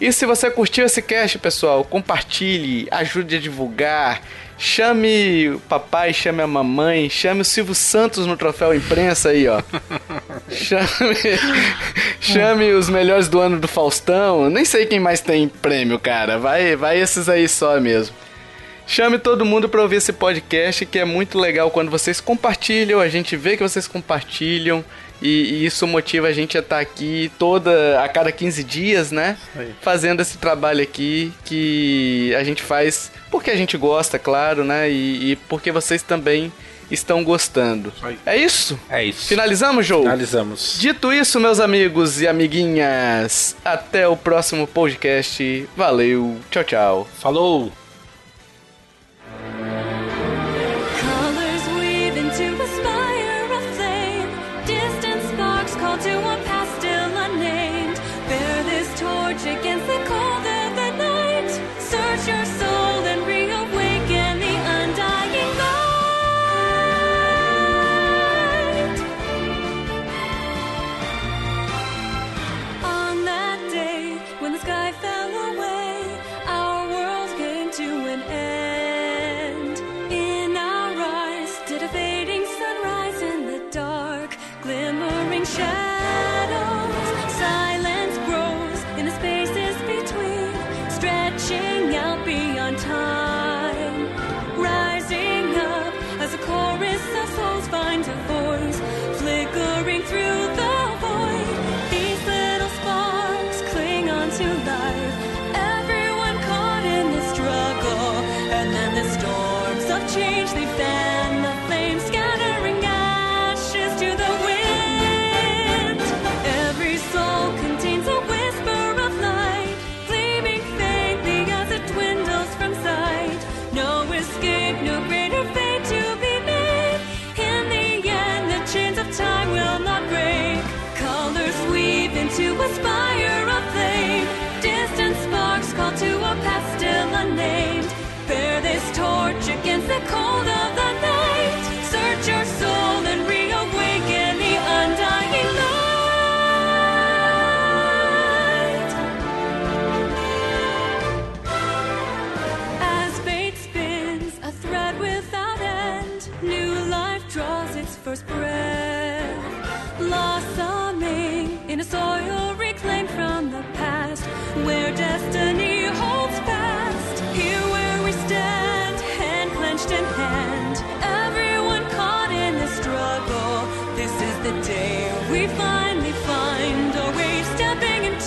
E 0.00 0.12
se 0.12 0.24
você 0.24 0.48
curtiu 0.52 0.86
esse 0.86 1.02
cast, 1.02 1.36
pessoal, 1.40 1.84
compartilhe, 1.84 2.86
ajude 2.92 3.36
a 3.36 3.40
divulgar, 3.40 4.22
chame 4.62 5.50
o 5.50 5.58
papai, 5.58 6.12
chame 6.12 6.40
a 6.40 6.46
mamãe, 6.46 7.10
chame 7.10 7.40
o 7.40 7.44
Silvio 7.44 7.74
Santos 7.74 8.28
no 8.28 8.36
troféu 8.36 8.72
imprensa 8.72 9.30
aí, 9.30 9.48
ó. 9.48 9.60
chame, 10.48 11.16
chame 12.20 12.72
os 12.72 12.88
melhores 12.88 13.26
do 13.26 13.40
ano 13.40 13.58
do 13.58 13.66
Faustão. 13.66 14.48
Nem 14.48 14.64
sei 14.64 14.86
quem 14.86 15.00
mais 15.00 15.20
tem 15.20 15.48
prêmio, 15.48 15.98
cara. 15.98 16.38
Vai, 16.38 16.76
vai 16.76 17.00
esses 17.00 17.28
aí 17.28 17.48
só 17.48 17.80
mesmo. 17.80 18.14
Chame 18.86 19.18
todo 19.18 19.44
mundo 19.44 19.68
para 19.68 19.82
ouvir 19.82 19.96
esse 19.96 20.12
podcast 20.12 20.86
que 20.86 20.98
é 20.98 21.04
muito 21.04 21.40
legal 21.40 21.68
quando 21.68 21.90
vocês 21.90 22.20
compartilham, 22.20 23.00
a 23.00 23.08
gente 23.08 23.36
vê 23.36 23.56
que 23.56 23.62
vocês 23.64 23.88
compartilham. 23.88 24.84
E, 25.22 25.28
e, 25.28 25.66
isso 25.66 25.86
motiva 25.86 26.26
a 26.26 26.32
gente 26.32 26.56
a 26.56 26.60
estar 26.60 26.76
tá 26.76 26.82
aqui 26.82 27.30
toda 27.38 28.02
a 28.02 28.08
cada 28.08 28.32
15 28.32 28.64
dias, 28.64 29.12
né? 29.12 29.38
Aí. 29.56 29.72
Fazendo 29.80 30.20
esse 30.20 30.36
trabalho 30.36 30.82
aqui 30.82 31.32
que 31.44 32.34
a 32.34 32.42
gente 32.42 32.62
faz 32.62 33.10
porque 33.30 33.50
a 33.50 33.56
gente 33.56 33.76
gosta, 33.76 34.18
claro, 34.18 34.64
né? 34.64 34.90
E, 34.90 35.32
e 35.32 35.36
porque 35.48 35.70
vocês 35.70 36.02
também 36.02 36.52
estão 36.90 37.24
gostando. 37.24 37.92
É 38.26 38.36
isso? 38.36 38.78
É 38.90 39.04
isso. 39.04 39.26
Finalizamos, 39.28 39.86
João? 39.86 40.02
Finalizamos. 40.02 40.76
Dito 40.78 41.12
isso, 41.12 41.40
meus 41.40 41.60
amigos 41.60 42.20
e 42.20 42.28
amiguinhas, 42.28 43.56
até 43.64 44.06
o 44.06 44.16
próximo 44.16 44.66
podcast. 44.66 45.68
Valeu, 45.76 46.38
tchau, 46.50 46.64
tchau. 46.64 47.08
Falou! 47.18 47.72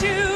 to 0.01 0.34